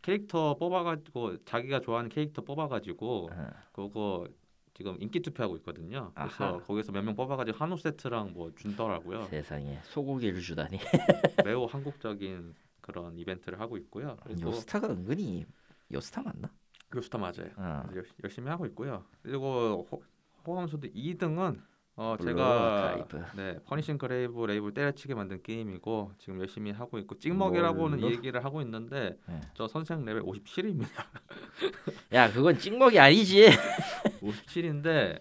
캐릭터 0.00 0.54
뽑아가지고 0.56 1.44
자기가 1.44 1.80
좋아하는 1.80 2.08
캐릭터 2.08 2.42
뽑아가지고 2.42 3.28
어. 3.30 3.46
그거 3.72 4.26
지금 4.74 4.96
인기 5.00 5.20
투표하고 5.20 5.56
있거든요. 5.58 6.12
그래서 6.14 6.44
아하. 6.56 6.58
거기서 6.64 6.92
몇 6.92 7.02
명 7.04 7.14
뽑아가지고 7.14 7.58
한우 7.58 7.76
세트랑 7.76 8.32
뭐 8.32 8.50
준더라고요. 8.56 9.24
세상에 9.26 9.80
소고기를 9.84 10.40
주다니. 10.40 10.78
매우 11.44 11.66
한국적인 11.66 12.54
그런 12.80 13.18
이벤트를 13.18 13.60
하고 13.60 13.76
있고요. 13.76 14.16
요스타가 14.40 14.88
은근히 14.88 15.44
요스타 15.92 16.22
맞나? 16.22 16.50
요스타 16.94 17.18
맞아요. 17.18 17.48
어. 17.56 17.82
열- 17.94 18.04
열심히 18.22 18.48
하고 18.48 18.66
있고요. 18.66 19.04
그리고 19.22 19.86
호, 19.90 20.02
호감도 20.46 20.88
2등은 20.88 21.60
어 21.94 22.16
블루 22.22 22.90
아카이브. 22.94 23.22
네 23.36 23.58
퍼니싱 23.66 23.98
그레이 23.98 24.46
레이븐 24.46 24.72
때려치게 24.72 25.14
만든 25.14 25.42
게임이고 25.42 26.12
지금 26.18 26.40
열심히 26.40 26.70
하고 26.70 26.98
있고 26.98 27.18
찍먹이라고는 27.18 28.00
뭘로? 28.00 28.14
얘기를 28.14 28.42
하고 28.44 28.62
있는데 28.62 29.18
네. 29.26 29.40
저 29.54 29.68
선생 29.68 30.04
레벨 30.04 30.22
57입니다. 30.22 30.88
야 32.14 32.32
그건 32.32 32.58
찍먹이 32.58 32.98
아니지. 32.98 33.50
57인데 34.22 35.20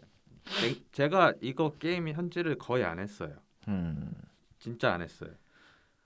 제가 0.93 1.33
이거 1.41 1.73
게임 1.77 2.07
현질을 2.07 2.57
거의 2.57 2.83
안 2.85 2.99
했어요. 2.99 3.35
음. 3.67 4.13
진짜 4.59 4.93
안 4.93 5.01
했어요. 5.01 5.31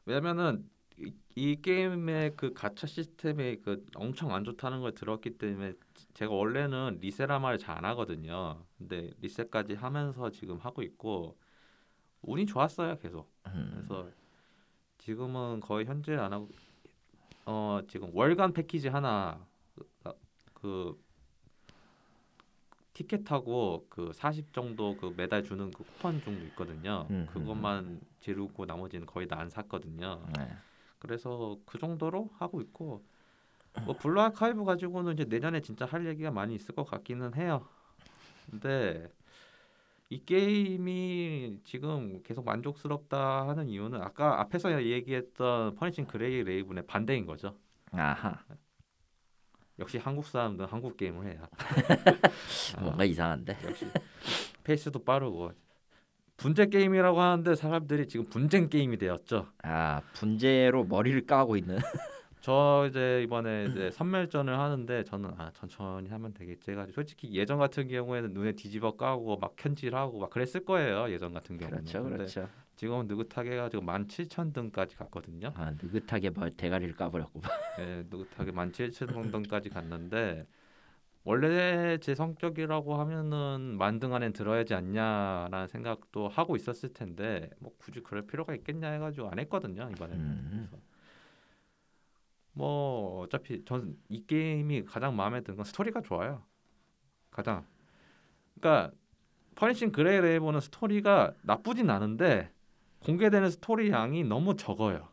왜냐면은 0.05 0.67
이, 0.97 1.13
이 1.35 1.61
게임의 1.61 2.35
그 2.37 2.53
가챠 2.53 2.87
시스템이 2.87 3.57
그 3.57 3.85
엄청 3.95 4.33
안 4.33 4.43
좋다는 4.43 4.81
걸 4.81 4.93
들었기 4.93 5.37
때문에 5.37 5.73
제가 6.13 6.33
원래는 6.33 6.99
리세라 7.01 7.39
말을 7.39 7.57
잘 7.59 7.77
안 7.77 7.85
하거든요. 7.85 8.65
근데 8.77 9.11
리세까지 9.21 9.73
하면서 9.75 10.29
지금 10.31 10.57
하고 10.59 10.81
있고 10.83 11.37
운이 12.23 12.45
좋았어요 12.47 12.97
계속. 12.99 13.31
음. 13.47 13.71
그래서 13.87 14.11
지금은 14.99 15.61
거의 15.61 15.85
현질 15.85 16.19
안 16.19 16.33
하고 16.33 16.49
어 17.45 17.81
지금 17.87 18.09
월간 18.13 18.53
패키지 18.53 18.87
하나 18.89 19.45
그, 19.75 19.85
그 20.53 21.03
티켓하고 22.93 23.87
그40 23.89 24.53
정도 24.53 24.95
그 24.97 25.13
매달 25.17 25.43
주는 25.43 25.71
그 25.71 25.83
쿠폰 25.83 26.21
정도 26.21 26.45
있거든요. 26.47 27.07
음, 27.11 27.25
그것만 27.27 27.99
지르고 28.21 28.65
나머지는 28.65 29.05
거의 29.05 29.27
다 29.27 29.35
안 29.39 29.49
샀거든요. 29.49 30.25
네. 30.37 30.57
그래서 31.05 31.57
그 31.65 31.77
정도로 31.77 32.31
하고 32.37 32.61
있고 32.61 33.03
뭐 33.85 33.95
블루 33.97 34.19
아카이브 34.21 34.63
가지고는 34.63 35.13
이제 35.13 35.25
내년에 35.25 35.61
진짜 35.61 35.85
할 35.85 36.07
얘기가 36.07 36.31
많이 36.31 36.55
있을 36.55 36.73
것 36.73 36.85
같기는 36.85 37.35
해요. 37.35 37.67
근데 38.49 39.11
이 40.09 40.23
게임이 40.23 41.59
지금 41.63 42.21
계속 42.23 42.45
만족스럽다 42.45 43.47
하는 43.47 43.67
이유는 43.67 44.01
아까 44.01 44.39
앞에서 44.39 44.83
얘기했던 44.83 45.75
퍼니싱 45.75 46.05
그레이 46.05 46.43
레이븐의 46.43 46.85
반대인 46.87 47.25
거죠. 47.25 47.55
아하. 47.91 48.43
역시 49.77 49.97
한국 49.97 50.25
사람들은 50.25 50.69
한국 50.69 50.95
게임을 50.95 51.27
해야 51.27 51.47
뭔가 52.79 53.03
이상한데. 53.03 53.57
역시 53.65 53.85
페이스도 54.63 55.03
빠르고 55.03 55.51
분재 56.37 56.67
게임이라고 56.67 57.19
하는데 57.21 57.55
사람들이 57.55 58.07
지금 58.07 58.25
분쟁 58.25 58.69
게임이 58.69 58.97
되었죠. 58.97 59.47
아 59.63 60.01
분재로 60.13 60.83
머리를 60.85 61.25
까고 61.25 61.55
있는. 61.57 61.77
저 62.41 62.85
이제 62.87 63.23
이번에 63.23 63.65
이제 63.71 63.89
선멸전을 63.89 64.59
하는데 64.59 65.03
저는 65.03 65.31
아 65.37 65.49
천천히 65.55 66.09
하면 66.09 66.31
되겠지 66.31 66.71
해가지고 66.71 66.93
솔직히 66.93 67.33
예전 67.33 67.57
같은 67.57 67.87
경우에는 67.87 68.33
눈에 68.33 68.51
뒤집어 68.51 68.91
까고 68.95 69.37
막 69.37 69.55
현질하고 69.57 70.19
막 70.19 70.29
그랬을 70.29 70.63
거예요 70.63 71.09
예전 71.11 71.33
같은 71.33 71.57
경우는 71.57 71.79
그렇죠, 71.85 72.03
그렇죠. 72.03 72.47
지금은 72.75 73.07
느긋하게 73.07 73.53
해가지고 73.53 73.81
17,000등까지 73.81 74.95
갔거든요 74.95 75.53
아 75.55 75.71
느긋하게 75.71 76.29
뭐 76.29 76.47
대가리를 76.55 76.95
까버렸고. 76.95 77.41
예, 77.79 78.05
느긋하게 78.11 78.51
17,000등까지 78.51 79.73
갔는데 79.73 80.45
원래 81.25 81.97
제 81.99 82.15
성격이라고 82.15 82.95
하면은 82.95 83.77
만등 83.77 84.13
안에 84.13 84.31
들어야지 84.31 84.73
않냐라는 84.75 85.67
생각도 85.67 86.29
하고 86.29 86.55
있었을 86.55 86.93
텐데 86.93 87.49
뭐 87.59 87.73
굳이 87.79 88.01
그럴 88.01 88.25
필요가 88.27 88.53
있겠냐 88.55 88.91
해가지고 88.91 89.29
안 89.29 89.39
했거든요 89.39 89.89
이번에는 89.91 90.23
음. 90.23 90.67
그래서 90.69 90.83
뭐 92.53 93.21
어차피 93.23 93.63
전 93.65 93.97
이 94.09 94.25
게임이 94.25 94.85
가장 94.85 95.15
마음에 95.15 95.41
드는 95.41 95.57
건 95.57 95.65
스토리가 95.65 96.01
좋아요. 96.01 96.43
가장 97.31 97.65
그러니까 98.59 98.95
퍼니싱 99.55 99.91
그레이 99.91 100.21
레이븐은 100.21 100.59
스토리가 100.61 101.33
나쁘진 101.41 101.89
않은데 101.89 102.51
공개되는 102.99 103.49
스토리 103.49 103.89
양이 103.91 104.23
너무 104.23 104.55
적어요. 104.55 105.09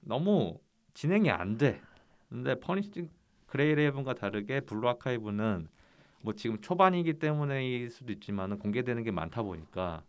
너무 0.00 0.60
진행이 0.94 1.30
안 1.30 1.56
돼. 1.58 1.80
근데 2.28 2.58
퍼니싱 2.60 3.10
그레이 3.48 3.74
레이븐과 3.74 4.14
다르게 4.14 4.60
블루 4.60 4.88
아카이브는 4.88 5.68
뭐 6.22 6.34
지금 6.34 6.60
초반이기 6.60 7.18
때문에일 7.18 7.90
수도 7.90 8.12
있지만은 8.12 8.58
공개되는 8.58 9.02
게 9.02 9.10
많다 9.10 9.42
보니까 9.42 10.02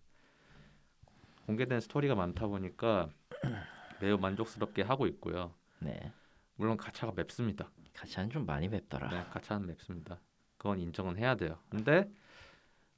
공개된 1.45 1.79
스토리가 1.79 2.15
많다 2.15 2.47
보니까 2.47 3.09
매우 4.01 4.17
만족스럽게 4.17 4.81
하고 4.83 5.07
있고요. 5.07 5.53
네. 5.79 6.11
물론 6.55 6.77
가차가 6.77 7.13
맵습니다. 7.15 7.69
가차는 7.93 8.29
좀 8.29 8.45
많이 8.45 8.67
맵더라. 8.67 9.09
네, 9.09 9.25
가차는 9.31 9.67
맵습니다. 9.67 10.19
그건 10.57 10.79
인정은 10.79 11.17
해야 11.17 11.35
돼요. 11.35 11.57
근데 11.69 12.09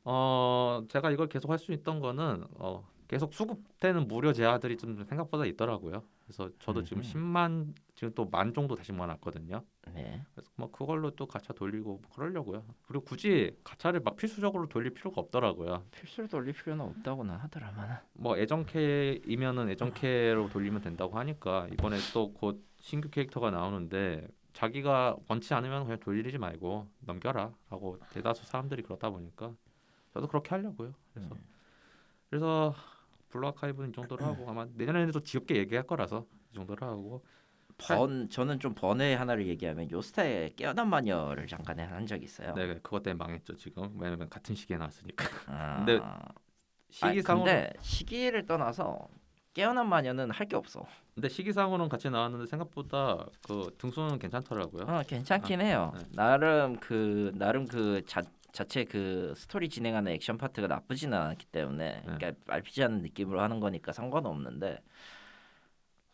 어 0.04 0.84
제가 0.90 1.12
이걸 1.12 1.28
계속 1.30 1.52
할 1.52 1.60
수 1.60 1.72
있던 1.74 2.00
거는 2.00 2.44
어 2.56 2.88
계속 3.08 3.34
수급되는 3.34 4.08
무료 4.08 4.34
제아들이 4.34 4.78
좀 4.78 5.04
생각보다 5.06 5.46
있더라고요. 5.46 6.04
그래서 6.26 6.50
저도 6.60 6.84
지금 6.84 7.04
음흠. 7.04 7.14
10만 7.14 7.74
지금 8.02 8.16
또 8.16 8.26
만 8.32 8.52
정도 8.52 8.74
다시 8.74 8.92
모아놨거든요. 8.92 9.64
네. 9.94 10.24
그래서 10.34 10.50
뭐 10.56 10.72
그걸로 10.72 11.12
또 11.12 11.28
가차 11.28 11.54
돌리고 11.54 12.00
뭐 12.02 12.12
그러려고요. 12.16 12.66
그리고 12.88 13.06
굳이 13.06 13.56
가차를 13.64 14.00
막 14.00 14.16
필수적으로 14.16 14.68
돌릴 14.68 14.92
필요가 14.92 15.22
없더라고요. 15.22 15.86
필수로 15.92 16.28
돌릴 16.28 16.56
필요는 16.56 16.84
없다고는 16.84 17.36
하더라만. 17.36 18.00
뭐 18.14 18.40
애정캐이면은 18.40 19.70
애정캐로 19.70 20.50
돌리면 20.50 20.82
된다고 20.82 21.20
하니까 21.20 21.68
이번에 21.74 21.98
또 22.12 22.34
곧 22.34 22.66
신규 22.80 23.08
캐릭터가 23.12 23.52
나오는데 23.52 24.28
자기가 24.54 25.18
원치 25.28 25.54
않으면 25.54 25.84
그냥 25.84 26.00
돌리지 26.00 26.40
말고 26.40 26.88
넘겨라라고 27.02 28.00
대다수 28.14 28.46
사람들이 28.48 28.82
그렇다 28.82 29.12
보니까 29.12 29.54
저도 30.16 30.28
그렇게 30.28 30.50
하려고요. 30.50 30.94
그래서 31.14 31.36
음. 31.36 31.40
그래서 32.32 32.74
블루 33.30 33.48
아카이브는 33.50 33.92
이 33.92 33.94
정도로 33.94 34.26
하고 34.26 34.50
아마 34.50 34.66
내년에도 34.74 35.20
지겹게 35.20 35.56
얘기할 35.58 35.86
거라서 35.86 36.26
이 36.52 36.56
정도로 36.56 36.88
하고 36.88 37.24
번 37.88 38.30
저는 38.30 38.60
좀 38.60 38.74
번외 38.74 39.14
하나를 39.16 39.48
얘기하면 39.48 39.90
요스타의 39.92 40.56
깨어난 40.56 40.88
마녀를 40.90 41.48
잠깐 41.48 41.80
한 41.80 42.06
적이 42.06 42.26
있어요. 42.26 42.54
네 42.54 42.68
그것 42.82 43.04
때문에 43.04 43.18
망했죠 43.18 43.56
지금 43.56 43.96
왜냐면 44.00 44.30
같은 44.30 44.56
시기에 44.56 44.78
나왔으니까 44.78 45.26
아, 45.48 45.78
근데 45.86 46.00
시기상으로 46.90 47.46
근데 47.46 47.74
시기를 47.82 48.46
떠나서 48.46 49.08
깨어난 49.54 49.88
마녀는 49.90 50.32
할 50.32 50.48
게 50.48 50.56
없어. 50.56 50.86
근데 51.14 51.28
시기상으로는 51.28 51.90
같이 51.90 52.10
나왔는데 52.10 52.46
생각보다 52.48 53.26
그 53.46 53.74
등수는 53.78 54.18
괜찮더라고요. 54.20 54.84
어, 54.88 55.04
괜찮긴 55.08 55.60
해요. 55.62 55.92
네. 55.96 56.06
나름 56.14 56.78
그 56.80 57.32
나름 57.36 57.68
그 57.68 58.02
자, 58.06 58.22
자체 58.54 58.84
그 58.86 59.34
스토리 59.36 59.68
진행하는 59.70 60.12
액션 60.14 60.38
파트가 60.38 60.68
나쁘지는 60.68 61.18
않았기 61.18 61.46
때문에 61.48 61.96
네. 61.96 62.02
그러니까 62.18 62.32
RPG 62.48 62.82
하는 62.82 63.02
느낌으로 63.02 63.42
하는 63.42 63.60
거니까 63.60 63.92
상관없는데 63.92 64.82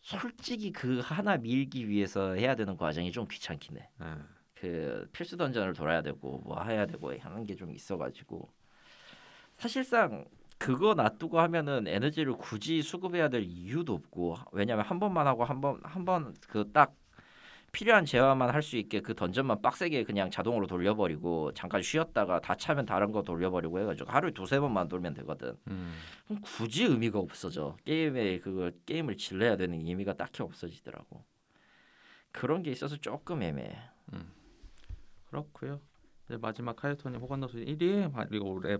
솔직히 0.07 0.71
그 0.71 1.01
하나 1.03 1.35
밀기 1.35 1.89
위해서 1.89 2.33
해야 2.33 2.55
되는 2.55 2.77
과정이 2.77 3.11
좀 3.11 3.27
귀찮긴 3.29 3.77
해. 3.77 3.89
네. 3.99 4.05
그 4.53 5.09
필수 5.11 5.35
던전을 5.35 5.73
돌아야 5.73 6.01
되고 6.01 6.39
뭐 6.45 6.63
해야 6.63 6.85
되고 6.85 7.13
하는 7.19 7.45
게 7.45 7.55
좀 7.55 7.71
있어가지고 7.73 8.49
사실상 9.57 10.23
그거 10.57 10.93
놔두고 10.93 11.39
하면은 11.41 11.87
에너지를 11.87 12.33
굳이 12.37 12.81
수급해야 12.81 13.27
될 13.29 13.43
이유도 13.43 13.93
없고 13.93 14.37
왜냐면 14.53 14.85
한 14.85 14.97
번만 14.99 15.27
하고 15.27 15.43
한 15.43 15.59
번 15.61 15.79
한 15.83 16.05
번 16.05 16.33
그 16.47 16.71
딱 16.71 16.95
필요한 17.77 18.05
재화만 18.05 18.49
할 18.49 18.63
수 18.63 18.75
있게 18.75 19.01
그 19.01 19.13
던전만 19.13 19.61
빡세게 19.61 20.03
그냥 20.03 20.31
자동으로 20.31 20.65
돌려버리고 20.65 21.53
잠깐 21.53 21.83
쉬었다가 21.83 22.41
다 22.41 22.55
차면 22.55 22.87
다른 22.87 23.11
거 23.11 23.21
돌려버리고 23.21 23.79
해가지고 23.79 24.09
하루에 24.09 24.31
두세 24.31 24.59
번만 24.59 24.87
돌면 24.87 25.13
되거든. 25.13 25.55
음. 25.67 25.93
그럼 26.25 26.41
굳이 26.41 26.85
의미가 26.85 27.19
없어져. 27.19 27.77
게임에 27.85 28.39
그걸 28.39 28.73
게임을 28.87 29.15
질러야 29.17 29.57
되는 29.57 29.79
의미가 29.79 30.13
딱히 30.13 30.41
없어지더라고. 30.41 31.23
그런 32.31 32.63
게 32.63 32.71
있어서 32.71 32.97
조금 32.97 33.43
애매해. 33.43 33.77
그렇고요. 35.27 35.79
이제 36.25 36.37
마지막 36.37 36.75
카이토님 36.77 37.21
호건노스 37.21 37.59
1위 37.59 38.11
그리고 38.27 38.53
올해 38.53 38.79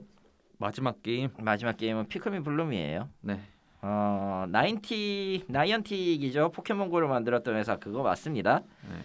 마지막 0.58 1.04
게임 1.04 1.30
마지막 1.38 1.78
게임은 1.78 2.08
피크민 2.08 2.42
블룸이에요. 2.42 3.10
네. 3.22 3.42
어, 3.82 4.46
나인티 4.50 5.46
나이언틱이죠. 5.48 6.52
포켓몬고를 6.52 7.08
만들었던 7.08 7.56
회사 7.56 7.78
그거 7.78 8.04
맞습니다. 8.04 8.60
네. 8.90 8.98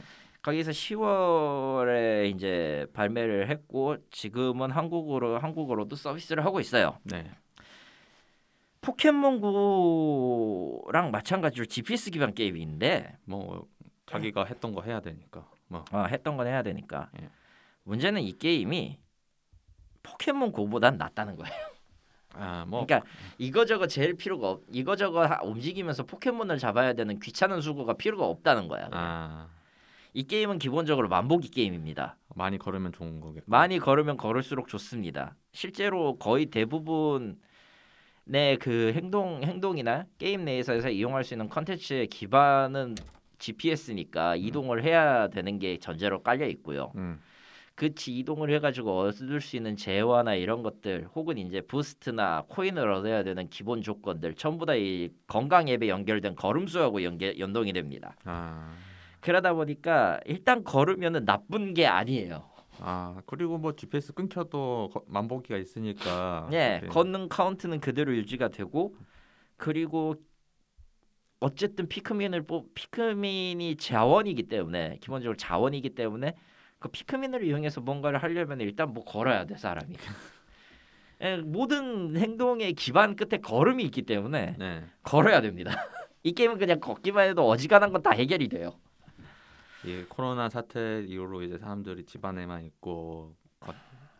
거기서 0.42 0.72
10월에 0.72 2.34
이제 2.34 2.86
발매를 2.92 3.48
했고 3.48 3.96
지금은 4.10 4.70
한국어로 4.72 5.38
한국어로도 5.38 5.96
서비스를 5.96 6.44
하고 6.44 6.60
있어요. 6.60 6.98
네. 7.04 7.30
포켓몬고랑 8.80 10.02
마찬가지로 11.12 11.66
GPS 11.66 12.10
기반 12.10 12.34
게임인데 12.34 13.16
뭐 13.24 13.68
자기가 14.06 14.44
했던 14.44 14.74
거 14.74 14.82
해야 14.82 14.98
되니까. 15.00 15.48
뭐 15.68 15.84
어, 15.92 16.02
했던 16.04 16.36
건 16.36 16.48
해야 16.48 16.62
되니까 16.62 17.08
예. 17.20 17.28
문제는 17.84 18.22
이 18.22 18.32
게임이 18.36 18.98
포켓몬고보단 20.02 20.98
낫다는 20.98 21.36
거예요. 21.36 21.54
아, 22.34 22.64
뭐 22.66 22.84
그러니까 22.86 23.08
이거저거 23.38 23.86
제일 23.86 24.14
필요가 24.14 24.50
없 24.50 24.62
이거저거 24.70 25.26
하- 25.26 25.40
움직이면서 25.42 26.04
포켓몬을 26.04 26.58
잡아야 26.58 26.92
되는 26.94 27.18
귀찮은 27.20 27.60
수고가 27.60 27.94
필요가 27.94 28.26
없다는 28.26 28.68
거야. 28.68 28.88
아, 28.92 29.48
이 30.14 30.24
게임은 30.24 30.58
기본적으로 30.58 31.08
만보기 31.08 31.50
게임입니다. 31.50 32.16
많이 32.34 32.58
걸으면 32.58 32.92
좋은 32.92 33.20
거겠고. 33.20 33.44
많이 33.50 33.78
걸으면 33.78 34.16
걸을수록 34.16 34.68
좋습니다. 34.68 35.34
실제로 35.52 36.16
거의 36.18 36.46
대부분 36.46 37.38
내그 38.24 38.92
행동 38.94 39.42
행동이나 39.42 40.06
게임 40.18 40.44
내에서 40.44 40.76
이용할 40.88 41.24
수 41.24 41.34
있는 41.34 41.48
컨텐츠의 41.48 42.06
기반은 42.06 42.94
GPS니까 43.38 44.36
이동을 44.36 44.84
해야 44.84 45.28
되는 45.28 45.58
게 45.58 45.78
전제로 45.78 46.22
깔려 46.22 46.46
있고요. 46.46 46.92
음. 46.94 47.20
그치 47.82 48.16
이동을 48.16 48.48
해가지고 48.54 48.96
얻을 49.00 49.40
수 49.40 49.56
있는 49.56 49.74
재화나 49.74 50.36
이런 50.36 50.62
것들 50.62 51.08
혹은 51.16 51.36
이제 51.36 51.60
부스트나 51.60 52.44
코인을 52.46 52.88
얻어야 52.88 53.24
되는 53.24 53.50
기본 53.50 53.82
조건들 53.82 54.34
전부 54.34 54.64
다 54.66 54.76
이 54.76 55.10
건강 55.26 55.68
앱에 55.68 55.88
연결된 55.88 56.36
걸음수하고 56.36 57.02
연계, 57.02 57.36
연동이 57.40 57.72
됩니다. 57.72 58.14
아. 58.24 58.72
그러다 59.20 59.52
보니까 59.54 60.20
일단 60.26 60.62
걸으면은 60.62 61.24
나쁜 61.24 61.74
게 61.74 61.86
아니에요. 61.88 62.48
아, 62.78 63.20
그리고 63.26 63.58
뭐 63.58 63.74
GPS 63.74 64.12
끊겨도 64.14 64.90
거- 64.92 65.02
만보기가 65.08 65.56
있으니까. 65.58 66.48
예, 66.52 66.78
그때- 66.82 66.92
걷는 66.92 67.28
카운트는 67.28 67.80
그대로 67.80 68.14
유지가 68.14 68.46
되고 68.48 68.94
그리고 69.56 70.14
어쨌든 71.40 71.88
피크민을 71.88 72.42
뽑 72.46 72.72
피크민이 72.74 73.76
자원이기 73.76 74.44
때문에 74.44 74.98
기본적으로 75.00 75.36
자원이기 75.36 75.90
때문에 75.96 76.34
그 76.82 76.88
피크민을 76.88 77.44
이용해서 77.44 77.80
뭔가를 77.80 78.20
하려면 78.22 78.60
일단 78.60 78.92
뭐 78.92 79.04
걸어야 79.04 79.44
돼 79.46 79.56
사람이. 79.56 79.96
예, 81.22 81.36
모든 81.36 82.16
행동의 82.16 82.72
기반 82.74 83.14
끝에 83.14 83.40
걸음이 83.40 83.84
있기 83.84 84.02
때문에 84.02 84.56
네. 84.58 84.84
걸어야 85.04 85.40
됩니다. 85.40 85.70
이 86.24 86.32
게임은 86.32 86.58
그냥 86.58 86.80
걷기만 86.80 87.28
해도 87.28 87.48
어지간한 87.48 87.92
건 87.92 88.02
다 88.02 88.10
해결이 88.10 88.48
돼요. 88.48 88.72
이 89.84 90.04
코로나 90.08 90.48
사태 90.48 91.02
이후로 91.06 91.42
이제 91.42 91.58
사람들이 91.58 92.04
집안에만 92.04 92.64
있고 92.66 93.34
거- 93.60 93.74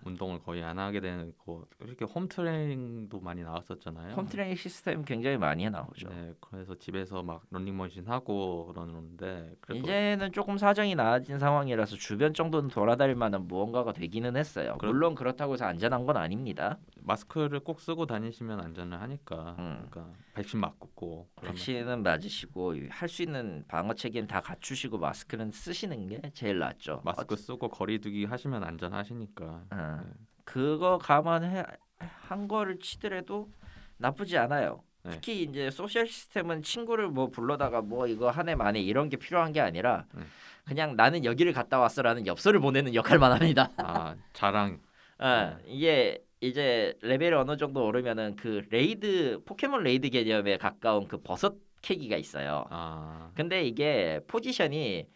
운동을 0.05 0.41
거의 0.41 0.63
안 0.63 0.79
하게 0.79 1.01
되고 1.01 1.67
이렇게 1.81 2.05
홈 2.05 2.29
트레이닝도 2.29 3.21
많이 3.21 3.43
나왔었잖아요. 3.43 4.15
홈 4.15 4.27
트레이닝 4.27 4.57
시스템 4.57 5.05
굉장히 5.05 5.37
많이 5.37 5.69
나오죠. 5.71 6.09
네, 6.09 6.35
그래서 6.41 6.75
집에서 6.77 7.23
막 7.23 7.43
런닝머신 7.51 8.07
하고 8.09 8.67
그러는데 8.67 9.55
이제는 9.73 10.33
조금 10.33 10.59
사정이 10.59 10.95
나아진 10.95 11.39
상황이라서 11.39 11.97
주변 11.97 12.35
정도는 12.35 12.69
돌아다닐 12.69 13.15
만한 13.15 13.47
무언가가 13.47 13.93
되기는 13.93 14.37
했어요. 14.37 14.77
그럼- 14.79 14.95
물론 14.95 15.15
그렇다고 15.15 15.55
해서 15.55 15.65
안전한 15.67 16.05
건 16.07 16.17
아닙니다. 16.17 16.79
마스크를 17.05 17.61
꼭 17.61 17.81
쓰고 17.81 18.07
다니시면 18.07 18.61
안전을 18.61 19.01
하니까 19.01 19.57
음. 19.59 19.87
그러니까 19.91 20.13
백신 20.35 20.61
맞고 20.61 21.29
백신은 21.43 22.03
맞으시고 22.03 22.75
할 22.91 23.09
수 23.09 23.23
있는 23.23 23.65
방어 23.69 23.93
체계는 23.95 24.27
다 24.29 24.41
갖추시고 24.41 24.97
마스크는 24.99 25.51
쓰시는 25.51 26.07
게 26.09 26.21
제일 26.33 26.59
낫죠. 26.59 27.03
마스크 27.05 27.37
쓰고 27.37 27.69
거리두기 27.69 28.25
하시면 28.25 28.65
안전하시니까 28.65 29.65
어, 30.01 30.05
그거 30.45 30.99
감안해 30.99 31.65
한 31.99 32.49
거를 32.49 32.79
치더라도 32.79 33.49
나쁘지 33.97 34.37
않아요. 34.39 34.83
네. 35.05 35.13
특히 35.13 35.43
이제 35.43 35.71
소셜 35.71 36.07
시스템은 36.07 36.63
친구를 36.63 37.09
뭐 37.09 37.29
불러다가 37.29 37.81
뭐 37.81 38.07
이거 38.07 38.31
한해 38.31 38.55
만에 38.55 38.81
이런 38.81 39.09
게 39.09 39.17
필요한 39.17 39.53
게 39.53 39.61
아니라 39.61 40.05
네. 40.15 40.23
그냥 40.65 40.97
나는 40.97 41.25
여기를 41.25 41.53
갔다 41.53 41.79
왔어라는 41.79 42.27
엽서를 42.27 42.61
보내는 42.61 42.95
역할만 42.95 43.33
합니다. 43.33 43.71
아 43.79 44.15
자랑 44.33 44.81
아, 45.19 45.57
이게 45.67 46.23
이제 46.41 46.95
레벨이 47.03 47.35
어느 47.35 47.57
정도 47.57 47.85
오르면은 47.85 48.37
그 48.37 48.63
레이드 48.71 49.41
포켓몬 49.45 49.83
레이드 49.85 50.11
개념에 50.11 50.57
가까운 50.57 51.07
그 51.09 51.21
버섯 51.21 51.55
캐기가 51.83 52.17
있어요. 52.17 52.65
아 52.71 53.31
근데 53.35 53.65
이게 53.65 54.21
포지션이 54.29 55.07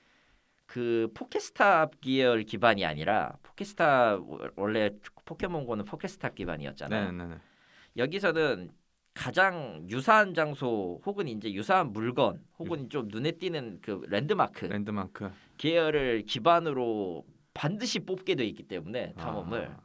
그 0.66 1.08
포켓스탑 1.14 2.00
계열 2.00 2.42
기반이 2.42 2.84
아니라 2.84 3.36
포켓스탑 3.42 4.20
원래 4.56 4.90
포켓몬고는 5.24 5.84
포켓스탑 5.84 6.34
기반이었잖아요. 6.34 7.12
네네네 7.12 7.40
여기서는 7.96 8.70
가장 9.14 9.86
유사한 9.88 10.34
장소 10.34 11.00
혹은 11.06 11.26
이제 11.28 11.50
유사한 11.52 11.92
물건 11.92 12.44
혹은 12.58 12.90
좀 12.90 13.08
눈에 13.08 13.32
띄는 13.32 13.78
그 13.80 14.02
랜드마크 14.08 14.66
랜드마크 14.66 15.30
계열을 15.56 16.24
기반으로 16.26 17.24
반드시 17.54 18.00
뽑게 18.00 18.34
돼 18.34 18.44
있기 18.44 18.64
때문에 18.64 19.14
탐험을 19.14 19.68
아, 19.68 19.80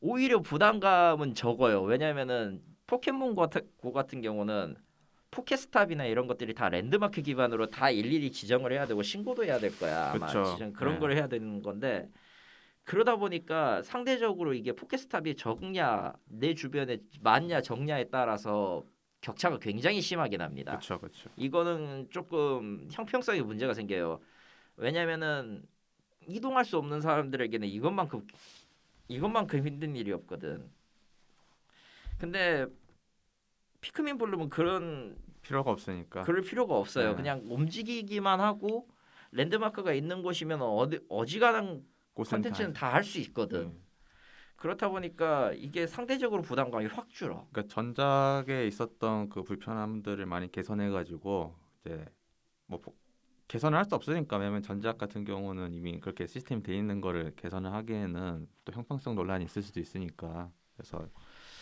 오히려 0.00 0.40
부담감은 0.40 1.34
적어요. 1.34 1.82
왜냐하면은 1.82 2.62
포켓몬 2.86 3.34
고 3.34 3.92
같은 3.92 4.20
경우는 4.20 4.76
포켓스탑이나 5.34 6.06
이런 6.06 6.28
것들이 6.28 6.54
다 6.54 6.68
랜드마크 6.68 7.20
기반으로 7.20 7.68
다 7.68 7.90
일일이 7.90 8.30
지정을 8.30 8.72
해야 8.72 8.86
되고 8.86 9.02
신고도 9.02 9.44
해야 9.44 9.58
될 9.58 9.76
거야. 9.78 10.12
아마 10.12 10.26
그쵸. 10.26 10.56
그런 10.74 10.94
네. 10.94 11.00
걸 11.00 11.12
해야 11.12 11.26
되는 11.26 11.60
건데 11.60 12.08
그러다 12.84 13.16
보니까 13.16 13.82
상대적으로 13.82 14.54
이게 14.54 14.72
포켓스탑이 14.72 15.34
적냐 15.34 16.12
내 16.26 16.54
주변에 16.54 16.98
많냐 17.20 17.62
적냐에 17.62 18.10
따라서 18.10 18.84
격차가 19.22 19.58
굉장히 19.58 20.00
심하게 20.00 20.36
납니다. 20.36 20.72
그렇죠, 20.72 21.00
그렇죠. 21.00 21.30
이거는 21.36 22.08
조금 22.10 22.86
형평성에 22.92 23.40
문제가 23.40 23.74
생겨요. 23.74 24.20
왜냐면은 24.76 25.66
이동할 26.28 26.64
수 26.64 26.78
없는 26.78 27.00
사람들에게는 27.00 27.66
이것만큼 27.66 28.26
이것만큼 29.08 29.66
힘든 29.66 29.96
일이 29.96 30.12
없거든. 30.12 30.70
근데 32.18 32.66
피크민 33.80 34.16
블룸은 34.18 34.48
그런 34.48 35.16
필요가 35.44 35.70
없으니까. 35.70 36.22
그럴 36.22 36.42
필요가 36.42 36.76
없어요. 36.76 37.10
네. 37.10 37.16
그냥 37.16 37.42
움직이기만 37.44 38.40
하고 38.40 38.88
랜드마크가 39.30 39.92
있는 39.92 40.22
곳이면 40.22 40.62
어디 40.62 41.00
어지간한 41.08 41.84
컨텐츠는 42.16 42.72
다 42.72 42.92
할 42.92 43.04
수 43.04 43.18
있거든. 43.20 43.68
네. 43.70 43.80
그렇다 44.56 44.88
보니까 44.88 45.52
이게 45.52 45.86
상대적으로 45.86 46.42
부담감이 46.42 46.86
확 46.86 47.08
줄어. 47.10 47.46
그러니까 47.52 47.72
전작에 47.74 48.66
있었던 48.66 49.28
그 49.28 49.42
불편함들을 49.42 50.24
많이 50.26 50.50
개선해 50.50 50.90
가지고 50.90 51.54
이제 51.84 52.04
뭐 52.66 52.80
보- 52.80 52.94
개선을 53.48 53.76
할 53.76 53.84
수 53.84 53.94
없으니까 53.94 54.38
왜냐면 54.38 54.62
전작 54.62 54.96
같은 54.96 55.24
경우는 55.24 55.74
이미 55.74 56.00
그렇게 56.00 56.26
시스템이 56.26 56.62
돼 56.62 56.76
있는 56.76 57.00
거를 57.02 57.34
개선을 57.36 57.72
하기에는 57.72 58.48
또 58.64 58.72
형평성 58.72 59.14
논란이 59.16 59.44
있을 59.44 59.60
수도 59.62 59.80
있으니까 59.80 60.50
그래서 60.76 61.06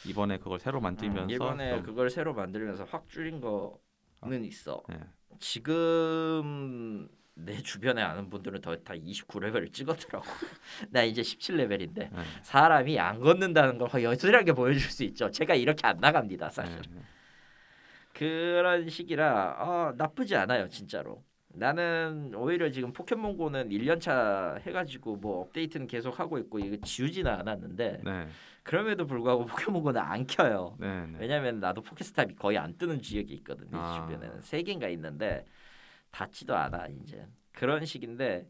이번에 0.06 0.38
그걸 0.38 0.58
새로 0.58 0.80
만들면서 0.80 1.24
음, 1.24 1.30
이번에 1.30 1.70
좀, 1.76 1.82
그걸 1.82 2.10
새로 2.10 2.34
만들면서 2.34 2.84
확 2.84 3.08
줄인 3.08 3.40
거는 3.40 4.44
있어. 4.44 4.82
예. 4.92 4.98
지금 5.38 7.08
내 7.34 7.56
주변에 7.62 8.02
아는 8.02 8.28
분들은 8.28 8.60
더 8.60 8.76
다 8.82 8.94
29레벨을 8.94 9.72
찍었더라고. 9.72 10.24
나 10.90 11.02
이제 11.02 11.22
17레벨인데 11.22 11.98
예. 12.02 12.10
사람이 12.42 12.98
안 12.98 13.20
걷는다는 13.20 13.78
걸 13.78 14.02
여실하게 14.02 14.52
보여줄 14.52 14.80
수 14.90 15.04
있죠. 15.04 15.30
제가 15.30 15.54
이렇게 15.54 15.86
안 15.86 15.98
나갑니다, 15.98 16.50
사실. 16.50 16.78
예. 16.94 17.00
그런 18.12 18.88
식이라 18.88 19.56
아, 19.58 19.94
나쁘지 19.96 20.36
않아요, 20.36 20.68
진짜로. 20.68 21.22
나는 21.54 22.32
오히려 22.34 22.70
지금 22.70 22.92
포켓몬고는 22.92 23.68
1년차 23.70 24.58
해가지고 24.60 25.16
뭐 25.16 25.42
업데이트는 25.42 25.86
계속 25.86 26.18
하고 26.18 26.38
있고 26.38 26.58
이거 26.58 26.76
지우지는 26.82 27.30
않았는데 27.30 28.00
네, 28.02 28.26
그럼에도 28.62 29.06
불구하고 29.06 29.46
포켓몬고는 29.46 30.00
안 30.00 30.26
켜요. 30.26 30.76
네, 30.78 31.06
네. 31.06 31.18
왜냐면 31.20 31.60
나도 31.60 31.82
포켓스탑이 31.82 32.36
거의 32.36 32.58
안 32.58 32.76
뜨는 32.76 33.02
지역이 33.02 33.32
있거든 33.34 33.66
요 33.72 33.78
아. 33.78 33.92
주변에는 33.94 34.40
세 34.40 34.62
개인가 34.62 34.88
있는데 34.88 35.44
닿지도 36.10 36.54
않아 36.54 36.88
이제 36.88 37.26
그런 37.52 37.84
식인데 37.84 38.46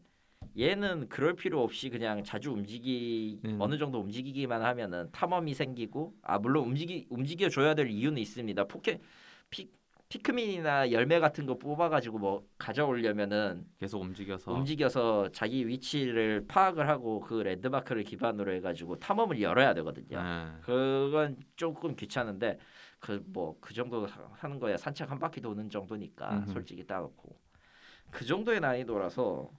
얘는 0.57 1.07
그럴 1.09 1.35
필요 1.35 1.63
없이 1.63 1.89
그냥 1.89 2.23
자주 2.23 2.51
움직이 2.51 3.39
음. 3.45 3.57
어느 3.59 3.77
정도 3.77 3.99
움직이기만 3.99 4.61
하면은 4.61 5.09
탐험이 5.11 5.53
생기고 5.53 6.13
아 6.21 6.37
물론 6.37 6.65
움직이 6.65 7.07
움직여 7.09 7.49
줘야 7.49 7.73
될 7.73 7.89
이유는 7.89 8.21
있습니다 8.21 8.65
포켓 8.65 9.01
피 9.49 9.69
피크민이나 10.17 10.91
열매 10.91 11.19
같은 11.19 11.47
거 11.47 11.57
뽑아가지고 11.57 12.19
뭐 12.19 12.47
가져오려면은 12.59 13.65
계속 13.79 13.99
움직여서 14.01 14.51
움직여서 14.53 15.29
자기 15.31 15.67
위치를 15.67 16.45
파악을 16.47 16.87
하고 16.87 17.19
그 17.19 17.41
랜드마크를 17.41 18.03
기반으로 18.03 18.53
해가지고 18.53 18.99
탐험을 18.99 19.41
열어야 19.41 19.73
되거든요. 19.73 20.21
네. 20.21 20.51
그건 20.61 21.37
조금 21.55 21.95
귀찮은데 21.95 22.59
그 22.99 23.23
뭐 23.33 23.57
그 23.59 23.73
정도 23.73 24.05
하- 24.05 24.29
하는 24.33 24.59
거야 24.59 24.77
산책 24.77 25.09
한 25.09 25.17
바퀴 25.17 25.41
도는 25.41 25.69
정도니까 25.71 26.37
음흠. 26.37 26.51
솔직히 26.53 26.85
따놓고 26.85 27.35
그 28.11 28.23
정도의 28.23 28.59
난이도라서 28.59 29.49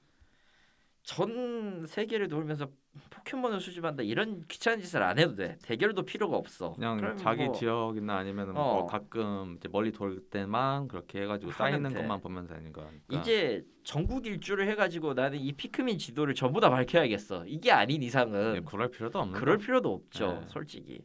전 1.03 1.85
세계를 1.87 2.29
돌면서 2.29 2.71
포켓몬을 3.11 3.61
수집한다 3.61 4.03
이런 4.03 4.45
귀찮은 4.47 4.81
짓을 4.81 5.03
안 5.03 5.19
해도 5.19 5.35
돼 5.35 5.57
대결도 5.63 6.05
필요가 6.05 6.37
없어 6.37 6.73
그냥 6.75 7.17
자기 7.17 7.45
뭐 7.47 7.55
지역이나 7.55 8.17
아니면 8.17 8.51
어. 8.51 8.53
뭐 8.53 8.87
가끔 8.87 9.57
이제 9.59 9.69
멀리 9.71 9.93
돌 9.93 10.21
때만 10.31 10.89
그렇게 10.89 11.23
해가지고 11.23 11.53
쌓이는 11.53 11.91
돼. 11.93 12.01
것만 12.01 12.21
보면 12.21 12.47
되는 12.47 12.73
거니까 12.73 13.21
이제 13.21 13.65
전국 13.83 14.27
일주를 14.27 14.69
해가지고 14.69 15.15
나는 15.15 15.39
이 15.39 15.53
피크민 15.53 15.99
지도를 15.99 16.35
전부 16.35 16.61
다 16.61 16.71
밝혀야겠어 16.71 17.47
이게 17.47 17.73
아닌 17.73 18.03
이상은 18.03 18.57
예, 18.57 18.61
그럴 18.61 18.91
필요도 18.91 19.19
없는 19.19 19.39
그럴 19.39 19.59
거. 19.59 19.65
필요도 19.65 19.93
없죠 19.93 20.41
네. 20.41 20.47
솔직히 20.49 21.01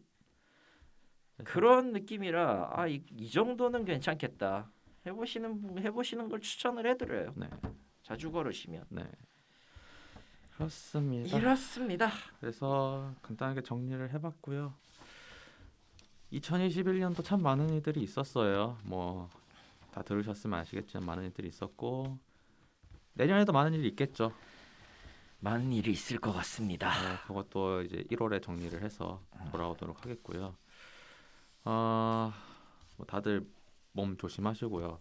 그런 1.43 1.93
느낌이라 1.93 2.71
아이 2.73 3.01
이 3.17 3.29
정도는 3.29 3.85
괜찮겠다 3.85 4.71
해보시는 5.05 5.61
분 5.61 5.79
해보시는 5.79 6.27
걸 6.29 6.41
추천을 6.41 6.85
해드려요 6.87 7.33
네, 7.37 7.49
자주 8.03 8.31
걸으시면 8.31 8.83
네. 8.89 9.03
그렇습니다. 10.59 11.37
이렇습니다 11.37 12.11
그래서 12.39 13.13
간단하게 13.23 13.61
정리를 13.61 14.13
해봤고요. 14.13 14.73
2021년도 16.33 17.23
참 17.23 17.41
많은 17.41 17.69
일들이 17.69 18.01
있었어요. 18.03 18.77
뭐 18.83 19.29
다 19.91 20.03
들으셨으면 20.03 20.59
아시겠지만 20.59 21.05
많은 21.05 21.25
일들이 21.25 21.47
있었고 21.47 22.17
내년에도 23.13 23.51
많은 23.51 23.73
일이 23.73 23.87
있겠죠. 23.89 24.31
많은 25.41 25.71
일이 25.71 25.91
있을 25.91 26.19
것 26.19 26.33
같습니다 26.33 26.89
네, 26.89 27.17
그것도 27.27 27.83
이제 27.83 28.03
1월에 28.11 28.41
정리를 28.41 28.81
해서 28.83 29.21
돌아오도록 29.51 30.03
하겠고요. 30.03 30.55
어, 31.65 32.33
뭐 32.97 33.05
다들 33.05 33.47
몸 33.93 34.17
조심하시고요. 34.17 34.99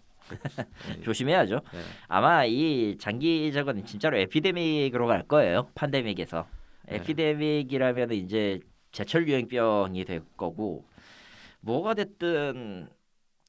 네, 0.88 1.00
조심해야죠 1.02 1.60
네, 1.72 1.80
아마 2.08 2.44
이 2.44 2.96
장기적은 2.98 3.84
진짜로 3.86 4.18
에피데믹으로 4.18 5.06
갈 5.06 5.22
거예요 5.22 5.70
팬데믹에서 5.74 6.46
네. 6.88 6.96
에피데믹이라면 6.96 8.12
이제 8.12 8.60
제철 8.92 9.28
유행병이 9.28 10.04
될 10.04 10.22
거고 10.36 10.84
뭐가 11.60 11.94
됐든 11.94 12.88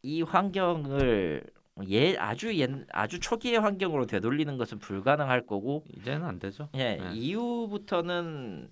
이 0.03 0.22
환경을 0.22 1.43
예 1.89 2.17
아주 2.17 2.53
옛 2.57 2.70
아주 2.91 3.20
초기의 3.20 3.59
환경으로 3.59 4.05
되돌리는 4.05 4.57
것은 4.57 4.80
불가능할 4.80 5.45
거고 5.45 5.86
이제는 5.95 6.26
안 6.26 6.39
되죠. 6.39 6.70
예 6.76 6.95
네. 6.95 7.11
이후부터는 7.13 8.70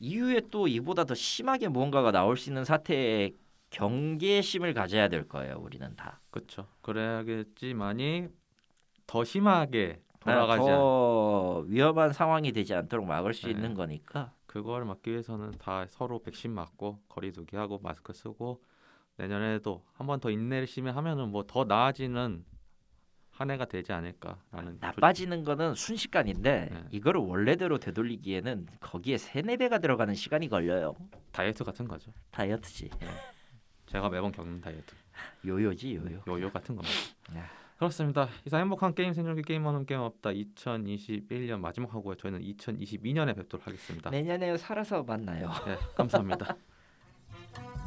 이후에 0.00 0.42
또 0.50 0.68
이보다 0.68 1.04
더 1.04 1.14
심하게 1.14 1.68
무언가가 1.68 2.10
나올 2.10 2.36
수 2.36 2.50
있는 2.50 2.64
사태에 2.64 3.30
경계심을 3.72 4.74
가져야 4.74 5.08
될 5.08 5.28
거예요 5.28 5.56
우리는 5.58 5.94
다 5.96 6.20
그렇죠. 6.30 6.66
그래야겠지만이 6.82 8.28
더 9.06 9.24
심하게 9.24 10.00
아, 10.14 10.18
돌아가지 10.20 10.68
않. 10.68 10.76
더 10.76 11.58
위험한 11.66 12.12
상황이 12.12 12.52
되지 12.52 12.74
않도록 12.74 13.06
막을 13.06 13.34
수 13.34 13.46
네. 13.46 13.52
있는 13.52 13.74
거니까 13.74 14.32
그걸 14.46 14.84
막기 14.84 15.10
위해서는 15.10 15.52
다 15.52 15.86
서로 15.88 16.22
백신 16.22 16.52
맞고 16.52 17.00
거리두기 17.08 17.56
하고 17.56 17.78
마스크 17.82 18.12
쓰고 18.12 18.62
내년에도 19.16 19.84
한 19.94 20.06
번 20.06 20.20
더 20.20 20.30
인내를 20.30 20.66
심히 20.66 20.90
하면은 20.90 21.30
뭐 21.30 21.42
더 21.46 21.64
나아지는 21.64 22.44
한 23.30 23.50
해가 23.50 23.64
되지 23.64 23.92
않을까라는 23.92 24.76
나빠지는 24.80 25.42
거는 25.44 25.74
순식간인데 25.74 26.68
네. 26.70 26.82
이거를 26.90 27.20
원래대로 27.22 27.78
되돌리기에는 27.78 28.66
거기에 28.80 29.16
세네 29.16 29.56
배가 29.56 29.78
들어가는 29.78 30.14
시간이 30.14 30.48
걸려요. 30.48 30.94
다이어트 31.32 31.64
같은 31.64 31.88
거죠. 31.88 32.12
다이어트지. 32.30 32.90
제가 33.92 34.08
매번 34.08 34.32
겪는 34.32 34.60
다이어트 34.62 34.94
요요지 35.44 35.96
요요. 35.96 36.22
요요 36.26 36.50
같은 36.50 36.74
겁니다. 36.74 36.98
네. 37.32 37.42
그렇습니다. 37.76 38.28
이상 38.46 38.60
행복한 38.60 38.94
게임 38.94 39.12
생존기 39.12 39.42
게임하는 39.42 39.84
게임 39.84 40.00
없다 40.00 40.30
2021년 40.30 41.58
마지막 41.60 41.92
하고요. 41.92 42.14
저희는 42.14 42.40
2022년에 42.40 43.36
뵙도록 43.36 43.66
하겠습니다. 43.66 44.08
내년에 44.08 44.56
살아서 44.56 45.02
만나요. 45.02 45.50
네, 45.66 45.76
감사합니다. 45.94 46.56